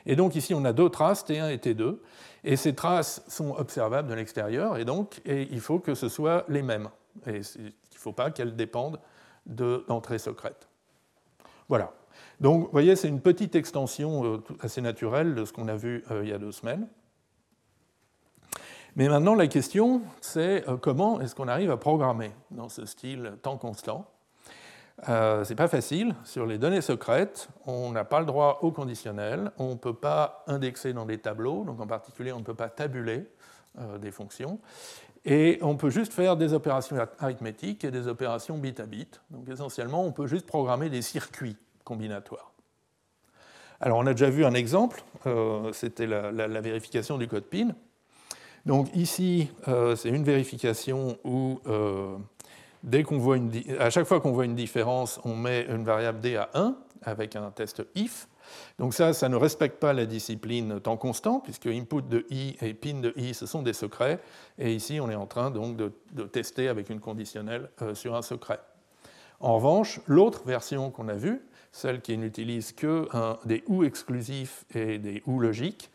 Et 0.06 0.16
donc 0.16 0.36
ici, 0.36 0.54
on 0.54 0.64
a 0.64 0.72
deux 0.72 0.88
traces, 0.88 1.26
T1 1.26 1.50
et 1.52 1.58
T2, 1.58 1.98
et 2.44 2.56
ces 2.56 2.74
traces 2.74 3.22
sont 3.28 3.54
observables 3.56 4.08
de 4.08 4.14
l'extérieur, 4.14 4.78
et 4.78 4.84
donc 4.84 5.20
il 5.26 5.60
faut 5.60 5.78
que 5.78 5.94
ce 5.94 6.08
soit 6.08 6.44
les 6.48 6.62
mêmes. 6.62 6.88
Et 7.26 7.40
il 7.58 7.64
ne 7.64 7.70
faut 7.98 8.12
pas 8.12 8.30
qu'elles 8.30 8.56
dépendent 8.56 9.00
d'entrées 9.44 10.18
secrètes. 10.18 10.68
Voilà. 11.68 11.92
Donc, 12.40 12.64
vous 12.64 12.72
voyez, 12.72 12.96
c'est 12.96 13.08
une 13.08 13.20
petite 13.20 13.54
extension 13.54 14.24
euh, 14.24 14.42
assez 14.60 14.80
naturelle 14.80 15.34
de 15.34 15.44
ce 15.44 15.52
qu'on 15.52 15.68
a 15.68 15.76
vu 15.76 16.04
euh, 16.10 16.22
il 16.22 16.28
y 16.28 16.32
a 16.32 16.38
deux 16.38 16.52
semaines. 16.52 16.86
Mais 18.96 19.10
maintenant, 19.10 19.34
la 19.34 19.46
question, 19.46 20.00
c'est 20.22 20.66
euh, 20.66 20.78
comment 20.78 21.20
est-ce 21.20 21.34
qu'on 21.34 21.48
arrive 21.48 21.70
à 21.70 21.76
programmer 21.76 22.30
dans 22.50 22.70
ce 22.70 22.86
style 22.86 23.34
temps 23.42 23.58
constant? 23.58 24.10
Euh, 25.10 25.44
Ce 25.44 25.50
n'est 25.50 25.56
pas 25.56 25.68
facile. 25.68 26.14
Sur 26.24 26.46
les 26.46 26.56
données 26.56 26.80
secrètes, 26.80 27.50
on 27.66 27.92
n'a 27.92 28.04
pas 28.04 28.20
le 28.20 28.26
droit 28.26 28.60
au 28.62 28.72
conditionnel, 28.72 29.52
on 29.58 29.72
ne 29.72 29.74
peut 29.74 29.92
pas 29.92 30.44
indexer 30.46 30.94
dans 30.94 31.04
des 31.04 31.18
tableaux, 31.18 31.64
donc 31.64 31.78
en 31.78 31.86
particulier, 31.86 32.32
on 32.32 32.38
ne 32.38 32.44
peut 32.44 32.54
pas 32.54 32.70
tabuler 32.70 33.26
euh, 33.78 33.98
des 33.98 34.10
fonctions, 34.10 34.60
et 35.26 35.58
on 35.60 35.76
peut 35.76 35.90
juste 35.90 36.14
faire 36.14 36.38
des 36.38 36.54
opérations 36.54 36.96
arithmétiques 37.18 37.84
et 37.84 37.90
des 37.90 38.08
opérations 38.08 38.56
bit 38.56 38.80
à 38.80 38.86
bit. 38.86 39.20
Donc 39.30 39.46
essentiellement, 39.50 40.06
on 40.06 40.12
peut 40.12 40.26
juste 40.26 40.46
programmer 40.46 40.88
des 40.88 41.02
circuits 41.02 41.58
combinatoires. 41.84 42.54
Alors 43.78 43.98
on 43.98 44.06
a 44.06 44.12
déjà 44.12 44.30
vu 44.30 44.46
un 44.46 44.54
exemple, 44.54 45.04
c'était 45.72 46.06
la, 46.06 46.32
la, 46.32 46.60
vérification 46.62 47.18
du 47.18 47.28
code 47.28 47.44
PIN. 47.44 47.74
Donc 48.66 48.88
ici, 48.96 49.48
euh, 49.68 49.94
c'est 49.94 50.08
une 50.08 50.24
vérification 50.24 51.16
où 51.24 51.60
euh, 51.68 52.16
dès 52.82 53.04
qu'on 53.04 53.18
voit 53.18 53.36
une, 53.36 53.52
à 53.78 53.90
chaque 53.90 54.06
fois 54.06 54.20
qu'on 54.20 54.32
voit 54.32 54.44
une 54.44 54.56
différence, 54.56 55.20
on 55.24 55.36
met 55.36 55.66
une 55.68 55.84
variable 55.84 56.20
d 56.20 56.36
à 56.36 56.50
1 56.54 56.76
avec 57.02 57.36
un 57.36 57.52
test 57.52 57.84
if. 57.94 58.28
Donc 58.80 58.92
ça, 58.92 59.12
ça 59.12 59.28
ne 59.28 59.36
respecte 59.36 59.78
pas 59.78 59.92
la 59.92 60.04
discipline 60.04 60.80
temps 60.80 60.96
constant, 60.96 61.38
puisque 61.38 61.66
input 61.66 62.02
de 62.02 62.26
i 62.30 62.56
et 62.60 62.74
pin 62.74 63.00
de 63.00 63.12
i, 63.16 63.34
ce 63.34 63.46
sont 63.46 63.62
des 63.62 63.72
secrets. 63.72 64.18
Et 64.58 64.74
ici, 64.74 64.98
on 65.00 65.08
est 65.10 65.16
en 65.16 65.26
train 65.26 65.52
donc 65.52 65.76
de, 65.76 66.24
tester 66.24 66.66
avec 66.66 66.90
une 66.90 67.00
conditionnelle 67.00 67.70
euh, 67.82 67.94
sur 67.94 68.16
un 68.16 68.22
secret. 68.22 68.58
En 69.38 69.56
revanche, 69.56 70.00
l'autre 70.06 70.44
version 70.44 70.90
qu'on 70.90 71.08
a 71.08 71.14
vue, 71.14 71.40
celle 71.70 72.00
qui 72.00 72.16
n'utilise 72.16 72.72
que 72.72 73.06
des 73.44 73.62
ou 73.66 73.84
exclusifs 73.84 74.64
et 74.74 74.98
des 74.98 75.22
ou 75.26 75.38
logiques, 75.38 75.90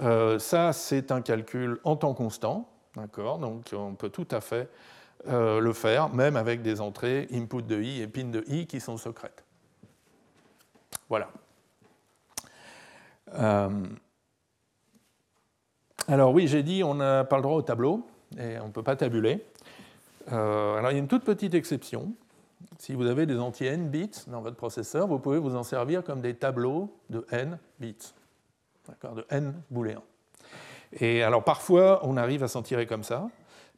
euh, 0.00 0.38
ça, 0.38 0.72
c'est 0.72 1.12
un 1.12 1.20
calcul 1.20 1.78
en 1.84 1.96
temps 1.96 2.14
constant, 2.14 2.68
d'accord 2.96 3.38
Donc 3.38 3.70
on 3.76 3.94
peut 3.94 4.08
tout 4.08 4.28
à 4.30 4.40
fait 4.40 4.68
euh, 5.28 5.60
le 5.60 5.72
faire, 5.72 6.08
même 6.08 6.36
avec 6.36 6.62
des 6.62 6.80
entrées 6.80 7.28
input 7.32 7.62
de 7.62 7.80
i 7.80 8.00
et 8.00 8.06
pin 8.06 8.24
de 8.24 8.42
i 8.48 8.66
qui 8.66 8.80
sont 8.80 8.96
secrètes. 8.96 9.44
Voilà. 11.08 11.28
Euh, 13.34 13.86
alors 16.08 16.32
oui, 16.32 16.48
j'ai 16.48 16.62
dit 16.62 16.82
on 16.82 16.94
n'a 16.94 17.24
pas 17.24 17.36
le 17.36 17.42
droit 17.42 17.56
au 17.56 17.62
tableau 17.62 18.06
et 18.38 18.58
on 18.58 18.68
ne 18.68 18.72
peut 18.72 18.82
pas 18.82 18.96
tabuler. 18.96 19.44
alors 20.28 20.90
il 20.90 20.94
y 20.94 20.96
a 20.96 21.00
une 21.00 21.08
toute 21.08 21.24
petite 21.24 21.54
exception. 21.54 22.12
Si 22.78 22.94
vous 22.94 23.06
avez 23.06 23.26
des 23.26 23.38
entiers 23.38 23.68
n 23.68 23.88
bits 23.88 24.10
dans 24.28 24.40
votre 24.40 24.56
processeur, 24.56 25.06
vous 25.06 25.18
pouvez 25.18 25.38
vous 25.38 25.56
en 25.56 25.62
servir 25.62 26.02
comme 26.02 26.20
des 26.20 26.34
tableaux 26.34 26.94
de 27.10 27.26
n 27.30 27.58
bits 27.78 28.14
de 29.14 29.26
n 29.30 29.54
booléens. 29.70 30.02
Et 30.92 31.22
alors 31.22 31.44
parfois, 31.44 32.00
on 32.02 32.16
arrive 32.16 32.42
à 32.42 32.48
s'en 32.48 32.62
tirer 32.62 32.86
comme 32.86 33.04
ça. 33.04 33.28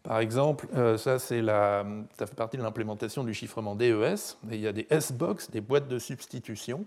Par 0.03 0.19
exemple, 0.19 0.67
euh, 0.75 0.97
ça, 0.97 1.19
la, 1.31 1.85
ça 2.19 2.27
fait 2.27 2.35
partie 2.35 2.57
de 2.57 2.63
l'implémentation 2.63 3.23
du 3.23 3.35
chiffrement 3.35 3.77
DES. 3.77 4.37
Et 4.51 4.57
il 4.57 4.61
y 4.61 4.67
a 4.67 4.73
des 4.73 4.87
S-box, 4.91 5.51
des 5.51 5.61
boîtes 5.61 5.89
de 5.89 5.99
substitution, 5.99 6.87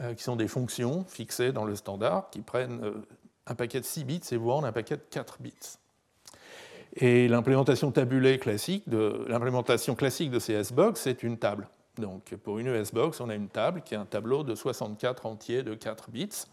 euh, 0.00 0.14
qui 0.14 0.22
sont 0.22 0.36
des 0.36 0.48
fonctions 0.48 1.04
fixées 1.06 1.52
dans 1.52 1.64
le 1.64 1.74
standard, 1.74 2.30
qui 2.30 2.40
prennent 2.40 2.82
euh, 2.82 3.06
un 3.46 3.54
paquet 3.54 3.80
de 3.80 3.84
6 3.84 4.04
bits 4.04 4.20
et 4.30 4.36
vous 4.36 4.50
rendent 4.50 4.64
un 4.64 4.72
paquet 4.72 4.96
de 4.96 5.02
4 5.10 5.38
bits. 5.40 5.52
Et 6.94 7.28
l'implémentation 7.28 7.92
tabulée 7.92 8.38
classique 8.38 8.88
de 8.88 9.26
l'implémentation 9.28 9.94
classique 9.94 10.30
de 10.30 10.38
ces 10.38 10.54
S-box, 10.54 11.00
c'est 11.02 11.22
une 11.22 11.36
table. 11.36 11.68
Donc 11.98 12.34
pour 12.36 12.58
une 12.58 12.68
ES-box, 12.68 13.20
on 13.20 13.28
a 13.28 13.34
une 13.34 13.48
table 13.48 13.82
qui 13.82 13.94
est 13.94 13.98
un 13.98 14.06
tableau 14.06 14.42
de 14.44 14.54
64 14.54 15.26
entiers 15.26 15.62
de 15.62 15.74
4 15.74 16.10
bits 16.10 16.46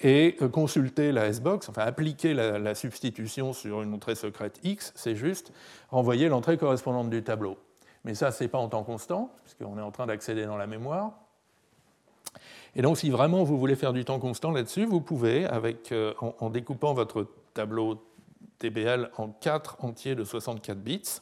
et 0.00 0.36
euh, 0.42 0.48
consulter 0.48 1.12
la 1.12 1.26
S-box, 1.26 1.68
enfin 1.68 1.82
appliquer 1.82 2.34
la, 2.34 2.74
substitution 2.74 3.52
sur 3.52 3.82
une 3.82 3.94
entrée 3.94 4.14
secrète 4.14 4.60
X, 4.62 4.92
c'est 4.94 5.16
juste 5.16 5.52
renvoyer 5.90 6.28
l'entrée 6.28 6.56
correspondante 6.56 7.10
du 7.10 7.22
tableau. 7.22 7.58
Mais 8.04 8.14
ça, 8.14 8.30
ce 8.30 8.44
n'est 8.44 8.48
pas 8.48 8.58
en 8.58 8.68
temps 8.68 8.84
constant, 8.84 9.32
puisqu'on 9.44 9.78
est 9.78 9.82
en 9.82 9.90
train 9.90 10.06
d'accéder 10.06 10.46
dans 10.46 10.56
la 10.56 10.66
mémoire. 10.66 11.12
Et 12.76 12.82
donc, 12.82 12.98
si 12.98 13.10
vraiment 13.10 13.42
vous 13.42 13.58
voulez 13.58 13.74
faire 13.74 13.92
du 13.92 14.04
temps 14.04 14.20
constant 14.20 14.52
là-dessus, 14.52 14.84
vous 14.84 15.00
pouvez, 15.00 15.48
euh, 15.92 16.12
en, 16.20 16.50
découpant 16.50 16.94
votre 16.94 17.26
tableau 17.54 18.04
TBL 18.58 19.10
en 19.16 19.28
4 19.28 19.84
entiers 19.84 20.14
de 20.14 20.24
64 20.24 20.78
bits, 20.78 21.20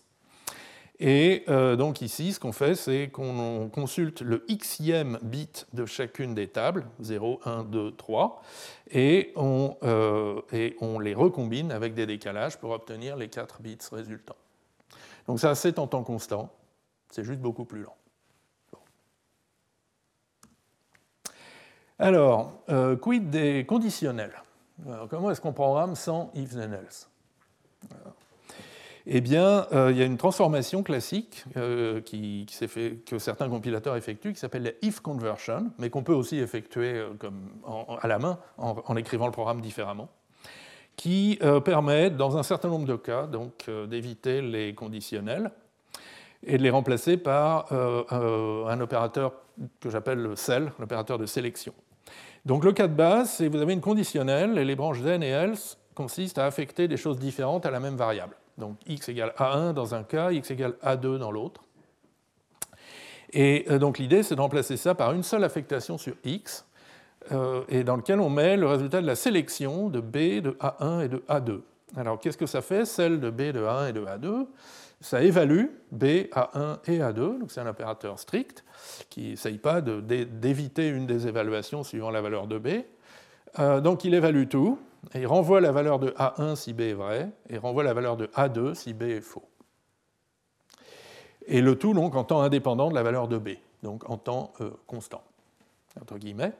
et 0.98 1.44
euh, 1.48 1.76
donc 1.76 2.00
ici, 2.00 2.32
ce 2.32 2.40
qu'on 2.40 2.52
fait, 2.52 2.74
c'est 2.74 3.08
qu'on 3.08 3.68
consulte 3.72 4.22
le 4.22 4.44
xème 4.48 5.18
bit 5.22 5.66
de 5.74 5.84
chacune 5.84 6.34
des 6.34 6.48
tables, 6.48 6.86
0, 7.00 7.40
1, 7.44 7.64
2, 7.64 7.92
3, 7.92 8.42
et 8.92 9.32
on, 9.36 9.76
les 10.98 11.14
recombine 11.14 11.70
avec 11.70 11.92
des 11.92 12.06
décalages 12.06 12.56
pour 12.58 12.70
obtenir 12.70 13.16
les 13.16 13.28
4 13.28 13.60
bits 13.60 13.78
résultants. 13.92 14.36
Donc 15.26 15.38
ça, 15.40 15.54
c'est 15.54 15.78
en 15.78 15.86
temps 15.86 16.04
constant, 16.04 16.50
c'est 17.10 17.24
juste 17.24 17.40
beaucoup 17.40 17.66
plus 17.66 17.82
lent. 17.82 17.96
Alors, 21.98 22.52
euh, 22.68 22.96
quid 22.96 23.30
des 23.30 23.64
conditionnels? 23.66 24.42
Comment 25.08 25.30
est-ce 25.30 25.40
qu'on 25.40 25.54
programme 25.54 25.94
sans 25.94 26.30
if 26.34 26.50
then 26.54 26.74
else? 26.74 27.08
Eh 29.08 29.20
bien, 29.20 29.66
euh, 29.72 29.92
il 29.92 29.98
y 29.98 30.02
a 30.02 30.04
une 30.04 30.16
transformation 30.16 30.82
classique 30.82 31.44
euh, 31.56 32.00
qui, 32.00 32.44
fait, 32.48 33.04
que 33.06 33.18
certains 33.20 33.48
compilateurs 33.48 33.94
effectuent, 33.94 34.32
qui 34.32 34.40
s'appelle 34.40 34.64
la 34.64 34.70
if 34.82 34.98
conversion, 34.98 35.70
mais 35.78 35.90
qu'on 35.90 36.02
peut 36.02 36.12
aussi 36.12 36.38
effectuer 36.38 36.94
euh, 36.94 37.10
comme 37.18 37.50
à 38.02 38.08
la 38.08 38.18
main 38.18 38.38
en, 38.58 38.96
écrivant 38.96 39.26
le 39.26 39.32
programme 39.32 39.60
différemment, 39.60 40.08
qui 40.96 41.38
permet, 41.64 42.08
dans 42.08 42.38
un 42.38 42.42
certain 42.42 42.68
nombre 42.68 42.86
de 42.86 42.96
cas, 42.96 43.26
donc 43.26 43.68
d'éviter 43.86 44.40
les 44.40 44.74
conditionnels 44.74 45.50
et 46.42 46.56
de 46.56 46.62
les 46.62 46.70
remplacer 46.70 47.18
par 47.18 47.70
un 47.70 48.80
opérateur 48.80 49.34
que 49.78 49.90
j'appelle 49.90 50.20
le 50.20 50.36
cell, 50.36 50.72
l'opérateur 50.78 51.18
de 51.18 51.26
sélection. 51.26 51.74
Donc 52.46 52.64
le 52.64 52.72
cas 52.72 52.88
de 52.88 52.94
base, 52.94 53.30
c'est 53.30 53.48
vous 53.48 53.60
avez 53.60 53.74
une 53.74 53.82
conditionnelle 53.82 54.56
et 54.56 54.64
les 54.64 54.74
branches 54.74 55.02
then 55.02 55.22
et 55.22 55.28
else 55.28 55.76
consistent 55.94 56.38
à 56.38 56.46
affecter 56.46 56.88
des 56.88 56.96
choses 56.96 57.18
différentes 57.18 57.66
à 57.66 57.70
la 57.70 57.78
même 57.78 57.96
variable. 57.96 58.36
Donc 58.58 58.76
x 58.86 59.08
égale 59.08 59.34
a1 59.36 59.72
dans 59.72 59.94
un 59.94 60.02
cas, 60.02 60.32
x 60.32 60.50
égale 60.50 60.74
a2 60.82 61.18
dans 61.18 61.30
l'autre. 61.30 61.62
Et 63.32 63.66
euh, 63.70 63.78
donc 63.78 63.98
l'idée, 63.98 64.22
c'est 64.22 64.36
de 64.36 64.40
remplacer 64.40 64.76
ça 64.76 64.94
par 64.94 65.12
une 65.12 65.22
seule 65.22 65.44
affectation 65.44 65.98
sur 65.98 66.14
x, 66.24 66.66
euh, 67.32 67.64
et 67.68 67.84
dans 67.84 67.96
lequel 67.96 68.20
on 68.20 68.30
met 68.30 68.56
le 68.56 68.66
résultat 68.66 69.00
de 69.00 69.06
la 69.06 69.16
sélection 69.16 69.88
de 69.88 70.00
b 70.00 70.40
de 70.40 70.56
a1 70.60 71.04
et 71.04 71.08
de 71.08 71.18
a2. 71.28 71.60
Alors 71.96 72.18
qu'est-ce 72.20 72.38
que 72.38 72.46
ça 72.46 72.62
fait, 72.62 72.84
celle 72.84 73.20
de 73.20 73.30
b 73.30 73.52
de 73.52 73.60
a1 73.60 73.90
et 73.90 73.92
de 73.92 74.04
a2 74.04 74.46
Ça 75.00 75.22
évalue 75.22 75.66
b, 75.92 76.04
a1 76.32 76.78
et 76.86 76.98
a2, 76.98 77.38
donc 77.40 77.50
c'est 77.50 77.60
un 77.60 77.66
opérateur 77.66 78.18
strict 78.18 78.64
qui 79.10 79.30
n'essaye 79.30 79.58
pas 79.58 79.80
d'éviter 79.80 80.88
une 80.88 81.06
des 81.06 81.26
évaluations 81.26 81.82
suivant 81.82 82.10
la 82.10 82.20
valeur 82.20 82.46
de 82.46 82.58
b. 82.58 82.68
Euh, 83.58 83.80
donc 83.80 84.04
il 84.04 84.14
évalue 84.14 84.46
tout, 84.48 84.78
et 85.14 85.20
il 85.20 85.26
renvoie 85.26 85.60
la 85.60 85.72
valeur 85.72 85.98
de 85.98 86.10
A1 86.10 86.56
si 86.56 86.72
B 86.72 86.82
est 86.82 86.94
vrai, 86.94 87.30
et 87.48 87.58
renvoie 87.58 87.84
la 87.84 87.94
valeur 87.94 88.16
de 88.16 88.26
A2 88.26 88.74
si 88.74 88.92
B 88.92 89.02
est 89.02 89.20
faux. 89.20 89.48
Et 91.46 91.60
le 91.60 91.76
tout 91.76 91.94
donc 91.94 92.16
en 92.16 92.24
temps 92.24 92.40
indépendant 92.40 92.90
de 92.90 92.94
la 92.94 93.02
valeur 93.02 93.28
de 93.28 93.38
B, 93.38 93.50
donc 93.82 94.08
en 94.10 94.16
temps 94.16 94.52
euh, 94.60 94.70
constant, 94.86 95.22
entre 96.00 96.18
guillemets. 96.18 96.52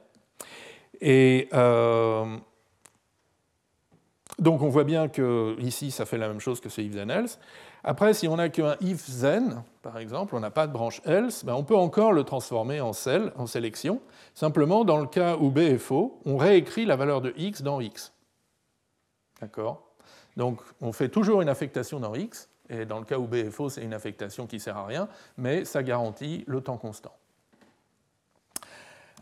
Et 1.00 1.48
euh, 1.52 2.36
donc 4.38 4.62
on 4.62 4.68
voit 4.68 4.84
bien 4.84 5.08
que 5.08 5.56
ici 5.60 5.90
ça 5.90 6.06
fait 6.06 6.18
la 6.18 6.28
même 6.28 6.40
chose 6.40 6.60
que 6.60 6.68
ce 6.68 6.80
if 6.80 6.94
then 6.94 7.10
else. 7.10 7.38
Après, 7.88 8.14
si 8.14 8.26
on 8.26 8.36
n'a 8.36 8.48
qu'un 8.48 8.76
if 8.80 9.06
then, 9.20 9.62
par 9.80 9.98
exemple, 9.98 10.34
on 10.34 10.40
n'a 10.40 10.50
pas 10.50 10.66
de 10.66 10.72
branche 10.72 11.00
else, 11.04 11.44
ben 11.44 11.54
on 11.54 11.62
peut 11.62 11.76
encore 11.76 12.12
le 12.12 12.24
transformer 12.24 12.80
en 12.80 12.92
cell, 12.92 13.32
en 13.36 13.46
sélection. 13.46 14.00
Simplement, 14.34 14.84
dans 14.84 14.98
le 14.98 15.06
cas 15.06 15.36
où 15.36 15.50
b 15.50 15.58
est 15.58 15.78
faux, 15.78 16.18
on 16.24 16.36
réécrit 16.36 16.84
la 16.84 16.96
valeur 16.96 17.20
de 17.20 17.32
x 17.36 17.62
dans 17.62 17.80
x. 17.80 18.12
D'accord 19.40 19.82
Donc 20.36 20.60
on 20.80 20.92
fait 20.92 21.08
toujours 21.08 21.42
une 21.42 21.48
affectation 21.48 22.00
dans 22.00 22.14
X, 22.14 22.48
et 22.68 22.84
dans 22.84 22.98
le 22.98 23.04
cas 23.04 23.18
où 23.18 23.26
B 23.26 23.34
est 23.34 23.50
faux, 23.50 23.68
c'est 23.68 23.82
une 23.82 23.94
affectation 23.94 24.46
qui 24.46 24.56
ne 24.56 24.60
sert 24.60 24.76
à 24.76 24.86
rien, 24.86 25.08
mais 25.36 25.64
ça 25.64 25.82
garantit 25.82 26.44
le 26.46 26.60
temps 26.60 26.78
constant. 26.78 27.14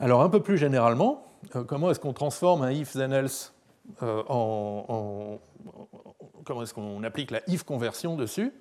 Alors 0.00 0.22
un 0.22 0.28
peu 0.28 0.42
plus 0.42 0.58
généralement, 0.58 1.26
euh, 1.54 1.64
comment 1.64 1.90
est-ce 1.90 2.00
qu'on 2.00 2.12
transforme 2.12 2.62
un 2.62 2.70
if 2.70 2.92
then 2.92 3.12
else 3.12 3.52
euh, 4.02 4.22
en, 4.28 5.38
comment 6.44 6.62
est-ce 6.62 6.74
qu'on 6.74 7.02
applique 7.02 7.30
la 7.30 7.40
if 7.48 7.64
conversion 7.64 8.16
dessus? 8.16 8.52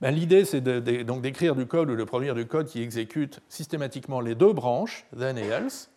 Ben, 0.00 0.10
L'idée, 0.10 0.44
c'est 0.44 0.60
d'écrire 0.60 1.54
du 1.54 1.66
code 1.66 1.90
ou 1.90 1.96
de 1.96 2.04
produire 2.04 2.34
du 2.34 2.46
code 2.46 2.66
qui 2.66 2.82
exécute 2.82 3.40
systématiquement 3.48 4.20
les 4.20 4.34
deux 4.34 4.52
branches, 4.52 5.06
then 5.16 5.38
et 5.38 5.46
else, 5.46 5.90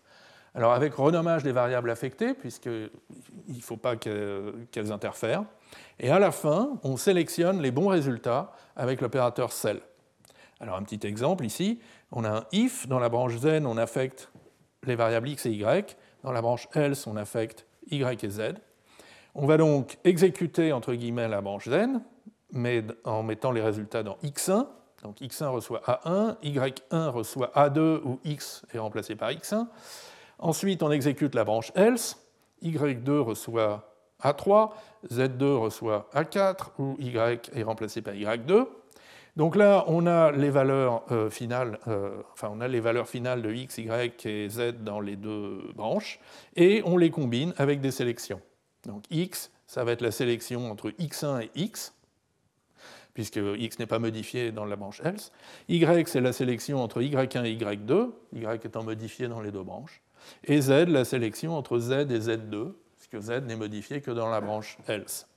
alors 0.57 0.73
avec 0.73 0.95
renommage 0.95 1.43
des 1.43 1.51
variables 1.51 1.91
affectées, 1.91 2.33
puisqu'il 2.33 2.89
ne 3.47 3.61
faut 3.61 3.77
pas 3.77 3.95
qu'elles 3.95 4.91
interfèrent. 4.91 5.43
Et 5.99 6.09
à 6.09 6.17
la 6.17 6.31
fin, 6.31 6.79
on 6.81 6.97
sélectionne 6.97 7.61
les 7.61 7.69
bons 7.69 7.89
résultats 7.89 8.51
avec 8.75 8.99
l'opérateur 9.01 9.51
cell. 9.51 9.81
Alors 10.59 10.75
un 10.75 10.81
petit 10.81 11.05
exemple 11.05 11.45
ici, 11.45 11.79
on 12.11 12.23
a 12.23 12.29
un 12.29 12.43
if, 12.51 12.87
dans 12.87 12.97
la 12.97 13.07
branche 13.07 13.37
zen, 13.37 13.67
on 13.67 13.77
affecte 13.77 14.31
les 14.83 14.95
variables 14.95 15.29
x 15.29 15.45
et 15.45 15.51
y, 15.51 15.95
dans 16.23 16.31
la 16.31 16.41
branche 16.41 16.67
else, 16.73 17.05
on 17.05 17.17
affecte 17.17 17.67
y 17.91 18.01
et 18.01 18.29
z. 18.29 18.55
On 19.35 19.45
va 19.45 19.57
donc 19.57 19.99
exécuter 20.05 20.73
entre 20.73 20.95
guillemets 20.95 21.27
la 21.27 21.41
branche 21.41 21.69
zen, 21.69 22.01
mais 22.51 22.83
en 23.03 23.21
mettant 23.21 23.51
les 23.51 23.61
résultats 23.61 24.01
dans 24.01 24.17
x1. 24.23 24.65
Donc 25.03 25.21
x1 25.21 25.49
reçoit 25.49 25.81
a1, 25.85 26.37
y1 26.41 27.09
reçoit 27.09 27.51
a2 27.55 28.01
où 28.03 28.19
x 28.23 28.63
est 28.73 28.79
remplacé 28.79 29.15
par 29.15 29.29
x1. 29.29 29.67
Ensuite, 30.39 30.83
on 30.83 30.91
exécute 30.91 31.33
la 31.35 31.43
branche 31.43 31.71
else, 31.75 32.17
y2 32.63 33.19
reçoit 33.19 33.93
a3, 34.23 34.71
z2 35.09 35.43
reçoit 35.57 36.09
a4 36.13 36.71
où 36.79 36.95
y 36.99 37.17
est 37.17 37.63
remplacé 37.63 38.01
par 38.01 38.13
y2. 38.13 38.67
Donc 39.35 39.55
là, 39.55 39.85
on 39.87 40.07
a 40.07 40.31
les 40.31 40.49
valeurs 40.49 41.03
euh, 41.11 41.29
finales, 41.29 41.77
euh, 41.87 42.23
enfin 42.33 42.49
on 42.51 42.59
a 42.59 42.67
les 42.67 42.79
valeurs 42.79 43.07
finales 43.07 43.43
de 43.43 43.53
x, 43.53 43.77
y 43.77 44.25
et 44.25 44.49
z 44.49 44.73
dans 44.79 44.99
les 44.99 45.15
deux 45.15 45.71
branches, 45.75 46.19
et 46.55 46.81
on 46.85 46.97
les 46.97 47.11
combine 47.11 47.53
avec 47.57 47.79
des 47.79 47.91
sélections. 47.91 48.41
Donc 48.87 49.03
x, 49.11 49.51
ça 49.67 49.83
va 49.83 49.91
être 49.91 50.01
la 50.01 50.09
sélection 50.09 50.71
entre 50.71 50.89
x1 50.89 51.43
et 51.43 51.51
x, 51.53 51.93
puisque 53.13 53.39
x 53.57 53.77
n'est 53.77 53.85
pas 53.85 53.99
modifié 53.99 54.51
dans 54.51 54.65
la 54.65 54.75
branche 54.75 55.01
else. 55.03 55.31
y, 55.69 56.07
c'est 56.07 56.21
la 56.21 56.33
sélection 56.33 56.81
entre 56.81 57.01
y1 57.01 57.45
et 57.45 57.55
y2, 57.55 58.09
y 58.33 58.65
étant 58.65 58.83
modifié 58.83 59.27
dans 59.27 59.41
les 59.41 59.51
deux 59.51 59.63
branches. 59.63 60.01
Et 60.43 60.61
z, 60.61 60.87
la 60.87 61.05
sélection 61.05 61.57
entre 61.57 61.79
z 61.79 61.91
et 61.91 62.19
z2, 62.19 62.73
puisque 62.97 63.19
z 63.19 63.43
n'est 63.43 63.55
modifié 63.55 64.01
que 64.01 64.11
dans 64.11 64.29
la 64.29 64.41
branche 64.41 64.77
else. 64.87 65.27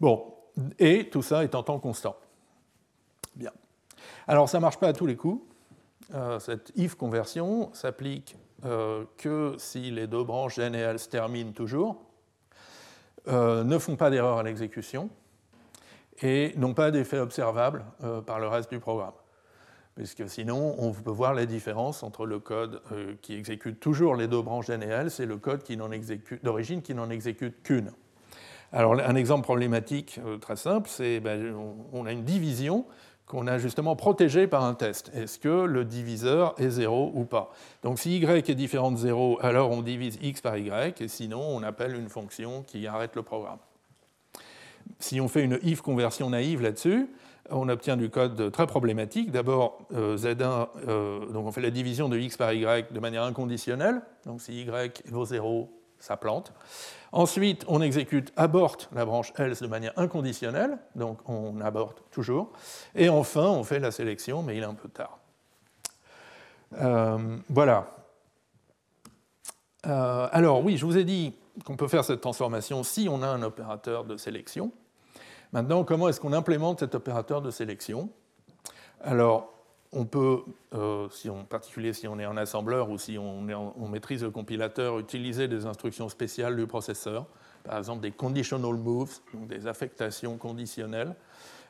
Bon, 0.00 0.34
et 0.78 1.08
tout 1.10 1.22
ça 1.22 1.44
est 1.44 1.54
en 1.54 1.62
temps 1.62 1.78
constant. 1.78 2.16
Bien. 3.36 3.52
Alors 4.26 4.48
ça 4.48 4.58
ne 4.58 4.62
marche 4.62 4.78
pas 4.78 4.88
à 4.88 4.92
tous 4.92 5.06
les 5.06 5.16
coups. 5.16 5.42
Euh, 6.14 6.38
cette 6.40 6.72
if 6.76 6.94
conversion 6.94 7.72
s'applique 7.72 8.36
euh, 8.64 9.04
que 9.16 9.54
si 9.58 9.90
les 9.90 10.06
deux 10.06 10.24
branches 10.24 10.58
n 10.58 10.74
et 10.74 10.98
se 10.98 11.08
terminent 11.08 11.52
toujours, 11.52 12.02
euh, 13.28 13.62
ne 13.62 13.78
font 13.78 13.96
pas 13.96 14.10
d'erreur 14.10 14.38
à 14.38 14.42
l'exécution 14.42 15.10
et 16.22 16.52
n'ont 16.56 16.74
pas 16.74 16.90
d'effet 16.90 17.18
observable 17.18 17.84
par 18.26 18.40
le 18.40 18.48
reste 18.48 18.70
du 18.70 18.78
programme. 18.78 19.14
Puisque 19.96 20.28
sinon, 20.28 20.76
on 20.78 20.92
peut 20.92 21.10
voir 21.10 21.34
la 21.34 21.46
différence 21.46 22.02
entre 22.02 22.24
le 22.24 22.38
code 22.38 22.80
qui 23.22 23.34
exécute 23.34 23.80
toujours 23.80 24.16
les 24.16 24.28
deux 24.28 24.40
branches 24.40 24.70
n 24.70 24.82
et 24.82 24.86
L 24.86 25.08
et 25.18 25.26
le 25.26 25.36
code 25.36 25.62
d'origine 26.42 26.80
qui 26.80 26.94
n'en 26.94 27.10
exécute 27.10 27.62
qu'une. 27.62 27.90
Alors 28.72 28.94
un 28.94 29.16
exemple 29.16 29.42
problématique 29.42 30.20
euh, 30.24 30.38
très 30.38 30.54
simple, 30.54 30.88
c'est 30.88 31.18
ben, 31.18 31.54
on 31.92 32.06
a 32.06 32.12
une 32.12 32.22
division 32.22 32.86
qu'on 33.26 33.48
a 33.48 33.58
justement 33.58 33.96
protégée 33.96 34.46
par 34.46 34.64
un 34.64 34.74
test. 34.74 35.10
Est-ce 35.14 35.38
que 35.40 35.48
le 35.48 35.84
diviseur 35.84 36.54
est 36.58 36.70
0 36.70 37.12
ou 37.14 37.24
pas? 37.24 37.52
Donc 37.82 37.98
si 37.98 38.18
y 38.18 38.24
est 38.24 38.54
différent 38.54 38.92
de 38.92 38.96
0, 38.96 39.38
alors 39.40 39.70
on 39.70 39.82
divise 39.82 40.18
x 40.22 40.40
par 40.40 40.56
y, 40.56 41.00
et 41.00 41.08
sinon 41.08 41.40
on 41.40 41.62
appelle 41.62 41.96
une 41.96 42.08
fonction 42.08 42.62
qui 42.62 42.86
arrête 42.86 43.16
le 43.16 43.22
programme. 43.22 43.58
Si 44.98 45.20
on 45.20 45.28
fait 45.28 45.44
une 45.44 45.58
if 45.62 45.80
conversion 45.80 46.30
naïve 46.30 46.62
là-dessus, 46.62 47.08
on 47.50 47.68
obtient 47.68 47.96
du 47.96 48.10
code 48.10 48.50
très 48.52 48.66
problématique. 48.66 49.30
D'abord, 49.30 49.78
euh, 49.92 50.16
Z1, 50.16 50.68
euh, 50.88 51.26
donc 51.26 51.46
on 51.46 51.52
fait 51.52 51.60
la 51.60 51.70
division 51.70 52.08
de 52.08 52.18
x 52.18 52.36
par 52.36 52.52
y 52.52 52.86
de 52.90 53.00
manière 53.00 53.24
inconditionnelle. 53.24 54.02
Donc 54.24 54.40
si 54.40 54.62
y 54.62 55.10
vaut 55.10 55.24
0, 55.24 55.70
ça 55.98 56.16
plante. 56.16 56.52
Ensuite, 57.12 57.64
on 57.68 57.82
exécute 57.82 58.32
aborte 58.36 58.88
la 58.94 59.04
branche 59.04 59.32
else 59.36 59.62
de 59.62 59.66
manière 59.66 59.92
inconditionnelle, 59.96 60.78
donc 60.94 61.18
on 61.28 61.60
aborte 61.60 62.02
toujours. 62.10 62.52
Et 62.94 63.08
enfin, 63.08 63.46
on 63.46 63.64
fait 63.64 63.80
la 63.80 63.90
sélection, 63.90 64.42
mais 64.42 64.56
il 64.56 64.62
est 64.62 64.66
un 64.66 64.74
peu 64.74 64.88
tard. 64.88 65.18
Euh, 66.80 67.36
voilà. 67.48 67.90
Alors 69.82 70.62
oui, 70.62 70.76
je 70.76 70.84
vous 70.84 70.98
ai 70.98 71.04
dit 71.04 71.34
qu'on 71.64 71.76
peut 71.76 71.88
faire 71.88 72.04
cette 72.04 72.20
transformation 72.20 72.82
si 72.84 73.08
on 73.10 73.22
a 73.22 73.26
un 73.26 73.42
opérateur 73.42 74.04
de 74.04 74.16
sélection. 74.16 74.72
Maintenant, 75.52 75.84
comment 75.84 76.08
est-ce 76.08 76.20
qu'on 76.20 76.32
implémente 76.32 76.80
cet 76.80 76.94
opérateur 76.94 77.42
de 77.42 77.50
sélection? 77.50 78.08
Alors, 79.02 79.52
on 79.92 80.04
peut, 80.04 80.42
euh, 80.74 81.08
si 81.10 81.28
en 81.28 81.44
particulier 81.44 81.92
si 81.92 82.06
on 82.06 82.18
est 82.18 82.26
en 82.26 82.36
assembleur 82.36 82.90
ou 82.90 82.98
si 82.98 83.18
on, 83.18 83.40
maîtrise 83.88 84.22
le 84.22 84.30
compilateur, 84.30 84.98
utiliser 84.98 85.48
des 85.48 85.66
instructions 85.66 86.08
spéciales 86.08 86.56
du 86.56 86.66
processeur, 86.66 87.26
par 87.64 87.78
exemple 87.78 88.00
des 88.00 88.12
conditional 88.12 88.74
moves, 88.74 89.18
donc 89.34 89.48
des 89.48 89.66
affectations 89.66 90.36
conditionnelles, 90.36 91.14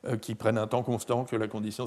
euh, 0.07 0.17
qui 0.17 0.35
prennent 0.35 0.59
un 0.59 0.67
temps 0.67 0.83
constant 0.83 1.27
selon 1.27 1.29
que 1.31 1.37
la 1.37 1.49
condition 1.49 1.85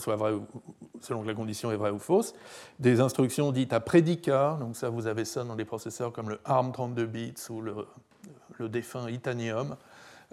est 1.72 1.76
vraie 1.76 1.92
ou 1.92 2.00
fausse. 2.00 2.34
Des 2.80 3.00
instructions 3.00 3.52
dites 3.52 3.74
à 3.74 3.80
prédicat, 3.80 4.58
donc 4.60 4.76
ça 4.76 4.90
vous 4.90 5.08
avez 5.08 5.26
ça 5.26 5.44
dans 5.44 5.56
des 5.56 5.66
processeurs 5.66 6.12
comme 6.12 6.30
le 6.30 6.40
ARM 6.46 6.72
32 6.72 7.06
bits 7.06 7.34
ou 7.50 7.62
le, 7.62 8.70
défunt 8.70 9.10
Itanium. 9.10 9.76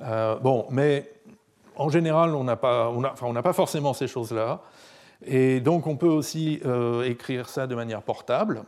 Euh, 0.00 0.36
bon, 0.36 0.66
mais 0.70 1.12
en 1.80 1.88
général, 1.88 2.34
on 2.34 2.44
n'a 2.44 2.56
pas, 2.56 2.92
pas 3.42 3.52
forcément 3.52 3.94
ces 3.94 4.06
choses-là. 4.06 4.60
Et 5.24 5.60
donc 5.60 5.86
on 5.86 5.96
peut 5.96 6.08
aussi 6.08 6.60
euh, 6.64 7.02
écrire 7.02 7.48
ça 7.48 7.66
de 7.66 7.74
manière 7.74 8.02
portable. 8.02 8.64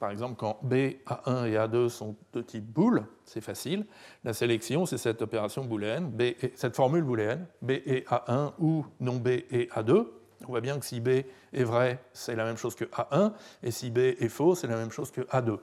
Par 0.00 0.10
exemple, 0.10 0.34
quand 0.36 0.58
B, 0.62 0.74
A1 1.06 1.46
et 1.46 1.56
A2 1.56 1.88
sont 1.88 2.16
de 2.32 2.40
type 2.40 2.64
boole, 2.64 3.04
c'est 3.24 3.42
facile. 3.42 3.86
La 4.24 4.32
sélection, 4.32 4.86
c'est 4.86 4.98
cette 4.98 5.20
opération 5.20 5.64
booléenne, 5.64 6.10
cette 6.54 6.74
formule 6.74 7.04
booléenne, 7.04 7.46
B 7.60 7.72
et 7.72 8.04
A1 8.08 8.52
ou 8.58 8.84
non 8.98 9.16
B 9.16 9.28
et 9.28 9.68
A2. 9.76 10.06
On 10.44 10.48
voit 10.48 10.62
bien 10.62 10.78
que 10.78 10.86
si 10.86 11.00
B 11.00 11.08
est 11.52 11.64
vrai, 11.64 12.02
c'est 12.14 12.34
la 12.34 12.44
même 12.44 12.56
chose 12.56 12.74
que 12.74 12.86
A1, 12.86 13.32
et 13.62 13.70
si 13.70 13.90
B 13.90 13.98
est 13.98 14.28
faux, 14.30 14.54
c'est 14.54 14.68
la 14.68 14.76
même 14.76 14.90
chose 14.90 15.10
que 15.10 15.20
A2. 15.20 15.58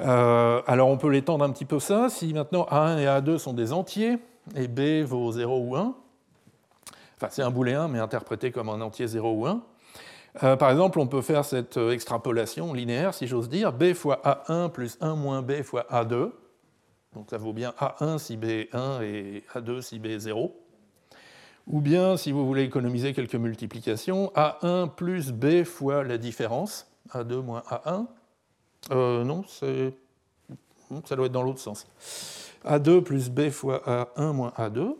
Euh, 0.00 0.62
alors 0.68 0.88
on 0.88 0.96
peut 0.96 1.10
l'étendre 1.10 1.44
un 1.44 1.50
petit 1.50 1.64
peu 1.64 1.80
ça. 1.80 2.08
Si 2.08 2.32
maintenant 2.32 2.66
A1 2.70 2.98
et 3.00 3.06
A2 3.06 3.38
sont 3.38 3.54
des 3.54 3.72
entiers, 3.72 4.18
et 4.56 4.68
B 4.68 5.04
vaut 5.04 5.30
0 5.32 5.58
ou 5.60 5.76
1, 5.76 5.94
Enfin, 7.20 7.28
c'est 7.30 7.42
un 7.42 7.50
booléen, 7.50 7.88
mais 7.88 7.98
interprété 7.98 8.52
comme 8.52 8.68
un 8.68 8.80
entier 8.80 9.08
0 9.08 9.32
ou 9.32 9.46
1. 9.46 9.60
Euh, 10.44 10.56
par 10.56 10.70
exemple, 10.70 11.00
on 11.00 11.08
peut 11.08 11.22
faire 11.22 11.44
cette 11.44 11.76
euh, 11.76 11.90
extrapolation 11.90 12.72
linéaire, 12.72 13.12
si 13.12 13.26
j'ose 13.26 13.48
dire, 13.48 13.72
b 13.72 13.92
fois 13.92 14.20
a1 14.24 14.70
plus 14.70 14.96
1 15.00 15.16
moins 15.16 15.42
b 15.42 15.62
fois 15.62 15.84
a2. 15.90 16.30
Donc 17.14 17.30
ça 17.30 17.38
vaut 17.38 17.52
bien 17.52 17.74
a1 17.80 18.18
si 18.18 18.36
b 18.36 18.44
est 18.44 18.74
1 18.74 19.00
et 19.02 19.42
a2 19.52 19.80
si 19.80 19.98
b 19.98 20.06
est 20.06 20.20
0. 20.20 20.54
Ou 21.66 21.80
bien, 21.80 22.16
si 22.16 22.30
vous 22.30 22.46
voulez 22.46 22.62
économiser 22.62 23.12
quelques 23.14 23.34
multiplications, 23.34 24.30
a1 24.36 24.94
plus 24.94 25.32
b 25.32 25.64
fois 25.64 26.04
la 26.04 26.18
différence, 26.18 26.86
a2 27.12 27.42
moins 27.42 27.64
a1. 27.68 28.06
Euh, 28.92 29.24
non, 29.24 29.42
ça 29.48 31.16
doit 31.16 31.26
être 31.26 31.32
dans 31.32 31.42
l'autre 31.42 31.58
sens. 31.58 31.88
A2 32.64 33.02
plus 33.02 33.30
b 33.30 33.50
fois 33.50 33.82
a1 33.86 34.32
moins 34.32 34.52
a2. 34.58 34.94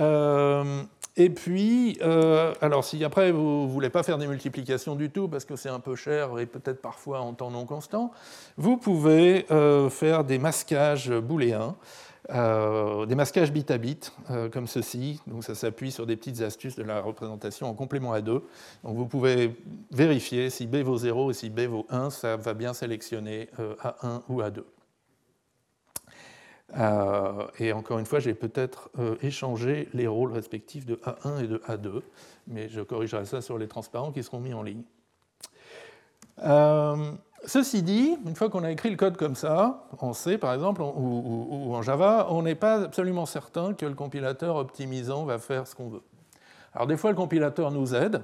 Euh, 0.00 0.82
et 1.16 1.30
puis, 1.30 1.98
euh, 2.02 2.52
alors 2.60 2.84
si 2.84 3.04
après 3.04 3.30
vous 3.30 3.66
ne 3.66 3.68
voulez 3.68 3.90
pas 3.90 4.02
faire 4.02 4.18
des 4.18 4.26
multiplications 4.26 4.96
du 4.96 5.10
tout 5.10 5.28
parce 5.28 5.44
que 5.44 5.54
c'est 5.54 5.68
un 5.68 5.78
peu 5.78 5.94
cher 5.94 6.38
et 6.38 6.46
peut-être 6.46 6.82
parfois 6.82 7.20
en 7.20 7.34
temps 7.34 7.50
non 7.50 7.66
constant, 7.66 8.10
vous 8.56 8.76
pouvez 8.76 9.46
euh, 9.50 9.88
faire 9.90 10.24
des 10.24 10.38
masquages 10.38 11.10
booléens, 11.10 11.76
des 12.28 13.14
masquages 13.14 13.52
bit 13.52 13.70
à 13.70 13.78
bit 13.78 14.12
comme 14.50 14.66
ceci. 14.66 15.20
Donc 15.26 15.44
ça 15.44 15.54
s'appuie 15.54 15.92
sur 15.92 16.06
des 16.06 16.16
petites 16.16 16.40
astuces 16.40 16.74
de 16.74 16.82
la 16.82 17.00
représentation 17.00 17.68
en 17.68 17.74
complément 17.74 18.12
à 18.12 18.22
2. 18.22 18.32
Donc 18.82 18.96
vous 18.96 19.06
pouvez 19.06 19.54
vérifier 19.92 20.48
si 20.48 20.66
B 20.66 20.76
vaut 20.76 20.96
0 20.96 21.30
et 21.30 21.34
si 21.34 21.50
B 21.50 21.60
vaut 21.60 21.86
1, 21.90 22.08
ça 22.08 22.36
va 22.36 22.54
bien 22.54 22.72
sélectionner 22.72 23.50
A1 23.82 24.22
ou 24.30 24.40
A2. 24.40 24.62
Euh, 26.76 27.46
et 27.58 27.72
encore 27.72 27.98
une 27.98 28.06
fois, 28.06 28.18
j'ai 28.18 28.34
peut-être 28.34 28.90
euh, 28.98 29.16
échangé 29.22 29.88
les 29.92 30.06
rôles 30.06 30.32
respectifs 30.32 30.86
de 30.86 30.96
A1 30.96 31.44
et 31.44 31.46
de 31.46 31.58
A2, 31.68 32.02
mais 32.48 32.68
je 32.68 32.80
corrigerai 32.80 33.24
ça 33.26 33.40
sur 33.40 33.58
les 33.58 33.68
transparents 33.68 34.12
qui 34.12 34.22
seront 34.22 34.40
mis 34.40 34.54
en 34.54 34.62
ligne. 34.62 34.82
Euh, 36.42 37.12
ceci 37.44 37.82
dit, 37.82 38.16
une 38.26 38.34
fois 38.34 38.50
qu'on 38.50 38.64
a 38.64 38.72
écrit 38.72 38.90
le 38.90 38.96
code 38.96 39.16
comme 39.16 39.36
ça, 39.36 39.86
en 39.98 40.12
C 40.12 40.36
par 40.36 40.52
exemple, 40.52 40.82
ou, 40.82 41.74
en 41.74 41.82
Java, 41.82 42.26
on 42.30 42.42
n'est 42.42 42.56
pas 42.56 42.82
absolument 42.82 43.26
certain 43.26 43.74
que 43.74 43.86
le 43.86 43.94
compilateur 43.94 44.56
optimisant 44.56 45.24
va 45.24 45.38
faire 45.38 45.68
ce 45.68 45.76
qu'on 45.76 45.88
veut. 45.88 46.02
Alors 46.72 46.88
des 46.88 46.96
fois, 46.96 47.10
le 47.10 47.16
compilateur 47.16 47.70
nous 47.70 47.94
aide, 47.94 48.20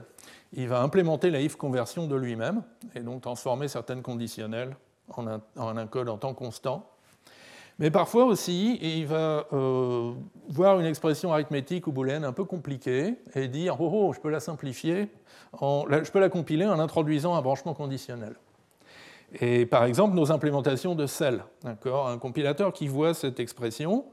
il 0.53 0.67
va 0.67 0.83
implémenter 0.83 1.31
la 1.31 1.41
if 1.41 1.55
conversion 1.55 2.09
de 2.09 2.17
lui-même, 2.17 2.63
et 2.97 3.01
donc 3.01 3.21
transformer 3.23 3.69
certaines 3.69 4.03
conditionnelles 4.03 4.77
en 5.09 5.77
un 5.77 5.87
code 5.87 6.09
en 6.09 6.19
temps 6.19 6.35
constant 6.35 6.91
Mais 7.81 7.91
parfois 7.91 8.27
aussi, 8.27 8.79
il 8.83 9.07
va 9.07 9.47
euh, 9.55 10.13
voir 10.51 10.79
une 10.79 10.85
expression 10.85 11.33
arithmétique 11.33 11.87
ou 11.87 11.93
booléenne 11.93 12.25
un 12.25 12.33
peu 12.33 12.45
compliquée 12.45 13.15
et 13.35 13.49
dire 13.49 13.81
oh, 13.81 13.91
oh 13.93 14.13
je 14.13 14.21
peux 14.21 14.29
la 14.29 14.39
simplifier, 14.39 15.09
je 15.61 16.11
peux 16.11 16.21
la 16.21 16.29
compiler 16.29 16.67
en 16.67 16.79
introduisant 16.79 17.35
un 17.35 17.41
branchement 17.41 17.73
conditionnel. 17.73 18.35
Et 19.41 19.65
par 19.65 19.85
exemple, 19.85 20.15
nos 20.15 20.31
implémentations 20.31 20.95
de 20.95 21.07
cell, 21.07 21.43
un 21.65 22.19
compilateur 22.19 22.75
qui 22.75 22.87
voit 22.87 23.15
cette 23.15 23.41
expression 23.41 24.05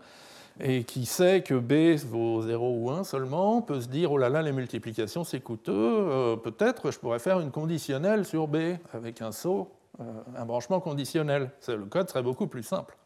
et 0.61 0.84
qui 0.86 1.05
sait 1.05 1.41
que 1.41 1.53
B 1.53 1.97
vaut 2.05 2.41
0 2.41 2.78
ou 2.80 2.89
1 2.91 3.03
seulement 3.03 3.61
peut 3.61 3.82
se 3.82 3.88
dire 3.89 4.13
oh 4.13 4.18
là 4.18 4.30
là, 4.30 4.41
les 4.41 4.53
multiplications 4.53 5.24
c'est 5.26 5.41
coûteux, 5.41 5.74
euh, 5.74 6.36
peut-être 6.38 6.89
je 6.91 6.99
pourrais 6.99 7.20
faire 7.20 7.41
une 7.41 7.51
conditionnelle 7.51 8.26
sur 8.26 8.47
B 8.47 8.78
avec 8.93 9.22
un 9.22 9.32
saut, 9.32 9.70
un 10.00 10.45
branchement 10.45 10.80
conditionnel. 10.80 11.52
Le 11.68 11.86
code 11.86 12.10
serait 12.10 12.24
beaucoup 12.24 12.48
plus 12.48 12.64
simple. 12.64 12.98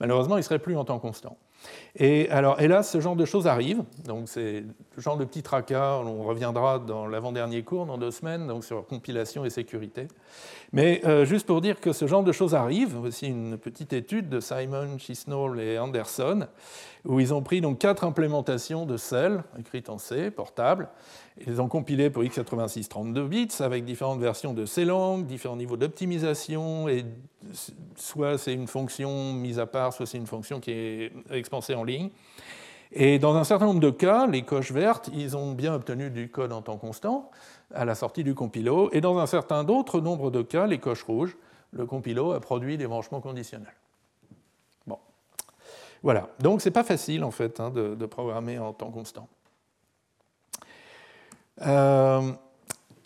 Malheureusement, 0.00 0.36
il 0.36 0.44
serait 0.44 0.58
plus 0.58 0.76
en 0.76 0.84
temps 0.84 0.98
constant. 0.98 1.36
Et 1.96 2.28
alors, 2.30 2.60
hélas, 2.60 2.90
ce 2.90 3.00
genre 3.00 3.16
de 3.16 3.24
choses 3.24 3.46
arrive. 3.46 3.82
Donc, 4.04 4.28
c'est 4.28 4.64
le 4.96 5.02
genre 5.02 5.16
de 5.16 5.24
petit 5.24 5.42
tracas. 5.42 6.02
On 6.04 6.24
reviendra 6.24 6.78
dans 6.78 7.06
l'avant-dernier 7.06 7.62
cours, 7.62 7.86
dans 7.86 7.96
deux 7.96 8.10
semaines, 8.10 8.46
donc 8.46 8.64
sur 8.64 8.86
compilation 8.86 9.44
et 9.44 9.50
sécurité. 9.50 10.08
Mais 10.72 11.00
euh, 11.04 11.24
juste 11.24 11.46
pour 11.46 11.60
dire 11.60 11.80
que 11.80 11.92
ce 11.92 12.06
genre 12.06 12.24
de 12.24 12.32
choses 12.32 12.54
arrive, 12.54 12.98
aussi 12.98 13.28
une 13.28 13.56
petite 13.56 13.92
étude 13.92 14.28
de 14.28 14.40
Simon, 14.40 14.98
Chisnall 14.98 15.58
et 15.60 15.78
Anderson, 15.78 16.46
où 17.06 17.20
ils 17.20 17.32
ont 17.32 17.42
pris 17.42 17.60
donc 17.60 17.78
quatre 17.78 18.04
implémentations 18.04 18.84
de 18.84 18.96
Cell, 18.96 19.42
écrites 19.58 19.88
en 19.88 19.98
C, 19.98 20.30
portables. 20.30 20.88
Ils 21.46 21.60
ont 21.60 21.68
compilé 21.68 22.10
pour 22.10 22.22
x86 22.22 22.88
32 22.88 23.26
bits 23.26 23.48
avec 23.60 23.84
différentes 23.84 24.20
versions 24.20 24.54
de 24.54 24.64
C-Lang, 24.64 25.24
différents 25.24 25.56
niveaux 25.56 25.76
d'optimisation, 25.76 26.88
et 26.88 27.04
soit 27.96 28.38
c'est 28.38 28.54
une 28.54 28.66
fonction 28.66 29.32
mise 29.32 29.58
à 29.58 29.66
part, 29.66 29.92
soit 29.92 30.06
c'est 30.06 30.18
une 30.18 30.26
fonction 30.26 30.60
qui 30.60 30.70
est 30.70 31.12
expansée 31.30 31.74
en 31.74 31.84
ligne. 31.84 32.10
Et 32.92 33.18
dans 33.18 33.34
un 33.34 33.44
certain 33.44 33.66
nombre 33.66 33.80
de 33.80 33.90
cas, 33.90 34.26
les 34.26 34.42
coches 34.42 34.72
vertes, 34.72 35.10
ils 35.12 35.36
ont 35.36 35.52
bien 35.52 35.74
obtenu 35.74 36.10
du 36.10 36.30
code 36.30 36.52
en 36.52 36.62
temps 36.62 36.76
constant 36.76 37.30
à 37.74 37.84
la 37.84 37.94
sortie 37.94 38.22
du 38.22 38.34
compilo, 38.34 38.90
et 38.92 39.00
dans 39.00 39.18
un 39.18 39.26
certain 39.26 39.64
d'autres 39.64 40.00
nombre 40.00 40.30
de 40.30 40.42
cas, 40.42 40.66
les 40.66 40.78
coches 40.78 41.02
rouges, 41.02 41.36
le 41.72 41.84
compilo 41.84 42.32
a 42.32 42.40
produit 42.40 42.78
des 42.78 42.86
branchements 42.86 43.20
conditionnels. 43.20 43.74
Bon. 44.86 44.98
Voilà. 46.02 46.28
Donc 46.38 46.62
c'est 46.62 46.70
pas 46.70 46.84
facile 46.84 47.24
en 47.24 47.32
fait 47.32 47.58
hein, 47.58 47.70
de, 47.70 48.06
programmer 48.06 48.58
en 48.58 48.72
temps 48.72 48.90
constant. 48.90 49.28
Euh, 51.62 52.32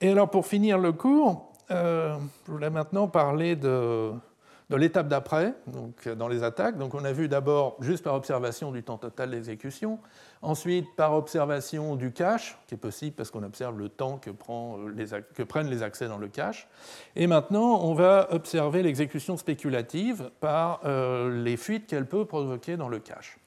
et 0.01 0.11
alors 0.11 0.31
pour 0.31 0.47
finir 0.47 0.77
le 0.79 0.93
cours, 0.93 1.50
euh, 1.71 2.17
je 2.47 2.53
voulais 2.53 2.71
maintenant 2.71 3.09
parler 3.09 3.57
de, 3.57 4.13
l'étape 4.71 5.09
d'après, 5.09 5.55
dans 6.17 6.29
les 6.29 6.43
attaques. 6.43 6.79
Donc 6.79 6.95
on 6.95 7.05
a 7.05 7.13
vu 7.13 7.29
d'abord 7.29 7.77
juste 7.81 8.05
par 8.05 8.15
observation 8.15 8.71
du 8.71 8.83
temps 8.83 8.99
total 8.99 9.31
d'exécution, 9.31 9.99
ensuite 10.43 10.87
par 10.97 11.15
observation 11.15 11.97
du 11.97 12.13
cache, 12.13 12.59
qui 12.67 12.75
est 12.75 12.79
possible 12.79 13.17
parce 13.17 13.31
qu'on 13.31 13.43
observe 13.43 13.79
le 13.79 13.89
temps 13.89 14.19
que, 14.19 14.31
prennent 15.43 15.71
les 15.71 15.83
accès 15.83 16.09
dans 16.09 16.19
le 16.19 16.29
cache, 16.29 16.69
et 17.17 17.27
maintenant 17.27 17.81
on 17.83 17.95
va 17.95 18.29
observer 18.31 18.83
l'exécution 18.83 19.37
spéculative 19.37 20.31
par 20.41 20.81
euh, 20.85 21.43
les 21.43 21.57
fuites 21.57 21.87
qu'elle 21.87 22.07
peut 22.07 22.25
provoquer 22.25 22.77
dans 22.77 22.89
le 22.89 23.01
cache. 23.01 23.40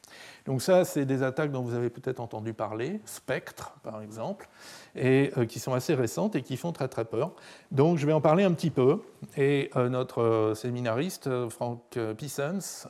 Donc 0.46 0.62
ça, 0.62 0.84
c'est 0.84 1.06
des 1.06 1.24
attaques 1.24 1.52
dont 1.52 1.62
vous 1.62 1.74
avez 1.74 1.90
peut-être 1.90 2.20
entendu 2.20 2.54
parler, 2.54 3.00
Spectre 3.06 3.76
par 3.82 4.02
exemple, 4.02 4.50
et 4.96 5.32
euh, 5.38 5.46
qui 5.46 5.60
sont 5.60 5.74
assez 5.74 5.94
récentes 5.94 6.36
et 6.36 6.42
qui 6.42 6.58
font 6.58 6.74
très 6.74 6.90
très 6.90 7.06
peur. 7.06 7.32
Donc 7.72 7.98
je 7.98 8.06
vais 8.06 8.12
en 8.14 8.20
parler 8.20 8.44
un 8.44 8.52
petit 8.52 8.70
peu, 8.70 9.02
et 9.38 9.70
euh, 9.76 9.88
notre 9.88 10.22
euh, 10.22 10.54
séminariste, 10.54 11.30
Frank 11.50 11.98
Pissens, 12.18 12.88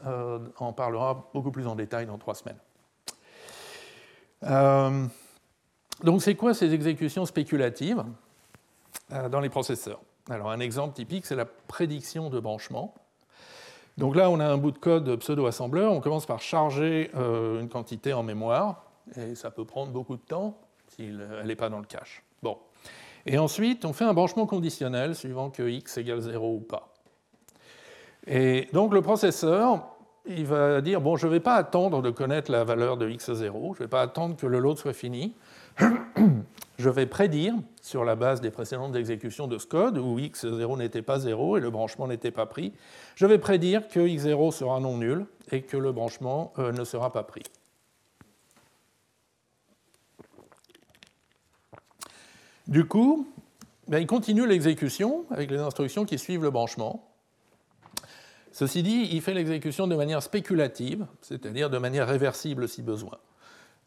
en 0.58 0.74
parlera 0.74 1.30
beaucoup 1.34 1.52
plus 1.52 1.68
en 1.68 1.76
détail 1.76 2.08
dans 2.08 2.18
trois 2.18 2.36
semaines. 2.36 2.58
donc 6.04 6.22
c'est 6.24 6.36
quoi 6.36 6.54
ces 6.54 6.74
exécutions 6.74 7.26
spéculatives 7.26 8.04
dans 9.30 9.40
les 9.40 9.50
processeurs? 9.50 10.02
Alors 10.30 10.50
un 10.50 10.60
exemple 10.60 10.96
typique, 10.96 11.26
c'est 11.26 11.36
la 11.36 11.46
prédiction 11.46 12.30
de 12.30 12.40
branchement. 12.40 12.96
Donc 13.98 14.16
là, 14.16 14.30
on 14.30 14.40
a 14.40 14.46
un 14.46 14.58
bout 14.58 14.72
de 14.72 14.80
code 14.80 15.16
pseudo-assembleur. 15.18 15.92
On 15.92 16.00
commence 16.00 16.26
par 16.26 16.42
charger 16.42 17.12
euh, 17.16 17.60
une 17.60 17.70
quantité 17.70 18.14
en 18.14 18.24
mémoire, 18.24 18.86
et 19.16 19.36
ça 19.36 19.52
peut 19.52 19.66
prendre 19.66 19.92
beaucoup 19.92 20.16
de 20.16 20.22
temps 20.22 20.58
si 20.88 21.06
elle 21.06 21.46
n'est 21.46 21.56
pas 21.56 21.70
dans 21.70 21.80
le 21.80 21.86
cache. 21.86 22.24
Bon. 22.42 22.58
Et 23.26 23.38
ensuite, 23.38 23.86
on 23.86 23.94
fait 23.94 24.06
un 24.06 24.14
branchement 24.14 24.46
conditionnel 24.46 25.16
suivant 25.16 25.50
que 25.50 25.64
x 25.64 25.98
égale 25.98 26.20
0 26.20 26.56
ou 26.56 26.60
pas. 26.60 26.94
Et 28.28 28.68
donc 28.74 28.94
le 28.94 29.02
processeur, 29.02 29.88
il 30.26 30.46
va 30.46 30.82
dire, 30.82 31.02
bon, 31.02 31.16
je 31.16 31.28
ne 31.28 31.32
vais 31.32 31.40
pas 31.40 31.56
attendre 31.56 32.02
de 32.02 32.10
connaître 32.10 32.52
la 32.52 32.64
valeur 32.64 32.98
de 32.98 33.10
x0, 33.10 33.32
je 33.32 33.48
ne 33.48 33.74
vais 33.76 33.88
pas 33.88 34.02
attendre 34.02 34.36
que 34.36 34.46
le 34.46 34.60
load 34.60 34.78
soit 34.78 34.94
fini. 34.94 35.36
Je 36.78 36.90
vais 36.90 37.06
prédire, 37.06 37.54
sur 37.82 38.04
la 38.04 38.16
base 38.16 38.42
des 38.42 38.50
précédentes 38.50 38.96
exécutions 38.96 39.48
de 39.48 39.58
ce 39.58 39.68
code, 39.68 39.98
où 39.98 40.20
x0 40.20 40.78
n'était 40.78 41.02
pas 41.02 41.20
0 41.20 41.58
et 41.58 41.60
le 41.60 41.70
branchement 41.70 42.08
n'était 42.08 42.32
pas 42.32 42.46
pris, 42.46 42.74
je 43.16 43.26
vais 43.26 43.38
prédire 43.38 43.88
que 43.88 44.00
x0 44.00 44.52
sera 44.52 44.80
non 44.80 44.98
nul 44.98 45.26
et 45.52 45.62
que 45.62 45.78
le 45.78 45.92
branchement 45.92 46.54
euh, 46.58 46.72
ne 46.72 46.84
sera 46.84 47.12
pas 47.12 47.24
pris. 47.24 47.44
Du 52.68 52.86
coup, 52.86 53.28
ben, 53.88 54.00
il 54.00 54.08
continue 54.08 54.48
l'exécution 54.48 55.26
avec 55.30 55.52
les 55.52 55.60
instructions 55.60 56.06
qui 56.06 56.18
suivent 56.18 56.44
le 56.44 56.52
branchement. 56.52 57.10
Ceci 58.52 58.84
dit, 58.84 59.10
il 59.12 59.22
fait 59.22 59.34
l'exécution 59.34 59.88
de 59.88 59.96
manière 59.96 60.24
spéculative, 60.24 61.06
c'est-à-dire 61.22 61.70
de 61.70 61.78
manière 61.78 62.08
réversible 62.08 62.70
si 62.70 62.82
besoin. 62.82 63.18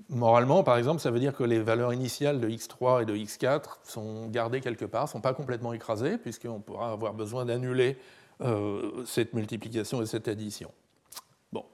Moralement, 0.09 0.63
par 0.63 0.77
exemple, 0.77 1.01
ça 1.01 1.11
veut 1.11 1.19
dire 1.19 1.35
que 1.35 1.43
les 1.43 1.59
valeurs 1.59 1.93
initiales 1.93 2.41
de 2.41 2.49
x3 2.49 3.03
et 3.03 3.07
de 3.07 3.17
x4 3.17 3.79
sont 3.83 4.29
gardées 4.29 4.61
quelque 4.61 4.85
part, 4.85 5.05
ne 5.05 5.09
sont 5.09 5.21
pas 5.21 5.35
complètement 5.35 5.73
écrasées, 5.73 6.17
puisqu'on 6.17 6.61
pourra 6.61 6.93
avoir 6.93 7.13
besoin 7.13 7.45
d'annuler 7.45 7.99
euh, 8.41 9.05
cette 9.05 9.35
multiplication 9.35 10.01
et 10.03 10.07
cette 10.07 10.29
addition. 10.29 10.71
Bon. 11.53 11.65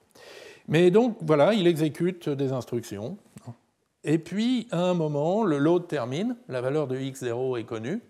Mais 0.66 0.90
donc, 0.90 1.18
voilà, 1.20 1.52
il 1.52 1.66
exécute 1.66 2.30
des 2.30 2.52
instructions. 2.52 3.18
Et 4.02 4.18
puis, 4.18 4.66
à 4.70 4.80
un 4.80 4.94
moment, 4.94 5.44
le 5.44 5.58
load 5.58 5.86
termine, 5.86 6.36
la 6.48 6.62
valeur 6.62 6.88
de 6.88 6.96
x0 6.96 7.60
est 7.60 7.64
connue, 7.64 8.00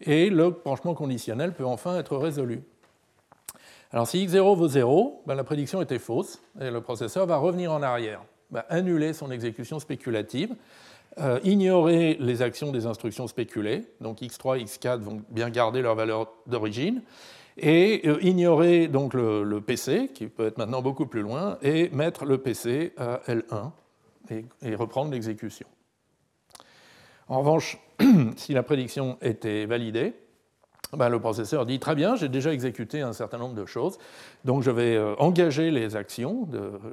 et 0.00 0.30
le 0.30 0.50
branchement 0.50 0.94
conditionnel 0.94 1.54
peut 1.54 1.66
enfin 1.66 1.98
être 1.98 2.16
résolu. 2.16 2.62
Alors, 3.90 4.06
si 4.06 4.24
x0 4.24 4.56
vaut 4.56 4.68
0, 4.68 5.24
ben, 5.26 5.34
la 5.34 5.42
prédiction 5.42 5.82
était 5.82 5.98
fausse, 5.98 6.40
et 6.60 6.70
le 6.70 6.80
processeur 6.80 7.26
va 7.26 7.38
revenir 7.38 7.72
en 7.72 7.82
arrière 7.82 8.22
annuler 8.68 9.12
son 9.12 9.30
exécution 9.30 9.78
spéculative, 9.78 10.54
euh, 11.18 11.40
ignorer 11.44 12.16
les 12.20 12.42
actions 12.42 12.72
des 12.72 12.86
instructions 12.86 13.26
spéculées, 13.26 13.86
donc 14.00 14.20
x3 14.20 14.60
et 14.60 14.64
x4 14.64 14.98
vont 14.98 15.22
bien 15.30 15.48
garder 15.48 15.80
leur 15.80 15.94
valeur 15.94 16.32
d'origine, 16.46 17.02
et 17.56 18.02
euh, 18.04 18.18
ignorer 18.22 18.86
donc 18.88 19.14
le, 19.14 19.60
PC, 19.60 20.10
qui 20.12 20.26
peut 20.26 20.46
être 20.46 20.58
maintenant 20.58 20.82
beaucoup 20.82 21.06
plus 21.06 21.22
loin, 21.22 21.58
et 21.62 21.88
mettre 21.90 22.26
le 22.26 22.38
PC 22.38 22.92
à 22.98 23.20
L1 23.28 23.70
et, 24.62 24.74
reprendre 24.74 25.12
l'exécution. 25.12 25.66
En 27.28 27.38
revanche, 27.38 27.78
si 28.36 28.52
la 28.52 28.62
prédiction 28.62 29.16
était 29.22 29.64
validée, 29.64 30.14
ben, 30.92 31.08
le 31.08 31.18
processeur 31.18 31.66
dit 31.66 31.80
très 31.80 31.94
bien, 31.94 32.14
j'ai 32.14 32.28
déjà 32.28 32.52
exécuté 32.52 33.00
un 33.00 33.12
certain 33.12 33.38
nombre 33.38 33.54
de 33.54 33.66
choses, 33.66 33.98
donc 34.44 34.62
je 34.62 34.70
vais 34.70 34.94
euh, 34.96 35.16
engager 35.18 35.70
les 35.70 35.96
actions, 35.96 36.48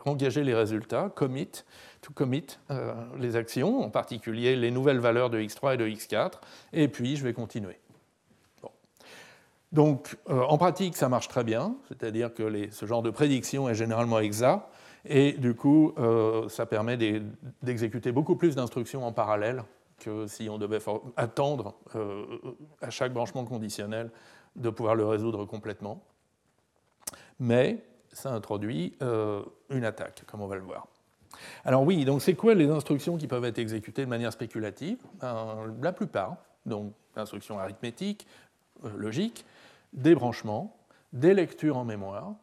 engager 0.05 0.43
les 0.43 0.55
résultats, 0.55 1.11
commit, 1.13 1.63
to 2.01 2.11
commit 2.13 2.47
euh, 2.71 2.93
les 3.19 3.35
actions, 3.35 3.81
en 3.81 3.89
particulier 3.89 4.55
les 4.55 4.71
nouvelles 4.71 4.99
valeurs 4.99 5.29
de 5.29 5.39
x3 5.39 5.75
et 5.75 5.77
de 5.77 5.85
x4, 5.85 6.31
et 6.73 6.87
puis 6.87 7.15
je 7.17 7.23
vais 7.23 7.33
continuer. 7.33 7.77
Donc 9.71 10.17
euh, 10.29 10.41
en 10.41 10.57
pratique, 10.57 10.97
ça 10.97 11.07
marche 11.07 11.27
très 11.27 11.43
bien, 11.43 11.75
c'est-à-dire 11.87 12.33
que 12.33 12.69
ce 12.71 12.85
genre 12.85 13.03
de 13.03 13.11
prédiction 13.11 13.69
est 13.69 13.75
généralement 13.75 14.19
exact, 14.19 14.69
et 15.05 15.33
du 15.33 15.53
coup, 15.53 15.93
ça 16.47 16.65
permet 16.65 16.95
d'exécuter 17.61 18.13
beaucoup 18.13 18.37
plus 18.37 18.55
d'instructions 18.55 19.05
en 19.05 19.11
parallèle 19.11 19.65
que 20.03 20.27
si 20.27 20.49
on 20.49 20.57
devait 20.57 20.79
attendre 21.17 21.75
euh, 21.95 22.25
à 22.81 22.89
chaque 22.89 23.13
branchement 23.13 23.45
conditionnel 23.45 24.11
de 24.55 24.69
pouvoir 24.69 24.95
le 24.95 25.05
résoudre 25.05 25.45
complètement. 25.45 26.03
Mais 27.39 27.83
ça 28.11 28.31
introduit 28.31 28.95
euh, 29.01 29.43
une 29.69 29.85
attaque, 29.85 30.23
comme 30.27 30.41
on 30.41 30.47
va 30.47 30.55
le 30.55 30.61
voir. 30.61 30.87
Alors 31.65 31.83
oui, 31.83 32.05
donc 32.05 32.21
c'est 32.21 32.35
quoi 32.35 32.53
les 32.53 32.69
instructions 32.69 33.17
qui 33.17 33.27
peuvent 33.27 33.45
être 33.45 33.57
exécutées 33.57 34.03
de 34.03 34.09
manière 34.09 34.31
spéculative? 34.31 34.99
Ben, 35.19 35.73
La 35.81 35.91
plupart, 35.91 36.37
donc 36.65 36.93
instructions 37.15 37.59
arithmétiques, 37.59 38.27
euh, 38.85 38.89
logiques, 38.97 39.45
des 39.93 40.15
branchements, 40.15 40.75
des 41.11 41.33
lectures 41.33 41.77
en 41.77 41.85
mémoire 41.85 42.33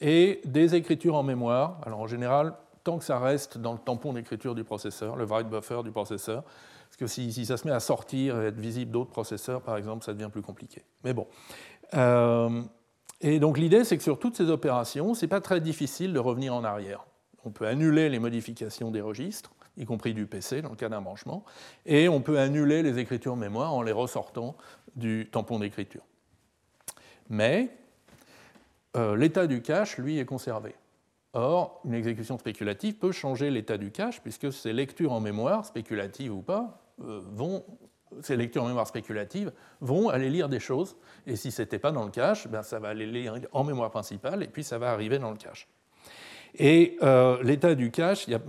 et 0.00 0.40
des 0.44 0.74
écritures 0.74 1.14
en 1.14 1.22
mémoire. 1.22 1.80
Alors 1.86 2.00
en 2.00 2.06
général, 2.06 2.54
tant 2.82 2.98
que 2.98 3.04
ça 3.04 3.18
reste 3.18 3.58
dans 3.58 3.72
le 3.72 3.78
tampon 3.78 4.12
d'écriture 4.12 4.54
du 4.54 4.64
processeur, 4.64 5.16
le 5.16 5.24
write 5.24 5.48
buffer 5.48 5.82
du 5.82 5.90
processeur, 5.90 6.44
parce 6.96 7.12
que 7.12 7.32
si, 7.32 7.44
ça 7.44 7.56
se 7.56 7.66
met 7.66 7.74
à 7.74 7.80
sortir 7.80 8.40
et 8.40 8.46
être 8.46 8.58
visible 8.58 8.92
d'autres 8.92 9.10
processeurs, 9.10 9.62
par 9.62 9.76
exemple, 9.76 10.04
ça 10.04 10.12
devient 10.12 10.28
plus 10.30 10.42
compliqué. 10.42 10.84
Mais 11.02 11.12
bon. 11.12 11.26
Euh, 11.94 12.62
Et 13.20 13.40
donc 13.40 13.58
l'idée, 13.58 13.82
c'est 13.82 13.96
que 13.96 14.02
sur 14.02 14.20
toutes 14.20 14.36
ces 14.36 14.48
opérations, 14.48 15.14
ce 15.14 15.24
n'est 15.24 15.28
pas 15.28 15.40
très 15.40 15.60
difficile 15.60 16.12
de 16.12 16.20
revenir 16.20 16.54
en 16.54 16.62
arrière. 16.62 17.04
On 17.44 17.50
peut 17.50 17.66
annuler 17.66 18.08
les 18.10 18.20
modifications 18.20 18.92
des 18.92 19.00
registres, 19.00 19.52
y 19.76 19.86
compris 19.86 20.14
du 20.14 20.26
PC 20.26 20.62
dans 20.62 20.70
le 20.70 20.76
cas 20.76 20.88
d'un 20.88 21.00
branchement, 21.00 21.44
et 21.84 22.08
on 22.08 22.20
peut 22.20 22.38
annuler 22.38 22.84
les 22.84 22.98
écritures 22.98 23.34
mémoire 23.34 23.74
en 23.74 23.82
les 23.82 23.92
ressortant 23.92 24.56
du 24.94 25.28
tampon 25.32 25.58
d'écriture. 25.58 26.02
Mais 27.28 27.70
euh, 28.96 29.16
l'état 29.16 29.48
du 29.48 29.62
cache, 29.62 29.98
lui, 29.98 30.20
est 30.20 30.26
conservé. 30.26 30.76
Or, 31.32 31.80
une 31.84 31.94
exécution 31.94 32.38
spéculative 32.38 32.94
peut 32.94 33.10
changer 33.10 33.50
l'état 33.50 33.78
du 33.78 33.90
cache, 33.90 34.20
puisque 34.20 34.52
ces 34.52 34.72
lectures 34.72 35.12
en 35.12 35.18
mémoire, 35.18 35.66
spéculatives 35.66 36.32
ou 36.32 36.42
pas, 36.42 36.83
vont, 36.98 37.64
ces 38.22 38.36
lectures 38.36 38.62
en 38.62 38.68
mémoire 38.68 38.86
spéculatives 38.86 39.52
vont 39.80 40.08
aller 40.08 40.30
lire 40.30 40.48
des 40.48 40.60
choses, 40.60 40.96
et 41.26 41.36
si 41.36 41.50
ce 41.50 41.62
n'était 41.62 41.78
pas 41.78 41.92
dans 41.92 42.04
le 42.04 42.10
cache, 42.10 42.48
ben, 42.48 42.62
ça 42.62 42.78
va 42.78 42.88
aller 42.88 43.06
lire 43.06 43.34
en 43.52 43.64
mémoire 43.64 43.90
principale, 43.90 44.42
et 44.42 44.48
puis 44.48 44.64
ça 44.64 44.78
va 44.78 44.90
arriver 44.90 45.18
dans 45.18 45.30
le 45.30 45.36
cache. 45.36 45.68
Et 46.56 46.96
euh, 47.02 47.42
l'état 47.42 47.74
du 47.74 47.90
cache, 47.90 48.28
y 48.28 48.34
a 48.34 48.40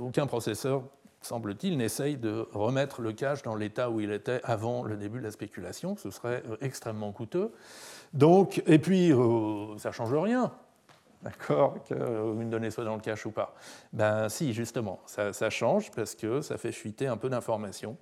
aucun 0.00 0.26
processeur, 0.26 0.82
semble-t-il, 1.20 1.76
n'essaye 1.76 2.16
de 2.16 2.48
remettre 2.52 3.00
le 3.00 3.12
cache 3.12 3.42
dans 3.42 3.54
l'état 3.54 3.90
où 3.90 4.00
il 4.00 4.10
était 4.10 4.40
avant 4.42 4.82
le 4.82 4.96
début 4.96 5.18
de 5.18 5.24
la 5.24 5.30
spéculation, 5.30 5.96
ce 5.96 6.10
serait 6.10 6.42
extrêmement 6.60 7.12
coûteux. 7.12 7.52
Donc, 8.12 8.60
et 8.66 8.80
puis, 8.80 9.10
ça 9.78 9.90
ne 9.90 9.94
change 9.94 10.12
rien 10.12 10.52
d'accord, 11.24 11.74
qu'une 11.84 12.50
donnée 12.50 12.70
soit 12.70 12.84
dans 12.84 12.96
le 12.96 13.00
cache 13.00 13.26
ou 13.26 13.30
pas 13.30 13.54
Ben 13.92 14.28
si, 14.28 14.52
justement, 14.52 15.00
ça, 15.06 15.50
change 15.50 15.90
parce 15.92 16.14
que 16.14 16.40
ça 16.40 16.58
fait 16.58 16.72
fuiter 16.72 17.06
un 17.06 17.16
peu 17.16 17.28
d'informations. 17.28 17.96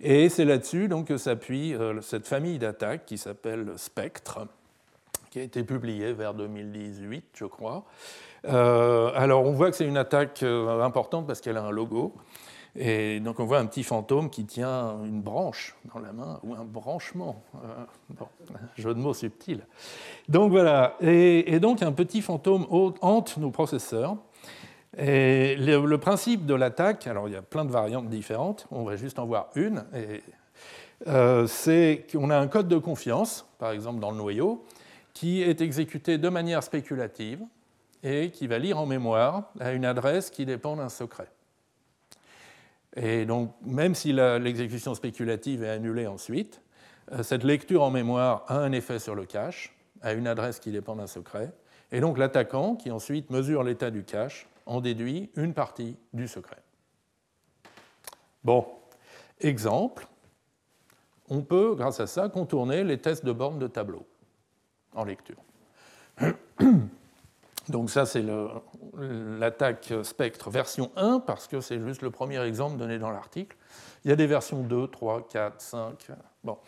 Et 0.00 0.28
c'est 0.28 0.44
là-dessus 0.44 0.88
donc, 0.88 1.08
que 1.08 1.16
s'appuie 1.16 1.74
euh, 1.74 2.00
cette 2.00 2.26
famille 2.26 2.58
d'attaques 2.58 3.04
qui 3.04 3.18
s'appelle 3.18 3.74
Spectre, 3.76 4.46
qui 5.30 5.38
a 5.38 5.42
été 5.42 5.62
publiée 5.62 6.12
vers 6.12 6.34
2018, 6.34 7.24
je 7.34 7.44
crois. 7.44 7.84
Euh, 8.46 9.12
alors 9.14 9.44
on 9.44 9.52
voit 9.52 9.70
que 9.70 9.76
c'est 9.76 9.86
une 9.86 9.98
attaque 9.98 10.42
euh, 10.42 10.80
importante 10.80 11.26
parce 11.26 11.40
qu'elle 11.40 11.58
a 11.58 11.62
un 11.62 11.70
logo. 11.70 12.14
Et 12.76 13.20
donc 13.20 13.40
on 13.40 13.44
voit 13.44 13.58
un 13.58 13.66
petit 13.66 13.82
fantôme 13.82 14.30
qui 14.30 14.44
tient 14.44 15.02
une 15.04 15.20
branche 15.20 15.76
dans 15.92 16.00
la 16.00 16.12
main, 16.12 16.38
ou 16.42 16.54
un 16.54 16.64
branchement. 16.64 17.42
bon, 18.10 18.26
jeu 18.76 18.94
de 18.94 19.00
mots 19.00 19.14
subtil. 19.14 19.66
Donc 20.28 20.50
voilà, 20.50 20.96
et, 21.00 21.58
donc 21.60 21.82
un 21.82 21.92
petit 21.92 22.22
fantôme 22.22 22.66
hante 22.70 23.36
nos 23.38 23.50
processeurs. 23.50 24.16
Et 24.98 25.56
le, 25.56 25.98
principe 25.98 26.46
de 26.46 26.54
l'attaque, 26.54 27.06
alors 27.06 27.28
il 27.28 27.34
y 27.34 27.36
a 27.36 27.42
plein 27.42 27.64
de 27.64 27.70
variantes 27.70 28.08
différentes, 28.08 28.66
on 28.72 28.82
va 28.82 28.96
juste 28.96 29.20
en 29.20 29.26
voir 29.26 29.50
une, 29.54 29.84
euh, 31.06 31.46
c'est 31.46 32.06
qu'on 32.10 32.28
a 32.28 32.36
un 32.36 32.48
code 32.48 32.68
de 32.68 32.76
confiance, 32.76 33.46
par 33.58 33.70
exemple 33.70 34.00
dans 34.00 34.10
le 34.10 34.16
noyau, 34.16 34.64
qui 35.14 35.42
est 35.42 35.60
exécuté 35.60 36.18
de 36.18 36.28
manière 36.28 36.62
spéculative 36.62 37.40
et 38.02 38.30
qui 38.30 38.46
va 38.46 38.58
lire 38.58 38.78
en 38.78 38.86
mémoire 38.86 39.50
à 39.60 39.72
une 39.72 39.84
adresse 39.84 40.30
qui 40.30 40.44
dépend 40.44 40.76
d'un 40.76 40.88
secret. 40.88 41.28
Et 42.96 43.24
donc, 43.24 43.54
même 43.62 43.94
si 43.94 44.12
l'exécution 44.12 44.94
spéculative 44.94 45.62
est 45.62 45.70
annulée 45.70 46.06
ensuite, 46.06 46.60
euh, 47.12 47.22
cette 47.22 47.44
lecture 47.44 47.82
en 47.82 47.90
mémoire 47.90 48.44
a 48.48 48.58
un 48.58 48.72
effet 48.72 48.98
sur 48.98 49.14
le 49.14 49.24
cache, 49.24 49.74
à 50.02 50.12
une 50.12 50.26
adresse 50.26 50.58
qui 50.58 50.72
dépend 50.72 50.96
d'un 50.96 51.06
secret, 51.06 51.52
et 51.92 52.00
donc 52.00 52.18
l'attaquant, 52.18 52.76
qui 52.76 52.90
ensuite 52.90 53.30
mesure 53.30 53.62
l'état 53.62 53.90
du 53.90 54.04
cache, 54.04 54.48
en 54.66 54.80
déduit 54.80 55.30
une 55.36 55.54
partie 55.54 55.96
du 56.12 56.28
secret. 56.28 56.62
Bon, 58.44 58.66
exemple, 59.40 60.06
on 61.28 61.42
peut, 61.42 61.74
grâce 61.76 62.00
à 62.00 62.06
ça, 62.06 62.28
contourner 62.28 62.84
les 62.84 62.98
tests 62.98 63.24
de 63.24 63.32
borne 63.32 63.58
de 63.58 63.66
tableau 63.66 64.06
en 64.94 65.04
lecture. 65.04 65.42
Donc 67.70 67.90
ça, 67.90 68.04
c'est 68.04 68.24
l'attaque 69.38 69.92
Spectre 70.02 70.50
version 70.50 70.90
1, 70.96 71.20
parce 71.20 71.46
que 71.46 71.60
c'est 71.60 71.80
juste 71.80 72.02
le 72.02 72.10
premier 72.10 72.40
exemple 72.42 72.76
donné 72.76 72.98
dans 72.98 73.10
l'article. 73.10 73.56
Il 74.04 74.10
y 74.10 74.12
a 74.12 74.16
des 74.16 74.26
versions 74.26 74.62
2, 74.62 74.88
3, 74.88 75.28
4, 75.30 75.60
5. 75.60 76.08
Bon. 76.44 76.58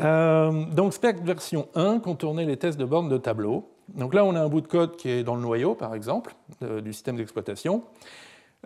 Euh, 0.00 0.64
donc 0.72 0.92
Spectre 0.92 1.22
version 1.22 1.68
1 1.74 2.00
contournait 2.00 2.46
les 2.46 2.56
tests 2.56 2.78
de 2.78 2.84
borne 2.84 3.08
de 3.08 3.16
tableau. 3.16 3.70
Donc 3.88 4.14
là, 4.14 4.24
on 4.24 4.34
a 4.34 4.40
un 4.40 4.48
bout 4.48 4.60
de 4.60 4.66
code 4.66 4.96
qui 4.96 5.08
est 5.08 5.22
dans 5.22 5.36
le 5.36 5.42
noyau, 5.42 5.74
par 5.74 5.94
exemple, 5.94 6.34
du 6.60 6.92
système 6.92 7.16
d'exploitation. 7.16 7.84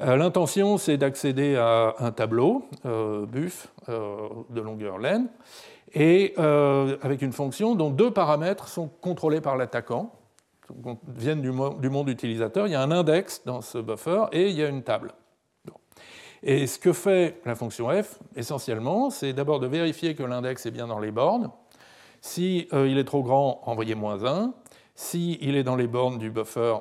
Euh, 0.01 0.17
l'intention, 0.17 0.79
c'est 0.79 0.97
d'accéder 0.97 1.57
à 1.57 1.95
un 1.99 2.13
tableau, 2.13 2.65
euh, 2.87 3.27
buff, 3.27 3.73
de 3.89 4.61
longueur 4.61 4.99
len, 4.99 5.29
et 5.93 6.35
avec 6.39 7.23
une 7.23 7.33
fonction 7.33 7.75
dont 7.75 7.91
deux 7.91 8.11
paramètres 8.11 8.69
sont 8.69 8.89
contrôlés 9.01 9.41
par 9.41 9.57
l'attaquant 9.57 10.18
viennent 11.07 11.43
du, 11.43 11.51
monde 11.51 12.09
utilisateur. 12.09 12.67
Il 12.67 12.73
y 12.73 12.75
a 12.75 12.83
un 12.83 12.91
index 12.91 13.43
dans 13.45 13.61
ce 13.61 13.79
buffer 13.79 14.25
et 14.33 14.49
il 14.49 14.57
y 14.57 14.63
a 14.63 14.69
une 14.69 14.83
table. 14.83 15.13
Et 16.43 16.67
ce 16.67 16.79
que 16.79 16.93
fait 16.93 17.41
la 17.45 17.55
fonction 17.55 17.91
f, 17.91 18.19
essentiellement, 18.37 19.11
c'est 19.11 19.33
d'abord 19.33 19.59
de 19.61 19.67
vérifier 19.67 20.15
que 20.15 20.23
l'index 20.23 20.67
est 20.67 20.71
bien 20.71 20.87
dans 20.87 21.01
les 21.01 21.11
bornes. 21.11 21.51
Si 22.21 22.69
euh, 22.73 22.89
il 22.89 22.99
est 22.99 23.05
trop 23.05 23.23
grand, 23.23 23.61
envoyez 23.65 23.95
moins 23.95 24.25
1. 24.25 24.53
Si 24.95 25.39
il 25.41 25.57
est 25.57 25.65
dans 25.65 25.77
les 25.77 25.87
bornes 25.87 26.19
du 26.19 26.31
buffer, 26.31 26.77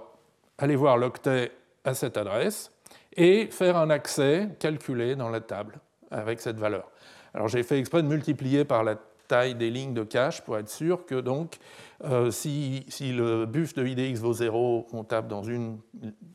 allez 0.57 0.75
voir 0.75 0.97
l'octet 0.97 1.51
à 1.85 1.93
cette 1.93 2.17
adresse 2.17 2.71
et 3.15 3.47
faire 3.47 3.77
un 3.77 3.89
accès 3.89 4.49
calculé 4.59 5.15
dans 5.15 5.29
la 5.29 5.41
table 5.41 5.79
avec 6.11 6.39
cette 6.39 6.59
valeur. 6.59 6.91
Alors 7.33 7.47
j'ai 7.47 7.63
fait 7.63 7.79
exprès 7.79 8.03
de 8.03 8.07
multiplier 8.07 8.63
par 8.63 8.83
la 8.83 8.95
taille 9.27 9.55
des 9.55 9.69
lignes 9.69 9.93
de 9.93 10.03
cache 10.03 10.41
pour 10.41 10.57
être 10.57 10.69
sûr 10.69 11.05
que 11.05 11.15
donc 11.15 11.57
euh, 12.04 12.30
si, 12.30 12.86
le 13.02 13.45
buff 13.45 13.74
de 13.74 13.86
IDX 13.86 14.20
vaut 14.20 14.34
0, 14.34 14.88
on 14.93 15.04
tape 15.04 15.28
dans 15.28 15.43
une 15.43 15.80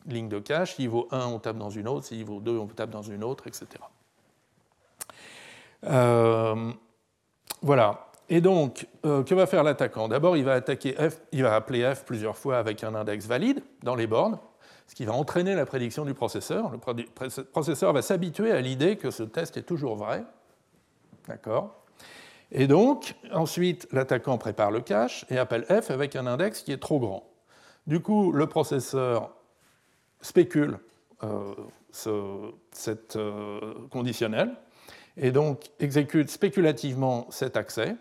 ligne 0.07 0.29
de 0.29 0.41
cache, 0.41 0.75
s'il 0.75 0.89
vaut 0.89 1.07
1, 1.13 1.27
on 1.27 1.39
tape 1.39 1.57
dans 1.57 1.71
une 1.71 1.87
autre, 1.87 2.07
s'il 2.07 2.25
vaut 2.25 2.41
2, 2.41 2.59
on 2.59 2.67
tape 2.67 2.91
dans 2.91 3.03
une 3.03 3.23
autre, 3.23 3.47
etc. 3.47 3.67
Euh, 5.85 6.73
voilà. 7.61 8.09
Et 8.29 8.41
donc, 8.41 8.89
euh, 9.05 9.23
que 9.23 9.35
va 9.35 9.47
faire 9.47 9.63
l'attaquant? 9.63 10.09
D'abord, 10.09 10.37
il 10.37 10.41
il 11.33 11.43
va 11.43 11.55
appeler 11.55 11.95
F 11.95 12.05
plusieurs 12.05 12.37
fois 12.37 12.59
avec 12.59 12.83
un 12.83 12.95
index 12.95 13.27
valide 13.27 13.63
dans 13.83 13.95
les 13.95 14.07
bornes, 14.07 14.39
ce 14.89 14.95
qui 14.97 15.05
va 15.05 15.13
entraîner 15.13 15.55
la 15.55 15.67
prédiction 15.67 16.05
du 16.05 16.15
processeur. 16.15 16.73
Le 16.73 17.45
processeur 17.45 17.93
va 17.93 18.03
s'habituer 18.03 18.51
à 18.51 18.61
l'idée 18.61 18.97
que 18.97 19.11
ce 19.11 19.23
test 19.23 19.57
est 19.57 19.63
toujours 19.63 19.97
vrai. 19.97 20.25
D'accord? 21.29 21.82
Et 22.55 22.67
donc, 22.67 23.15
ensuite, 23.33 23.89
l'attaquant 23.93 24.37
prépare 24.37 24.71
le 24.71 24.83
cache 24.83 25.25
et 25.31 25.39
appelle 25.39 25.65
F 25.65 25.91
avec 25.91 26.17
un 26.17 26.27
index 26.27 26.61
qui 26.61 26.73
est 26.73 26.81
trop 26.81 27.01
grand. 27.01 27.25
Du 27.87 28.01
coup, 28.01 28.31
le 28.31 28.47
processeur 28.47 29.35
spécule 30.21 30.79
euh, 31.25 31.55
cette 32.71 33.17
euh, 33.17 33.75
conditionnelle 33.91 34.55
et 35.17 35.31
donc 35.31 35.65
exécute 35.79 36.31
spéculativement 36.31 37.27
cet 37.31 37.57
accès. 37.57 37.97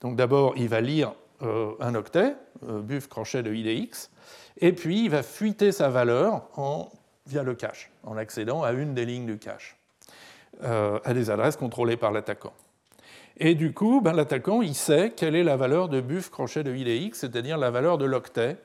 Donc 0.00 0.16
d'abord, 0.16 0.54
il 0.56 0.68
va 0.68 0.80
lire 0.80 1.14
euh, 1.42 1.72
un 1.80 1.94
octet, 1.94 2.36
buff 2.62 3.08
crochet 3.08 3.42
de 3.42 3.54
IDX, 3.54 4.10
et 4.58 4.72
puis 4.72 5.04
il 5.04 5.10
va 5.10 5.22
fuiter 5.22 5.72
sa 5.72 5.88
valeur 5.88 6.48
via 7.26 7.42
le 7.42 7.54
cache, 7.54 7.90
en 8.04 8.16
accédant 8.16 8.62
à 8.62 8.72
une 8.72 8.92
des 8.94 9.06
lignes 9.06 9.26
du 9.26 9.38
cache, 9.38 9.78
à 10.62 11.14
des 11.14 11.30
adresses 11.30 11.56
contrôlées 11.56 11.96
par 11.96 12.12
l'attaquant. 12.12 12.52
Et 13.42 13.54
du 13.54 13.72
coup, 13.72 14.02
ben, 14.02 14.12
l'attaquant, 14.12 14.60
il 14.60 14.74
sait 14.74 15.14
quelle 15.16 15.34
est 15.34 15.42
la 15.42 15.56
valeur 15.56 15.88
de 15.88 16.02
buff 16.02 16.28
crochet 16.28 16.62
de 16.62 16.74
IDX, 16.74 17.18
c'est-à-dire 17.18 17.56
la 17.56 17.70
valeur 17.70 17.96
de 17.96 18.04
l'octet 18.04 18.58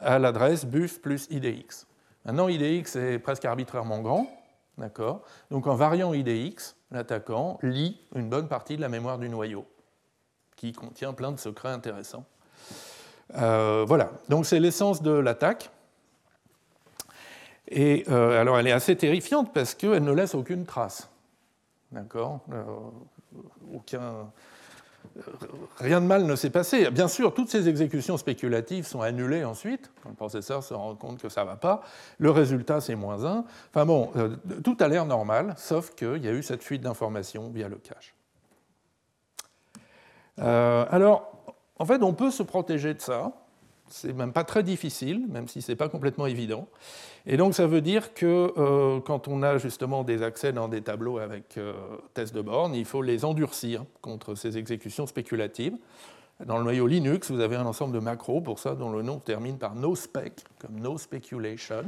à 0.00 0.18
l'adresse 0.18 0.64
buff 0.64 1.02
plus 1.02 1.28
IDX. 1.30 1.86
Maintenant, 2.24 2.48
IDX 2.48 2.96
est 2.96 3.18
presque 3.18 3.44
arbitrairement 3.44 4.00
grand, 4.00 4.26
d'accord? 4.78 5.20
Donc 5.50 5.66
en 5.66 5.74
variant 5.74 6.14
IDX, 6.14 6.74
l'attaquant 6.90 7.58
lit 7.62 8.00
une 8.14 8.30
bonne 8.30 8.48
partie 8.48 8.76
de 8.76 8.80
la 8.80 8.88
mémoire 8.88 9.18
du 9.18 9.28
noyau, 9.28 9.66
qui 10.56 10.72
contient 10.72 11.12
plein 11.12 11.30
de 11.30 11.38
secrets 11.38 11.68
intéressants. 11.68 12.24
Euh, 13.36 13.84
voilà, 13.86 14.10
donc 14.30 14.46
c'est 14.46 14.58
l'essence 14.58 15.02
de 15.02 15.12
l'attaque. 15.12 15.70
Et 17.68 18.04
euh, 18.08 18.40
alors 18.40 18.58
elle 18.58 18.68
est 18.68 18.72
assez 18.72 18.96
terrifiante 18.96 19.52
parce 19.52 19.74
qu'elle 19.74 20.02
ne 20.02 20.12
laisse 20.12 20.34
aucune 20.34 20.64
trace. 20.64 21.10
D'accord? 21.92 22.40
Euh, 22.52 22.64
aucun, 23.74 24.30
rien 25.78 26.00
de 26.00 26.06
mal 26.06 26.24
ne 26.24 26.36
s'est 26.36 26.50
passé. 26.50 26.90
Bien 26.90 27.08
sûr, 27.08 27.34
toutes 27.34 27.48
ces 27.48 27.68
exécutions 27.68 28.16
spéculatives 28.16 28.86
sont 28.86 29.00
annulées 29.00 29.44
ensuite, 29.44 29.90
quand 30.02 30.08
le 30.08 30.14
processeur 30.14 30.62
se 30.62 30.74
rend 30.74 30.94
compte 30.94 31.20
que 31.20 31.28
ça 31.28 31.42
ne 31.42 31.48
va 31.48 31.56
pas. 31.56 31.82
Le 32.18 32.30
résultat, 32.30 32.80
c'est 32.80 32.94
moins 32.94 33.24
1. 33.24 33.44
Enfin 33.70 33.86
bon, 33.86 34.10
euh, 34.16 34.36
tout 34.62 34.76
a 34.80 34.88
l'air 34.88 35.06
normal, 35.06 35.54
sauf 35.56 35.94
qu'il 35.94 36.24
y 36.24 36.28
a 36.28 36.32
eu 36.32 36.42
cette 36.42 36.62
fuite 36.62 36.82
d'informations 36.82 37.50
via 37.50 37.68
le 37.68 37.76
cache. 37.76 38.14
Euh, 40.40 40.84
alors, 40.90 41.32
en 41.78 41.84
fait, 41.84 42.02
on 42.02 42.14
peut 42.14 42.30
se 42.30 42.42
protéger 42.42 42.94
de 42.94 43.00
ça. 43.00 43.32
C'est 43.88 44.12
même 44.12 44.32
pas 44.32 44.44
très 44.44 44.62
difficile, 44.62 45.26
même 45.28 45.46
si 45.46 45.62
ce 45.62 45.72
n'est 45.72 45.76
pas 45.76 45.88
complètement 45.88 46.26
évident. 46.26 46.66
Et 47.26 47.36
donc 47.38 47.54
ça 47.54 47.66
veut 47.66 47.80
dire 47.80 48.12
que 48.12 48.52
euh, 48.58 49.00
quand 49.00 49.28
on 49.28 49.42
a 49.42 49.56
justement 49.56 50.04
des 50.04 50.22
accès 50.22 50.52
dans 50.52 50.68
des 50.68 50.82
tableaux 50.82 51.18
avec 51.18 51.56
euh, 51.56 51.72
tests 52.12 52.34
de 52.34 52.42
borne, 52.42 52.74
il 52.74 52.84
faut 52.84 53.00
les 53.00 53.24
endurcir 53.24 53.84
contre 54.02 54.34
ces 54.34 54.58
exécutions 54.58 55.06
spéculatives. 55.06 55.76
Dans 56.44 56.58
le 56.58 56.64
noyau 56.64 56.86
Linux, 56.86 57.30
vous 57.30 57.40
avez 57.40 57.56
un 57.56 57.64
ensemble 57.64 57.94
de 57.94 58.00
macros 58.00 58.40
pour 58.40 58.58
ça 58.58 58.74
dont 58.74 58.90
le 58.90 59.02
nom 59.02 59.18
termine 59.18 59.56
par 59.56 59.74
nospec, 59.74 60.44
comme 60.58 60.80
no 60.80 60.98
speculation. 60.98 61.84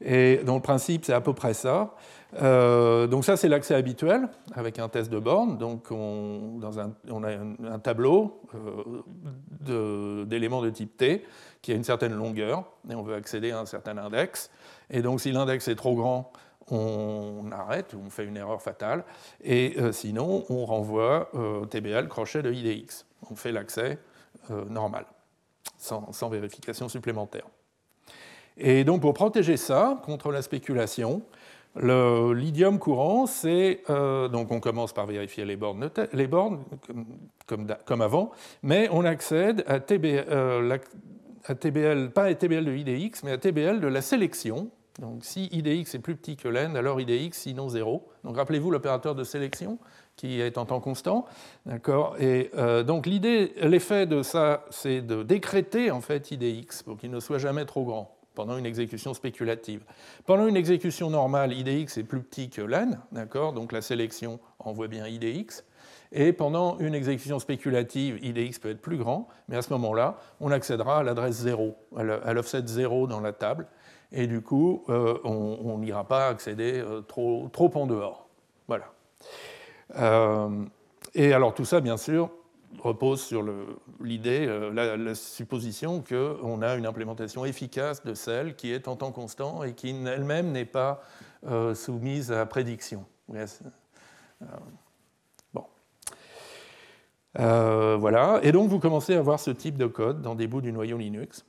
Et 0.00 0.40
dont 0.44 0.56
le 0.56 0.62
principe, 0.62 1.04
c'est 1.04 1.12
à 1.12 1.20
peu 1.20 1.32
près 1.32 1.54
ça. 1.54 1.94
Euh, 2.42 3.06
donc 3.06 3.24
ça, 3.24 3.36
c'est 3.36 3.48
l'accès 3.48 3.74
habituel 3.74 4.28
avec 4.54 4.78
un 4.78 4.88
test 4.88 5.10
de 5.10 5.18
borne. 5.18 5.58
Donc 5.58 5.90
on, 5.90 6.58
dans 6.58 6.80
un, 6.80 6.92
on 7.10 7.22
a 7.22 7.30
un, 7.30 7.78
tableau 7.78 8.40
euh, 9.68 10.24
d'éléments 10.24 10.62
de, 10.62 10.70
type 10.70 10.96
T 10.96 11.24
qui 11.62 11.72
a 11.72 11.74
une 11.74 11.84
certaine 11.84 12.14
longueur 12.14 12.64
et 12.90 12.94
on 12.94 13.02
veut 13.02 13.14
accéder 13.14 13.52
à 13.52 13.60
un 13.60 13.66
certain 13.66 13.96
index. 13.98 14.50
Et 14.90 15.02
donc 15.02 15.20
si 15.20 15.32
l'index 15.32 15.68
est 15.68 15.76
trop 15.76 15.94
grand, 15.94 16.32
on 16.70 17.50
arrête, 17.52 17.94
on 17.94 18.10
fait 18.10 18.24
une 18.24 18.36
erreur 18.36 18.60
fatale. 18.60 19.04
Et 19.42 19.74
euh, 19.78 19.92
sinon, 19.92 20.44
on 20.48 20.64
renvoie 20.64 21.30
TBL 21.70 22.08
crochet 22.08 22.42
de 22.42 22.52
IDX. 22.52 23.06
On 23.30 23.36
fait 23.36 23.52
l'accès 23.52 23.98
normal, 24.68 25.06
sans 25.78 26.28
vérification 26.28 26.88
supplémentaire. 26.88 27.44
Et 28.56 28.84
donc 28.84 29.00
pour 29.00 29.14
protéger 29.14 29.56
ça 29.56 30.00
contre 30.04 30.30
la 30.30 30.42
spéculation, 30.42 31.22
L'idiome 31.76 32.78
courant, 32.78 33.26
c'est. 33.26 33.82
Euh, 33.90 34.28
donc 34.28 34.52
on 34.52 34.60
commence 34.60 34.92
par 34.92 35.06
vérifier 35.06 35.44
les 35.44 35.56
bornes, 35.56 35.90
les 36.12 36.26
bornes 36.28 36.62
comme, 37.46 38.00
avant, 38.00 38.30
mais 38.62 38.88
on 38.92 39.04
accède 39.04 39.64
à 39.66 39.80
TBL, 39.80 40.24
euh, 40.30 40.78
pas 42.14 42.24
à 42.24 42.34
TBL 42.34 42.64
de 42.64 42.72
IDX, 42.72 43.24
mais 43.24 43.32
à 43.32 43.38
TBL 43.38 43.80
de 43.80 43.88
la 43.88 44.02
sélection. 44.02 44.70
Donc 45.00 45.24
si 45.24 45.46
IDX 45.46 45.96
est 45.96 45.98
plus 45.98 46.14
petit 46.14 46.36
que 46.36 46.46
l'N, 46.46 46.76
alors 46.76 47.00
IDX 47.00 47.36
sinon 47.36 47.68
0. 47.68 48.06
Donc 48.22 48.36
rappelez-vous 48.36 48.70
l'opérateur 48.70 49.16
de 49.16 49.24
sélection 49.24 49.80
qui 50.14 50.40
est 50.40 50.56
en 50.56 50.66
temps 50.66 50.78
constant. 50.78 51.24
D'accord? 51.66 52.14
Et 52.20 52.52
euh, 52.56 52.84
donc 52.84 53.06
l'idée, 53.06 53.52
l'effet 53.60 54.06
de 54.06 54.22
ça, 54.22 54.64
c'est 54.70 55.00
de 55.00 55.24
décréter 55.24 55.90
en 55.90 56.00
fait 56.00 56.30
IDX 56.30 56.84
pour 56.84 56.96
qu'il 56.96 57.10
ne 57.10 57.18
soit 57.18 57.38
jamais 57.38 57.64
trop 57.64 57.82
grand 57.82 58.14
pendant 58.34 58.56
une 58.58 58.66
exécution 58.66 59.14
spéculative. 59.14 59.84
Pendant 60.26 60.46
une 60.46 60.56
exécution 60.56 61.10
normale, 61.10 61.52
IDX 61.52 61.98
est 61.98 62.04
plus 62.04 62.20
petit 62.20 62.50
que 62.50 62.62
len, 62.62 63.00
d'accord 63.12 63.52
Donc 63.52 63.72
la 63.72 63.82
sélection 63.82 64.40
envoie 64.58 64.88
bien 64.88 65.06
IDX. 65.06 65.64
Et 66.12 66.32
pendant 66.32 66.78
une 66.78 66.94
exécution 66.94 67.38
spéculative, 67.38 68.18
IDX 68.22 68.60
peut 68.60 68.70
être 68.70 68.80
plus 68.80 68.98
grand, 68.98 69.26
mais 69.48 69.56
à 69.56 69.62
ce 69.62 69.72
moment-là, 69.72 70.16
on 70.40 70.52
accédera 70.52 71.00
à 71.00 71.02
l'adresse 71.02 71.34
0, 71.36 71.76
à 71.96 72.32
l'offset 72.32 72.62
0 72.64 73.08
dans 73.08 73.20
la 73.20 73.32
table, 73.32 73.66
et 74.12 74.28
du 74.28 74.40
coup, 74.40 74.84
euh, 74.88 75.18
on 75.24 75.78
n'ira 75.78 76.04
pas 76.04 76.28
accéder 76.28 76.80
euh, 76.80 77.00
trop, 77.00 77.48
trop, 77.52 77.70
en 77.74 77.86
dehors. 77.86 78.28
Voilà. 78.68 78.92
Euh, 79.96 80.64
et 81.14 81.32
alors 81.32 81.52
tout 81.52 81.64
ça, 81.64 81.80
bien 81.80 81.96
sûr, 81.96 82.30
repose 82.82 83.22
sur 83.22 83.44
l'idée, 84.00 84.46
euh, 84.46 84.96
la, 84.96 85.14
supposition 85.14 86.02
qu'on 86.02 86.62
a 86.62 86.74
une 86.74 86.86
implémentation 86.86 87.44
efficace 87.44 88.04
de 88.04 88.14
celle 88.14 88.56
qui 88.56 88.72
est 88.72 88.88
en 88.88 88.96
temps 88.96 89.12
constant 89.12 89.62
et 89.64 89.74
qui 89.74 89.90
elle-même 90.06 90.52
n'est 90.52 90.64
pas 90.64 91.02
euh, 91.46 91.74
soumise 91.74 92.32
à 92.32 92.46
prédiction. 92.46 93.04
Euh, 93.32 93.46
bon. 95.52 95.64
voilà. 97.98 98.40
Et 98.42 98.52
donc 98.52 98.68
vous 98.68 98.78
commencez 98.78 99.14
à 99.14 99.22
voir 99.22 99.40
ce 99.40 99.50
type 99.50 99.76
de 99.76 99.86
code 99.86 100.22
dans 100.22 100.34
des 100.34 100.46
bouts 100.46 100.60
du 100.60 100.72
noyau 100.72 100.98
Linux. 100.98 101.44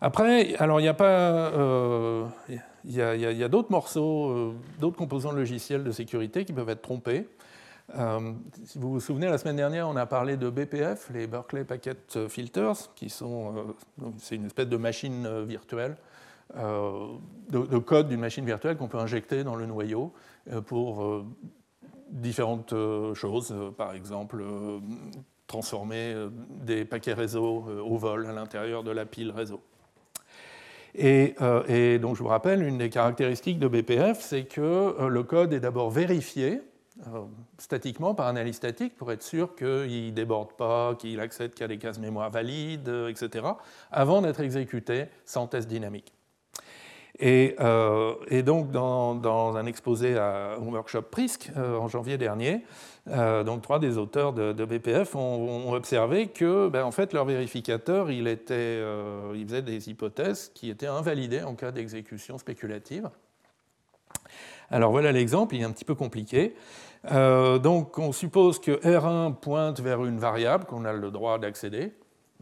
Après, 0.00 0.54
alors 0.56 0.80
il 0.80 0.84
y 0.84 0.88
a 0.88 0.94
pas, 0.94 1.52
il 2.84 2.94
y 2.94 3.02
a 3.02 3.48
d'autres 3.48 3.72
morceaux, 3.72 4.54
d'autres 4.78 4.96
composants 4.96 5.32
logiciels 5.32 5.82
de 5.82 5.90
sécurité 5.90 6.44
qui 6.44 6.52
peuvent 6.52 6.68
être 6.68 6.82
trompés. 6.82 7.26
Euh, 7.96 8.32
si 8.64 8.78
vous 8.78 8.92
vous 8.92 9.00
souvenez, 9.00 9.28
la 9.28 9.38
semaine 9.38 9.56
dernière, 9.56 9.88
on 9.88 9.96
a 9.96 10.06
parlé 10.06 10.36
de 10.36 10.50
BPF, 10.50 11.10
les 11.12 11.26
Berkeley 11.26 11.64
Packet 11.64 12.28
Filters, 12.28 12.94
qui 12.94 13.08
sont, 13.08 13.54
euh, 14.02 14.10
une 14.30 14.46
espèce 14.46 14.68
de 14.68 14.76
machine 14.76 15.26
euh, 15.26 15.44
virtuelle, 15.44 15.96
de, 16.54 17.78
code 17.78 18.08
d'une 18.08 18.20
machine 18.20 18.44
virtuelle 18.44 18.78
qu'on 18.78 18.88
peut 18.88 18.98
injecter 18.98 19.44
dans 19.44 19.54
le 19.54 19.66
noyau 19.66 20.14
pour 20.64 21.26
différentes 22.08 22.72
choses, 23.12 23.54
par 23.76 23.92
exemple 23.92 24.42
transformer 25.46 26.14
des 26.64 26.86
paquets 26.86 27.12
réseau 27.12 27.66
au 27.84 27.98
vol 27.98 28.26
à 28.26 28.32
l'intérieur 28.32 28.82
de 28.82 28.90
la 28.90 29.04
pile 29.04 29.30
réseau. 29.30 29.60
Et, 30.94 31.34
donc 32.00 32.16
je 32.16 32.22
vous 32.22 32.30
rappelle, 32.30 32.62
une 32.62 32.78
des 32.78 32.88
caractéristiques 32.88 33.58
de 33.58 33.68
BPF, 33.68 34.22
c'est 34.22 34.44
que 34.44 35.06
le 35.06 35.22
code 35.24 35.52
est 35.52 35.60
d'abord 35.60 35.90
vérifié 35.90 36.62
statiquement 37.58 38.14
par 38.14 38.26
analyse 38.26 38.56
statique 38.56 38.96
pour 38.96 39.12
être 39.12 39.22
sûr 39.22 39.54
qu'il 39.54 40.06
ne 40.06 40.10
déborde 40.10 40.52
pas, 40.52 40.94
qu'il 40.96 41.20
accède 41.20 41.54
qu'à 41.54 41.68
des 41.68 41.78
cases 41.78 41.98
mémoire 41.98 42.30
valides, 42.30 42.92
etc., 43.08 43.46
avant 43.90 44.22
d'être 44.22 44.40
exécuté 44.40 45.06
sans 45.24 45.46
test 45.46 45.68
dynamique. 45.68 46.12
Et, 47.20 47.56
euh, 47.58 48.42
donc, 48.42 48.70
dans, 48.70 49.56
un 49.56 49.66
exposé 49.66 50.16
à, 50.16 50.56
au 50.60 50.70
workshop 50.70 51.02
PRISC 51.02 51.50
euh, 51.56 51.76
en 51.76 51.88
janvier 51.88 52.16
dernier, 52.16 52.64
donc 53.06 53.62
trois 53.62 53.78
des 53.78 53.96
auteurs 53.96 54.34
de, 54.34 54.64
BPF 54.64 55.16
ont, 55.16 55.72
observé 55.72 56.28
que, 56.28 56.68
ben, 56.68 56.84
en 56.84 56.90
fait, 56.90 57.12
leur 57.12 57.24
vérificateur, 57.24 58.10
il, 58.10 58.28
était, 58.28 58.82
il 59.34 59.46
faisait 59.46 59.62
des 59.62 59.88
hypothèses 59.88 60.52
qui 60.54 60.68
étaient 60.68 60.86
invalidées 60.86 61.42
en 61.42 61.54
cas 61.54 61.72
d'exécution 61.72 62.36
spéculative. 62.36 63.08
Alors 64.70 64.90
voilà 64.90 65.12
l'exemple, 65.12 65.54
il 65.54 65.62
est 65.62 65.64
un 65.64 65.70
petit 65.70 65.84
peu 65.84 65.94
compliqué. 65.94 66.54
Euh, 67.06 67.58
donc 67.58 67.98
on 67.98 68.12
suppose 68.12 68.58
que 68.58 68.72
R1 68.72 69.34
pointe 69.36 69.80
vers 69.80 70.04
une 70.04 70.18
variable 70.18 70.64
qu'on 70.64 70.84
a 70.84 70.92
le 70.92 71.10
droit 71.10 71.38
d'accéder, 71.38 71.92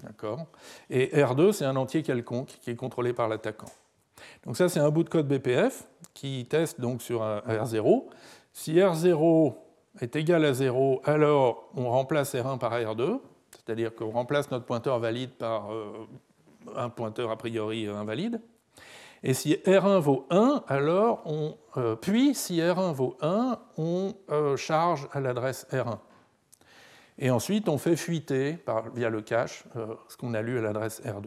d'accord? 0.03 0.47
Et 0.91 1.09
R2, 1.09 1.53
c'est 1.53 1.65
un 1.65 1.77
entier 1.77 2.03
quelconque 2.03 2.59
qui 2.61 2.71
est 2.71 2.77
contrôlé 2.77 3.13
par 3.13 3.29
l'attaquant. 3.29 3.71
Donc 4.45 4.57
ça, 4.57 4.69
c'est 4.69 4.81
un 4.81 4.91
bout 4.91 5.03
de 5.03 5.09
code 5.09 5.29
BPF 5.29 5.87
qui 6.15 6.47
teste 6.49 6.81
donc 6.81 7.03
sur 7.03 7.23
un 7.23 7.41
R0. 7.41 8.05
Si 8.53 8.75
R0 8.75 9.55
est 10.01 10.17
égal 10.17 10.45
à 10.45 10.55
0, 10.55 11.03
alors 11.05 11.69
on 11.75 11.91
remplace 11.91 12.35
R1 12.35 12.59
par 12.59 12.73
R2, 12.73 13.21
c'est-à-dire 13.51 13.95
qu'on 13.95 14.11
remplace 14.11 14.51
notre 14.51 14.65
pointeur 14.65 14.99
valide 14.99 15.31
par 15.31 15.73
euh, 15.73 16.07
un 16.75 16.89
pointeur 16.89 17.31
a 17.31 17.37
priori 17.37 17.87
invalide. 17.87 18.41
Et 19.29 19.35
si 19.35 19.55
R1 19.55 19.99
vaut 19.99 20.25
1, 20.31 20.63
alors 20.69 21.23
on, 21.25 21.57
euh, 21.79 21.97
puis 21.97 22.33
si 22.33 22.59
R1 22.59 22.93
vaut 22.93 23.17
1, 23.21 23.59
on 23.77 24.15
euh, 24.31 24.57
charge 24.57 25.09
à 25.11 25.19
l'adresse 25.19 25.67
R1. 25.73 25.99
Et 27.19 27.31
ensuite, 27.31 27.69
on 27.69 27.77
fait 27.77 27.97
fuiter 27.97 28.59
via 28.95 29.11
le 29.11 29.23
cache 29.23 29.65
euh, 29.75 29.97
ce 30.07 30.17
qu'on 30.17 30.33
a 30.33 30.43
lu 30.43 30.59
à 30.59 30.61
l'adresse 30.63 31.03
R2. 31.03 31.27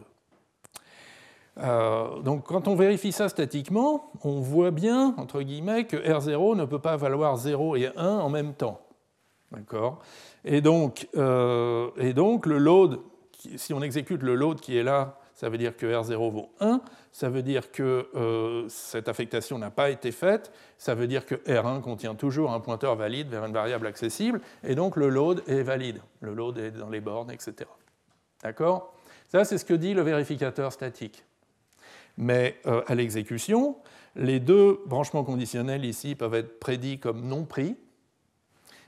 donc 2.22 2.46
quand 2.46 2.68
on 2.68 2.74
vérifie 2.74 3.12
ça 3.12 3.28
statiquement, 3.28 4.10
on 4.24 4.40
voit 4.40 4.70
bien, 4.70 5.14
entre 5.18 5.42
guillemets, 5.42 5.84
que 5.84 5.98
R0 5.98 6.56
ne 6.56 6.64
peut 6.64 6.78
pas 6.78 6.96
valoir 6.96 7.36
0 7.36 7.76
et 7.76 7.90
1 7.98 8.02
en 8.02 8.30
même 8.30 8.54
temps. 8.54 8.80
D'accord? 9.52 9.98
Et 10.46 10.62
donc, 10.62 11.06
et 11.14 12.14
donc, 12.14 12.46
le 12.46 12.56
load, 12.56 12.98
si 13.56 13.74
on 13.74 13.82
exécute 13.82 14.22
le 14.22 14.36
load 14.36 14.58
qui 14.58 14.78
est 14.78 14.84
là 14.84 15.19
ça 15.40 15.48
veut 15.48 15.56
dire 15.56 15.74
que 15.74 15.86
R0 15.86 16.30
vaut 16.30 16.50
1, 16.60 16.82
ça 17.12 17.30
veut 17.30 17.40
dire 17.40 17.72
que 17.72 18.10
euh, 18.14 18.68
cette 18.68 19.08
affectation 19.08 19.58
n'a 19.58 19.70
pas 19.70 19.88
été 19.88 20.12
faite, 20.12 20.52
ça 20.76 20.94
veut 20.94 21.06
dire 21.06 21.24
que 21.24 21.34
R1 21.34 21.80
contient 21.80 22.14
toujours 22.14 22.52
un 22.52 22.60
pointeur 22.60 22.94
valide 22.94 23.30
vers 23.30 23.46
une 23.46 23.54
variable 23.54 23.86
accessible, 23.86 24.42
et 24.64 24.74
donc 24.74 24.96
le 24.96 25.08
load 25.08 25.42
est 25.46 25.62
valide, 25.62 26.02
le 26.20 26.34
load 26.34 26.58
est 26.58 26.72
dans 26.72 26.90
les 26.90 27.00
bornes, 27.00 27.30
etc. 27.30 27.70
D'accord? 28.42 28.94
Ça, 29.28 29.46
c'est 29.46 29.56
ce 29.56 29.64
que 29.64 29.72
dit 29.72 29.94
le 29.94 30.02
vérificateur 30.02 30.74
statique. 30.74 31.24
Mais 32.18 32.60
euh, 32.66 32.82
à 32.86 32.94
l'exécution, 32.94 33.78
les 34.16 34.40
deux 34.40 34.82
branchements 34.84 35.24
conditionnels 35.24 35.86
ici 35.86 36.16
peuvent 36.16 36.34
être 36.34 36.60
prédits 36.60 36.98
comme 36.98 37.26
non 37.26 37.46
pris, 37.46 37.78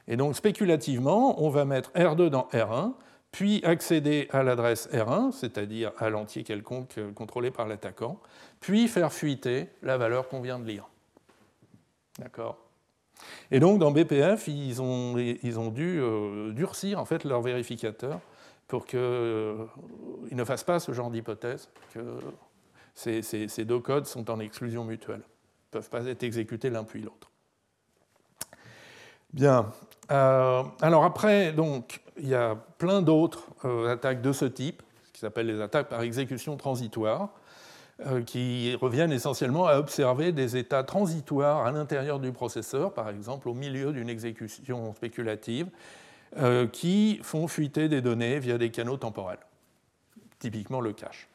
et 0.07 0.19
donc 0.19 0.37
spéculativement, 0.37 1.43
on 1.43 1.49
va 1.49 1.65
mettre 1.65 1.93
R2 1.93 2.29
dans 2.29 2.47
R1, 2.53 2.93
puis 3.33 3.64
accéder 3.64 4.28
à 4.30 4.43
l'adresse 4.43 4.89
R1, 4.93 5.33
c'est-à-dire 5.33 5.93
à, 5.99 6.11
l'entier 6.11 6.45
quelconque 6.45 6.99
euh, 6.99 7.12
contrôlé 7.12 7.51
par 7.51 7.66
l'attaquant, 7.66 8.20
puis 8.61 8.87
faire 8.89 9.12
fuiter 9.12 9.70
la 9.83 9.97
valeur 9.97 10.28
qu'on 10.28 10.43
vient 10.43 10.59
de 10.59 10.66
lire. 10.66 10.87
D'accord? 12.18 12.59
Et 13.51 13.59
donc 13.59 13.78
dans 13.78 13.91
BPF, 13.91 14.49
ils 14.49 14.83
ont, 14.83 15.14
dû 15.70 16.01
euh, 16.01 16.53
durcir 16.53 16.99
en 16.99 17.05
fait 17.05 17.24
leur 17.24 17.41
vérificateur 17.41 18.20
pour 18.68 18.85
qu'ils 18.85 18.99
euh, 18.99 19.66
ne 20.30 20.45
fassent 20.45 20.64
pas 20.64 20.78
ce 20.78 20.93
genre 20.93 21.11
d'hypothèse, 21.11 21.70
que 21.95 22.01
ces, 22.95 23.22
ces, 23.22 23.64
deux 23.64 23.80
codes 23.80 24.07
sont 24.07 24.30
en 24.30 24.41
exclusion 24.41 24.85
mutuelle, 24.85 25.20
ne 25.20 25.70
peuvent 25.70 25.89
pas 25.89 26.05
être 26.07 26.22
exécutés 26.22 26.68
l'un 26.68 26.85
puis 26.85 27.01
l'autre. 27.01 27.30
Bien. 29.33 29.72
Alors 30.09 31.05
après, 31.05 31.53
donc, 31.53 32.01
il 32.19 32.29
y 32.29 32.35
a 32.35 32.57
plein 32.79 33.03
d'autres 33.03 33.49
euh, 33.65 33.93
attaques 33.93 34.21
de 34.21 34.33
ce 34.33 34.45
type, 34.45 34.83
qui 35.13 35.21
s'appellent 35.21 35.47
les 35.47 35.61
attaques 35.61 35.89
par 35.89 36.03
exécution 36.03 36.57
transitoire, 36.57 37.31
euh, 38.07 38.23
qui 38.23 38.75
reviennent 38.75 39.13
essentiellement 39.13 39.67
à 39.67 39.79
observer 39.79 40.33
des 40.33 40.57
états 40.57 40.83
transitoires 40.83 41.67
à 41.67 41.71
l'intérieur 41.71 42.19
du 42.19 42.33
processeur, 42.33 42.93
par 42.93 43.09
exemple 43.09 43.49
au 43.49 43.55
milieu 43.55 43.93
d'une 43.93 44.09
exécution 44.09 44.95
spéculative, 44.95 45.69
qui 46.73 47.21
font 47.23 47.47
fuiter 47.47 47.91
des 47.91 48.01
données 48.01 48.39
via 48.39 48.57
des 48.57 48.71
canaux 48.71 48.97
temporels, 48.97 49.45
typiquement 50.39 50.81
le 50.81 50.95
cache. 50.95 51.29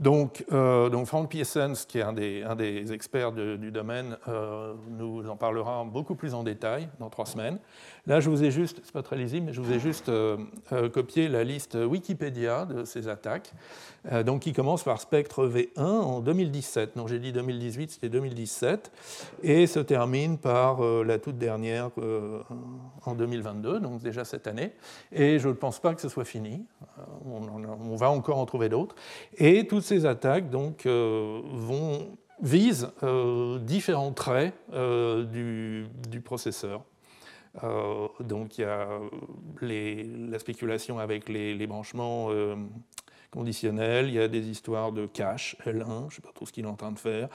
Donc, 0.00 0.44
euh, 0.52 0.88
donc 0.88 1.06
Frank 1.06 1.28
Piessens, 1.28 1.84
qui 1.86 1.98
est 1.98 2.02
un 2.02 2.12
des, 2.12 2.92
experts 2.92 3.32
du 3.32 3.70
domaine, 3.70 4.16
euh, 4.28 4.74
nous 4.88 5.28
en 5.28 5.36
parlera 5.36 5.84
beaucoup 5.84 6.14
plus 6.14 6.32
en 6.32 6.42
détail 6.42 6.88
dans 6.98 7.10
trois 7.10 7.26
semaines. 7.26 7.58
Là, 8.06 8.20
je 8.20 8.30
vous 8.30 8.42
ai 8.42 8.50
juste, 8.50 8.80
c'est 8.82 8.92
pas 8.92 9.02
très 9.02 9.16
lisible, 9.16 9.46
mais 9.46 9.52
je 9.52 9.60
vous 9.60 9.72
ai 9.72 9.78
juste 9.78 10.08
euh, 10.08 10.38
copié 10.92 11.28
la 11.28 11.44
liste 11.44 11.76
Wikipédia 11.76 12.64
de 12.64 12.84
ces 12.84 13.08
attaques, 13.08 13.52
donc 14.24 14.40
qui 14.40 14.52
commence 14.52 14.82
par 14.82 15.00
Spectre 15.00 15.46
V1 15.46 15.80
en 15.80 16.20
2017. 16.20 16.96
Donc 16.96 17.08
j'ai 17.08 17.18
dit 17.18 17.32
2018, 17.32 17.90
c'était 17.90 18.08
2017, 18.08 18.90
et 19.42 19.66
se 19.66 19.80
termine 19.80 20.38
par 20.38 20.80
la 20.80 21.18
toute 21.18 21.38
dernière 21.38 21.90
en 23.04 23.14
2022, 23.14 23.80
donc 23.80 24.00
déjà 24.00 24.24
cette 24.24 24.46
année. 24.46 24.72
Et 25.12 25.38
je 25.38 25.48
ne 25.48 25.54
pense 25.54 25.78
pas 25.80 25.94
que 25.94 26.00
ce 26.00 26.08
soit 26.08 26.24
fini. 26.24 26.64
On, 27.24 27.96
va 27.96 28.10
encore 28.10 28.38
en 28.38 28.46
trouver 28.46 28.68
d'autres. 28.68 28.94
Et 29.36 29.66
toutes 29.66 29.82
ces 29.82 30.06
attaques 30.06 30.50
donc, 30.50 30.86
euh, 30.86 31.40
vont, 31.52 32.16
euh, 33.02 33.58
différents 33.58 34.12
traits 34.12 34.54
euh, 34.72 35.24
du, 35.24 36.20
processeur. 36.20 36.82
donc 38.20 38.58
il 38.58 38.62
y 38.62 38.64
a 38.64 38.88
la 39.60 40.38
spéculation 40.38 40.98
avec 40.98 41.28
les, 41.28 41.66
branchements 41.66 42.28
conditionnels, 43.30 44.08
il 44.08 44.14
y 44.14 44.20
a 44.20 44.28
des 44.28 44.48
histoires 44.48 44.92
de 44.92 45.06
cache, 45.06 45.56
L1, 45.64 45.86
je 45.86 46.04
ne 46.04 46.10
sais 46.10 46.22
pas 46.22 46.32
trop 46.34 46.46
ce 46.46 46.52
qu'il 46.52 46.64
est 46.64 46.68
en 46.68 46.74
train 46.74 46.92
de 46.92 46.98
faire, 46.98 47.28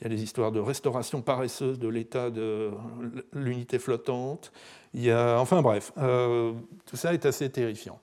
il 0.00 0.04
y 0.04 0.06
a 0.06 0.08
des 0.08 0.22
histoires 0.22 0.52
de 0.52 0.60
restauration 0.60 1.22
paresseuse 1.22 1.78
de 1.78 1.88
l'état 1.88 2.30
de 2.30 2.70
l'unité 3.32 3.78
flottante, 3.78 4.52
il 4.94 5.02
y 5.02 5.10
a, 5.10 5.38
enfin 5.38 5.62
bref, 5.62 5.92
tout 5.94 6.96
ça 6.96 7.12
est 7.14 7.26
assez 7.26 7.50
terrifiant. 7.50 7.98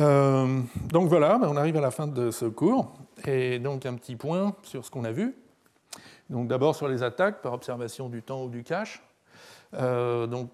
Euh, 0.00 0.60
donc 0.90 1.08
voilà, 1.08 1.38
ben, 1.38 1.48
on 1.48 1.56
arrive 1.56 1.76
à 1.76 1.80
la 1.80 1.90
fin 1.90 2.06
de 2.06 2.30
ce 2.30 2.46
cours. 2.46 2.92
Et 3.26 3.58
donc 3.58 3.86
un 3.86 3.94
petit 3.94 4.16
point 4.16 4.54
sur 4.62 4.84
ce 4.84 4.90
qu'on 4.90 5.04
a 5.04 5.12
vu. 5.12 5.34
Donc 6.30 6.48
d'abord 6.48 6.74
sur 6.74 6.88
les 6.88 7.02
attaques 7.02 7.42
par 7.42 7.52
observation 7.52 8.08
du 8.08 8.22
temps 8.22 8.44
ou 8.44 8.48
du 8.48 8.64
cache. 8.64 9.02
Euh, 9.74 10.26
donc 10.26 10.50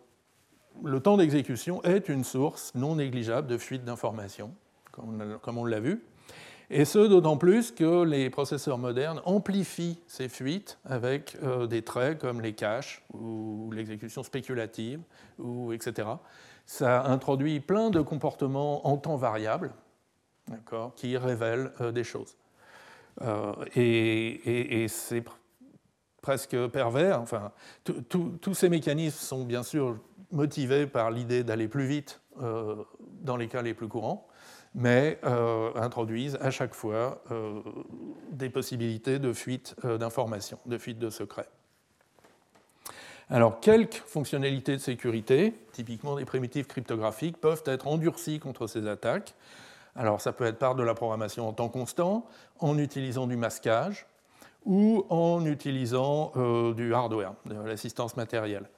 le 0.82 1.00
temps 1.00 1.16
d'exécution 1.16 1.82
est 1.82 2.08
une 2.08 2.24
source 2.24 2.72
non 2.74 2.96
négligeable 2.96 3.46
de 3.46 3.58
fuite 3.58 3.84
d'informations, 3.84 4.52
comme 4.92 5.58
on 5.58 5.64
l'a 5.64 5.80
vu. 5.80 6.02
Et 6.72 6.84
ce, 6.84 7.00
d'autant 7.00 7.36
plus 7.36 7.72
que 7.72 8.04
les 8.04 8.30
processeurs 8.30 8.78
modernes 8.78 9.20
amplifient 9.24 9.98
ces 10.06 10.28
fuites 10.28 10.78
avec 10.84 11.36
euh, 11.42 11.66
des 11.66 11.82
traits 11.82 12.20
comme 12.20 12.40
les 12.40 12.52
caches 12.52 13.02
ou 13.12 13.72
l'exécution 13.72 14.22
spéculative, 14.22 15.00
ou, 15.38 15.72
etc 15.72 16.06
ça 16.70 17.04
introduit 17.06 17.58
plein 17.58 17.90
de 17.90 18.00
comportements 18.00 18.86
en 18.86 18.96
temps 18.96 19.16
variable 19.16 19.72
qui 20.94 21.16
révèlent 21.16 21.72
euh, 21.80 21.90
des 21.90 22.04
choses. 22.04 22.36
Euh, 23.22 23.52
et, 23.74 24.86
c'est 24.86 25.24
presque 26.22 26.56
pervers. 26.68 27.20
Enfin, 27.20 27.50
tous 28.08 28.54
ces 28.54 28.68
mécanismes 28.68 29.18
sont 29.18 29.44
bien 29.44 29.64
sûr 29.64 29.98
motivés 30.32 30.86
par 30.86 31.10
l'idée 31.10 31.44
d'aller 31.44 31.68
plus 31.68 31.86
vite 31.86 32.20
euh, 32.42 32.76
dans 33.22 33.36
les 33.36 33.48
cas 33.48 33.62
les 33.62 33.74
plus 33.74 33.88
courants, 33.88 34.26
mais 34.74 35.18
introduisent 35.74 36.38
à 36.40 36.52
chaque 36.52 36.76
fois 36.76 37.24
des 38.30 38.50
possibilités 38.50 39.18
de 39.18 39.32
fuite 39.32 39.74
d'informations, 39.84 40.60
de 40.64 40.78
fuite 40.78 41.00
de 41.00 41.10
secrets. 41.10 41.48
Alors, 43.32 43.60
quelques 43.60 44.02
fonctionnalités 44.06 44.72
de 44.72 44.80
sécurité, 44.80 45.54
typiquement 45.72 46.16
des 46.16 46.24
primitives 46.24 46.66
cryptographiques, 46.66 47.40
peuvent 47.40 47.62
être 47.64 47.86
endurcies 47.86 48.40
contre 48.40 48.66
ces 48.66 48.88
attaques. 48.88 49.34
Alors, 49.94 50.20
ça 50.20 50.32
peut 50.32 50.44
être 50.44 50.58
par 50.58 50.74
de 50.74 50.82
la 50.82 50.94
programmation 50.94 51.48
en 51.48 51.52
temps 51.52 51.68
constant, 51.68 52.26
en 52.58 52.76
utilisant 52.76 53.28
du 53.28 53.36
masquage 53.36 54.06
ou 54.64 55.06
en 55.10 55.46
utilisant 55.46 56.32
euh, 56.36 56.74
du 56.74 56.92
hardware, 56.92 57.34
de 57.46 57.54
l'assistance 57.54 58.16
matérielle. 58.16 58.68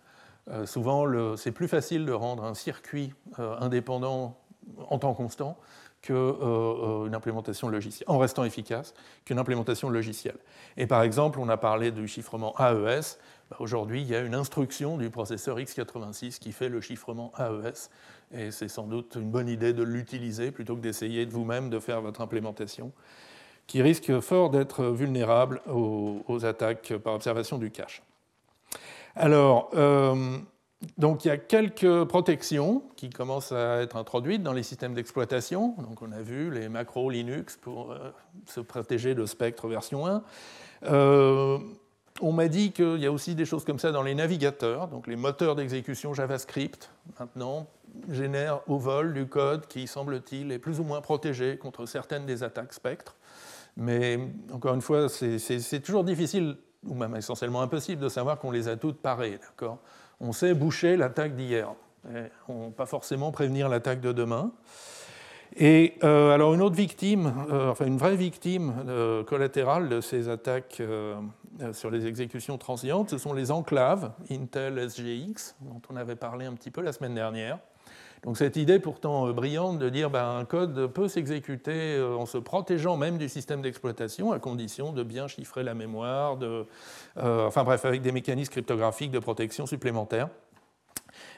Euh, 0.50 0.66
souvent, 0.66 1.06
c'est 1.36 1.52
plus 1.52 1.68
facile 1.68 2.04
de 2.04 2.12
rendre 2.12 2.44
un 2.44 2.54
circuit 2.54 3.12
euh, 3.38 3.56
indépendant 3.60 4.36
en 4.88 4.98
temps 4.98 5.14
constant 5.14 5.58
qu'une 6.02 7.14
implémentation 7.14 7.68
logicielle, 7.68 8.08
en 8.08 8.18
restant 8.18 8.44
efficace, 8.44 8.92
qu'une 9.24 9.38
implémentation 9.38 9.88
logicielle. 9.88 10.36
Et 10.76 10.88
par 10.88 11.02
exemple, 11.02 11.38
on 11.38 11.48
a 11.48 11.56
parlé 11.56 11.92
du 11.92 12.08
chiffrement 12.08 12.54
AES. 12.58 13.18
Bah, 13.50 13.56
aujourd'hui, 13.60 14.02
il 14.02 14.08
y 14.08 14.16
a 14.16 14.20
une 14.20 14.34
instruction 14.34 14.96
du 14.96 15.10
processeur 15.10 15.58
x86 15.58 16.40
qui 16.40 16.50
fait 16.50 16.68
le 16.68 16.80
chiffrement 16.80 17.32
AES, 17.38 17.88
et 18.32 18.50
c'est 18.50 18.68
sans 18.68 18.88
doute 18.88 19.14
une 19.14 19.30
bonne 19.30 19.48
idée 19.48 19.72
de 19.72 19.84
l'utiliser 19.84 20.50
plutôt 20.50 20.74
que 20.74 20.80
d'essayer 20.80 21.24
de 21.24 21.30
vous-même 21.30 21.70
de 21.70 21.78
faire 21.78 22.00
votre 22.00 22.20
implémentation, 22.20 22.92
qui 23.68 23.80
risque 23.80 24.18
fort 24.20 24.50
d'être 24.50 24.84
vulnérable 24.86 25.62
aux, 25.68 26.44
attaques 26.44 26.94
par 26.96 27.14
observation 27.14 27.58
du 27.58 27.70
cache. 27.70 28.02
Alors, 29.14 29.70
euh, 29.74 30.38
donc 30.98 31.24
il 31.24 31.28
y 31.28 31.30
a 31.30 31.36
quelques 31.36 32.04
protections 32.04 32.82
qui 32.96 33.10
commencent 33.10 33.52
à 33.52 33.82
être 33.82 33.96
introduites 33.96 34.42
dans 34.42 34.52
les 34.52 34.62
systèmes 34.62 34.94
d'exploitation. 34.94 35.74
Donc 35.78 36.02
on 36.02 36.12
a 36.12 36.22
vu 36.22 36.50
les 36.50 36.68
macros 36.68 37.10
Linux 37.10 37.56
pour 37.56 37.92
euh, 37.92 38.10
se 38.46 38.60
protéger 38.60 39.14
de 39.14 39.26
Spectre 39.26 39.68
version 39.68 40.06
1. 40.06 40.22
On 42.20 42.30
m'a 42.32 42.48
dit 42.48 42.72
qu'il 42.72 42.98
y 42.98 43.06
a 43.06 43.12
aussi 43.12 43.34
des 43.34 43.44
choses 43.44 43.64
comme 43.64 43.78
ça 43.78 43.90
dans 43.90 44.02
les 44.02 44.14
navigateurs, 44.14 44.88
donc 44.88 45.06
les 45.06 45.16
moteurs 45.16 45.56
d'exécution 45.56 46.12
JavaScript, 46.12 46.90
maintenant, 47.18 47.66
génèrent 48.10 48.60
au 48.68 48.78
vol 48.78 49.14
du 49.14 49.26
code 49.26 49.66
qui, 49.66 49.86
semble-t-il, 49.86 50.52
est 50.52 50.58
plus 50.58 50.78
ou 50.78 50.84
moins 50.84 51.00
protégé 51.00 51.56
contre 51.56 51.86
certaines 51.86 52.26
des 52.26 52.42
attaques 52.42 52.74
spectres. 52.74 53.16
Mais 53.76 54.20
encore 54.52 54.74
une 54.74 54.82
fois, 54.82 55.08
c'est 55.08 55.80
toujours 55.80 56.04
difficile, 56.04 56.56
ou 56.86 56.94
même 56.94 57.14
essentiellement 57.16 57.62
impossible, 57.62 58.02
de 58.02 58.08
savoir 58.08 58.38
qu'on 58.38 58.50
les 58.50 58.68
a 58.68 58.76
toutes 58.76 58.98
parées. 58.98 59.38
On 60.20 60.32
sait 60.32 60.54
boucher 60.54 60.96
l'attaque 60.96 61.34
d'hier, 61.34 61.74
pas 62.76 62.86
forcément 62.86 63.32
prévenir 63.32 63.68
l'attaque 63.68 64.00
de 64.00 64.12
demain. 64.12 64.52
Et 65.56 65.94
euh, 66.02 66.30
alors 66.30 66.54
une 66.54 66.62
autre 66.62 66.76
victime, 66.76 67.32
euh, 67.50 67.70
enfin 67.70 67.84
une 67.84 67.98
vraie 67.98 68.16
victime 68.16 68.74
euh, 68.88 69.22
collatérale 69.22 69.88
de 69.88 70.00
ces 70.00 70.28
attaques 70.28 70.82
sur 71.72 71.90
les 71.90 72.06
exécutions 72.06 72.56
transientes, 72.56 73.10
ce 73.10 73.18
sont 73.18 73.34
les 73.34 73.50
enclaves 73.50 74.12
Intel 74.30 74.78
SGX, 74.90 75.54
dont 75.60 75.82
on 75.90 75.96
avait 75.96 76.16
parlé 76.16 76.46
un 76.46 76.54
petit 76.54 76.70
peu 76.70 76.80
la 76.80 76.92
semaine 76.92 77.14
dernière. 77.14 77.58
Donc 78.24 78.36
cette 78.36 78.56
idée 78.56 78.78
pourtant 78.78 79.32
brillante 79.32 79.80
de 79.80 79.88
dire 79.88 80.08
ben, 80.08 80.38
un 80.38 80.44
code 80.44 80.86
peut 80.92 81.08
s'exécuter 81.08 82.00
en 82.00 82.24
se 82.24 82.38
protégeant 82.38 82.96
même 82.96 83.18
du 83.18 83.28
système 83.28 83.62
d'exploitation 83.62 84.30
à 84.30 84.38
condition 84.38 84.92
de 84.92 85.02
bien 85.02 85.26
chiffrer 85.26 85.64
la 85.64 85.74
mémoire, 85.74 86.36
de, 86.36 86.64
enfin 87.16 87.64
bref, 87.64 87.84
avec 87.84 88.00
des 88.00 88.12
mécanismes 88.12 88.52
cryptographiques 88.52 89.10
de 89.10 89.18
protection 89.18 89.66
supplémentaires. 89.66 90.28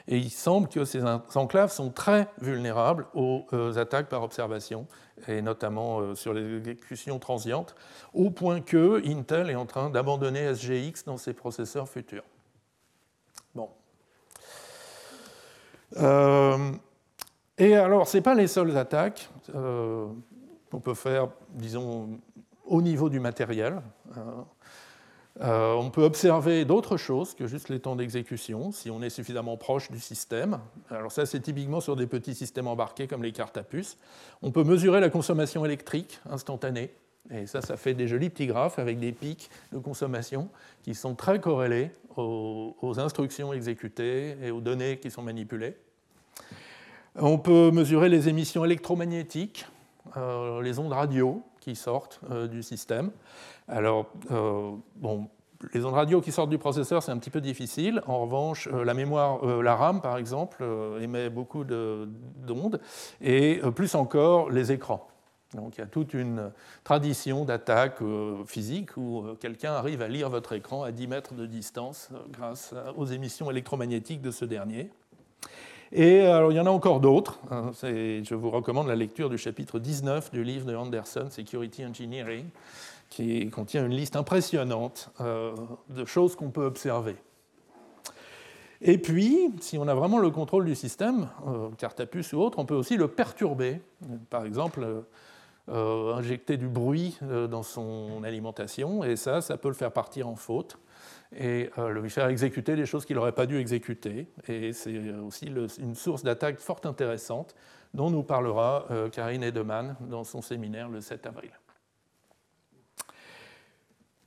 Et 0.07 0.17
il 0.17 0.29
semble 0.29 0.67
que 0.67 0.85
ces 0.85 1.03
enclaves 1.03 1.71
sont 1.71 1.89
très 1.89 2.27
vulnérables 2.39 3.07
aux 3.13 3.45
euh, 3.53 3.75
attaques 3.77 4.07
par 4.07 4.23
observation, 4.23 4.87
et 5.27 5.41
notamment 5.41 5.99
euh, 5.99 6.15
sur 6.15 6.33
les 6.33 6.57
exécutions 6.57 7.17
transientes, 7.19 7.75
au 8.13 8.29
point 8.29 8.61
que 8.61 9.01
Intel 9.07 9.49
est 9.49 9.55
en 9.55 9.65
train 9.65 9.89
d'abandonner 9.89 10.53
SGX 10.53 11.05
dans 11.05 11.17
ses 11.17 11.33
processeurs 11.33 11.89
futurs. 11.89 12.23
Bon. 13.55 13.69
Euh, 15.84 15.84
et 15.97 17.75
alors, 17.75 18.07
ce 18.07 18.17
n'est 18.17 18.23
pas 18.23 18.35
les 18.35 18.47
seules 18.47 18.75
attaques 18.77 19.29
qu'on 19.53 20.79
peut 20.81 20.93
faire, 20.93 21.29
disons, 21.53 22.19
au 22.65 22.81
niveau 22.81 23.09
du 23.09 23.19
matériel. 23.19 23.81
Euh, 25.41 25.73
on 25.73 25.89
peut 25.89 26.03
observer 26.03 26.63
d'autres 26.63 26.95
choses 26.95 27.35
que 27.35 27.45
juste 27.45 27.67
les 27.67 27.79
temps 27.79 27.97
d'exécution, 27.97 28.71
si 28.71 28.89
on 28.89 29.01
est 29.01 29.09
suffisamment 29.09 29.57
proche 29.57 29.91
du 29.91 29.99
système. 29.99 30.59
Alors 30.89 31.11
ça, 31.11 31.25
c'est 31.25 31.41
typiquement 31.41 31.81
sur 31.81 31.97
des 31.97 32.07
petits 32.07 32.35
systèmes 32.35 32.67
embarqués 32.67 33.07
comme 33.07 33.21
les 33.21 33.33
cartes 33.33 33.57
à 33.57 33.63
puce. 33.63 33.97
On 34.41 34.51
peut 34.51 34.63
mesurer 34.63 35.01
la 35.01 35.09
consommation 35.09 35.65
électrique 35.65 36.19
instantanée. 36.29 36.91
Et 37.31 37.47
ça, 37.47 37.61
ça 37.61 37.75
fait 37.75 37.93
des 37.93 38.07
jolis 38.07 38.29
petits 38.29 38.47
graphes 38.47 38.79
avec 38.79 38.99
des 38.99 39.11
pics 39.11 39.49
de 39.73 39.79
consommation 39.79 40.47
qui 40.83 40.95
sont 40.95 41.15
très 41.15 41.41
corrélés 41.41 41.91
aux, 42.15 42.93
instructions 42.97 43.51
exécutées 43.51 44.37
et 44.41 44.51
aux 44.51 44.61
données 44.61 44.99
qui 44.99 45.11
sont 45.11 45.23
manipulées. 45.23 45.75
On 47.17 47.37
peut 47.37 47.71
mesurer 47.71 48.09
les 48.09 48.27
émissions 48.27 48.65
électromagnétiques, 48.65 49.65
euh, 50.17 50.61
les 50.61 50.79
ondes 50.79 50.91
radio 50.91 51.41
qui 51.61 51.75
sortent 51.75 52.19
euh, 52.29 52.47
du 52.47 52.61
système. 52.61 53.11
Alors, 53.69 54.07
euh, 54.31 54.71
bon, 54.97 55.29
les 55.73 55.85
ondes 55.85 55.93
radio 55.93 56.19
qui 56.19 56.33
sortent 56.33 56.49
du 56.49 56.57
processeur, 56.57 57.01
c'est 57.01 57.13
un 57.13 57.17
petit 57.17 57.29
peu 57.29 57.39
difficile. 57.39 58.01
En 58.05 58.19
revanche, 58.19 58.67
la 58.67 58.93
mémoire, 58.93 59.45
la 59.45 59.75
RAM 59.75 60.01
par 60.01 60.17
exemple, 60.17 60.63
émet 60.99 61.29
beaucoup 61.29 61.63
d'ondes, 61.63 62.81
et 63.21 63.61
plus 63.73 63.95
encore 63.95 64.49
les 64.49 64.73
écrans. 64.73 65.07
Donc 65.53 65.77
il 65.77 65.79
y 65.79 65.83
a 65.83 65.87
toute 65.87 66.13
une 66.13 66.51
tradition 66.83 67.45
d'attaque 67.45 67.99
physique 68.45 68.97
où 68.97 69.23
quelqu'un 69.39 69.71
arrive 69.71 70.01
à 70.01 70.09
lire 70.09 70.29
votre 70.29 70.51
écran 70.51 70.83
à 70.83 70.91
10 70.91 71.07
mètres 71.07 71.33
de 71.33 71.45
distance 71.45 72.09
grâce 72.29 72.75
aux 72.97 73.05
émissions 73.05 73.49
électromagnétiques 73.49 74.21
de 74.21 74.31
ce 74.31 74.43
dernier. 74.43 74.91
Et 75.97 76.25
alors, 76.25 76.51
il 76.51 76.55
y 76.55 76.59
en 76.59 76.65
a 76.65 76.71
encore 76.71 76.99
d'autres. 76.99 77.39
Hein. 77.49 77.71
je 77.81 78.35
vous 78.35 78.49
recommande 78.49 78.89
la 78.89 78.97
lecture 78.97 79.29
du 79.29 79.37
chapitre 79.37 79.79
19 79.79 80.29
du 80.29 80.43
livre 80.43 80.65
de 80.65 80.75
Anderson, 80.75 81.27
Security 81.29 81.85
Engineering, 81.85 82.47
qui 83.09 83.49
contient 83.49 83.85
une 83.85 83.93
liste 83.93 84.17
impressionnante 84.17 85.09
euh, 85.21 85.55
de 85.87 86.03
choses 86.03 86.35
qu'on 86.35 86.49
peut 86.49 86.65
observer. 86.65 87.15
Et 88.81 88.97
puis, 88.97 89.53
si 89.61 89.77
on 89.77 89.87
a 89.87 89.95
vraiment 89.95 90.19
le 90.19 90.31
contrôle 90.31 90.65
du 90.65 90.75
système, 90.75 91.29
euh, 91.47 91.69
carte 91.77 92.01
à 92.01 92.05
puce 92.05 92.33
ou 92.33 92.39
autre, 92.39 92.59
on 92.59 92.65
peut 92.65 92.75
aussi 92.75 92.97
le 92.97 93.07
perturber. 93.07 93.79
Par 94.29 94.43
exemple, 94.43 94.85
euh, 95.69 96.13
injecter 96.13 96.57
du 96.57 96.67
bruit 96.67 97.17
dans 97.21 97.63
son 97.63 98.21
alimentation, 98.25 99.05
et 99.05 99.15
ça, 99.15 99.39
ça 99.39 99.55
peut 99.55 99.69
le 99.69 99.73
faire 99.73 99.93
partir 99.93 100.27
en 100.27 100.35
faute 100.35 100.77
et 101.37 101.69
euh, 101.77 101.89
lui 101.91 102.09
faire 102.09 102.27
exécuter 102.27 102.75
des 102.75 102.85
choses 102.85 103.05
qu'il 103.05 103.15
n'aurait 103.15 103.33
pas 103.33 103.45
dû 103.45 103.57
exécuter. 103.57 104.27
Et 104.47 104.73
c'est 104.73 105.11
aussi 105.11 105.51
une 105.79 105.95
source 105.95 106.23
d'attaque 106.23 106.59
fort 106.59 106.81
intéressante 106.85 107.55
dont 107.93 108.09
nous 108.09 108.23
parlera 108.23 108.85
euh, 108.91 109.09
Karine 109.09 109.43
Edeman 109.43 109.95
dans 110.01 110.23
son 110.23 110.41
séminaire 110.41 110.89
le 110.89 111.01
7 111.01 111.25
avril. 111.27 111.51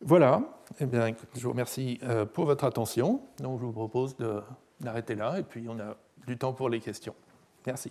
Voilà, 0.01 0.43
eh 0.79 0.87
bien, 0.87 1.13
je 1.35 1.41
vous 1.41 1.51
remercie 1.51 1.99
euh, 2.05 2.25
pour 2.25 2.45
votre 2.45 2.65
attention. 2.65 3.21
Donc, 3.41 3.61
je 3.61 3.65
vous 3.65 3.73
propose 3.73 4.17
d'arrêter 4.81 5.15
là 5.17 5.39
et 5.39 5.43
puis 5.43 5.67
on 5.69 5.79
a 5.81 5.97
du 6.27 6.39
temps 6.39 6.53
pour 6.53 6.69
les 6.69 6.81
questions. 6.81 7.15
Merci. 7.67 7.91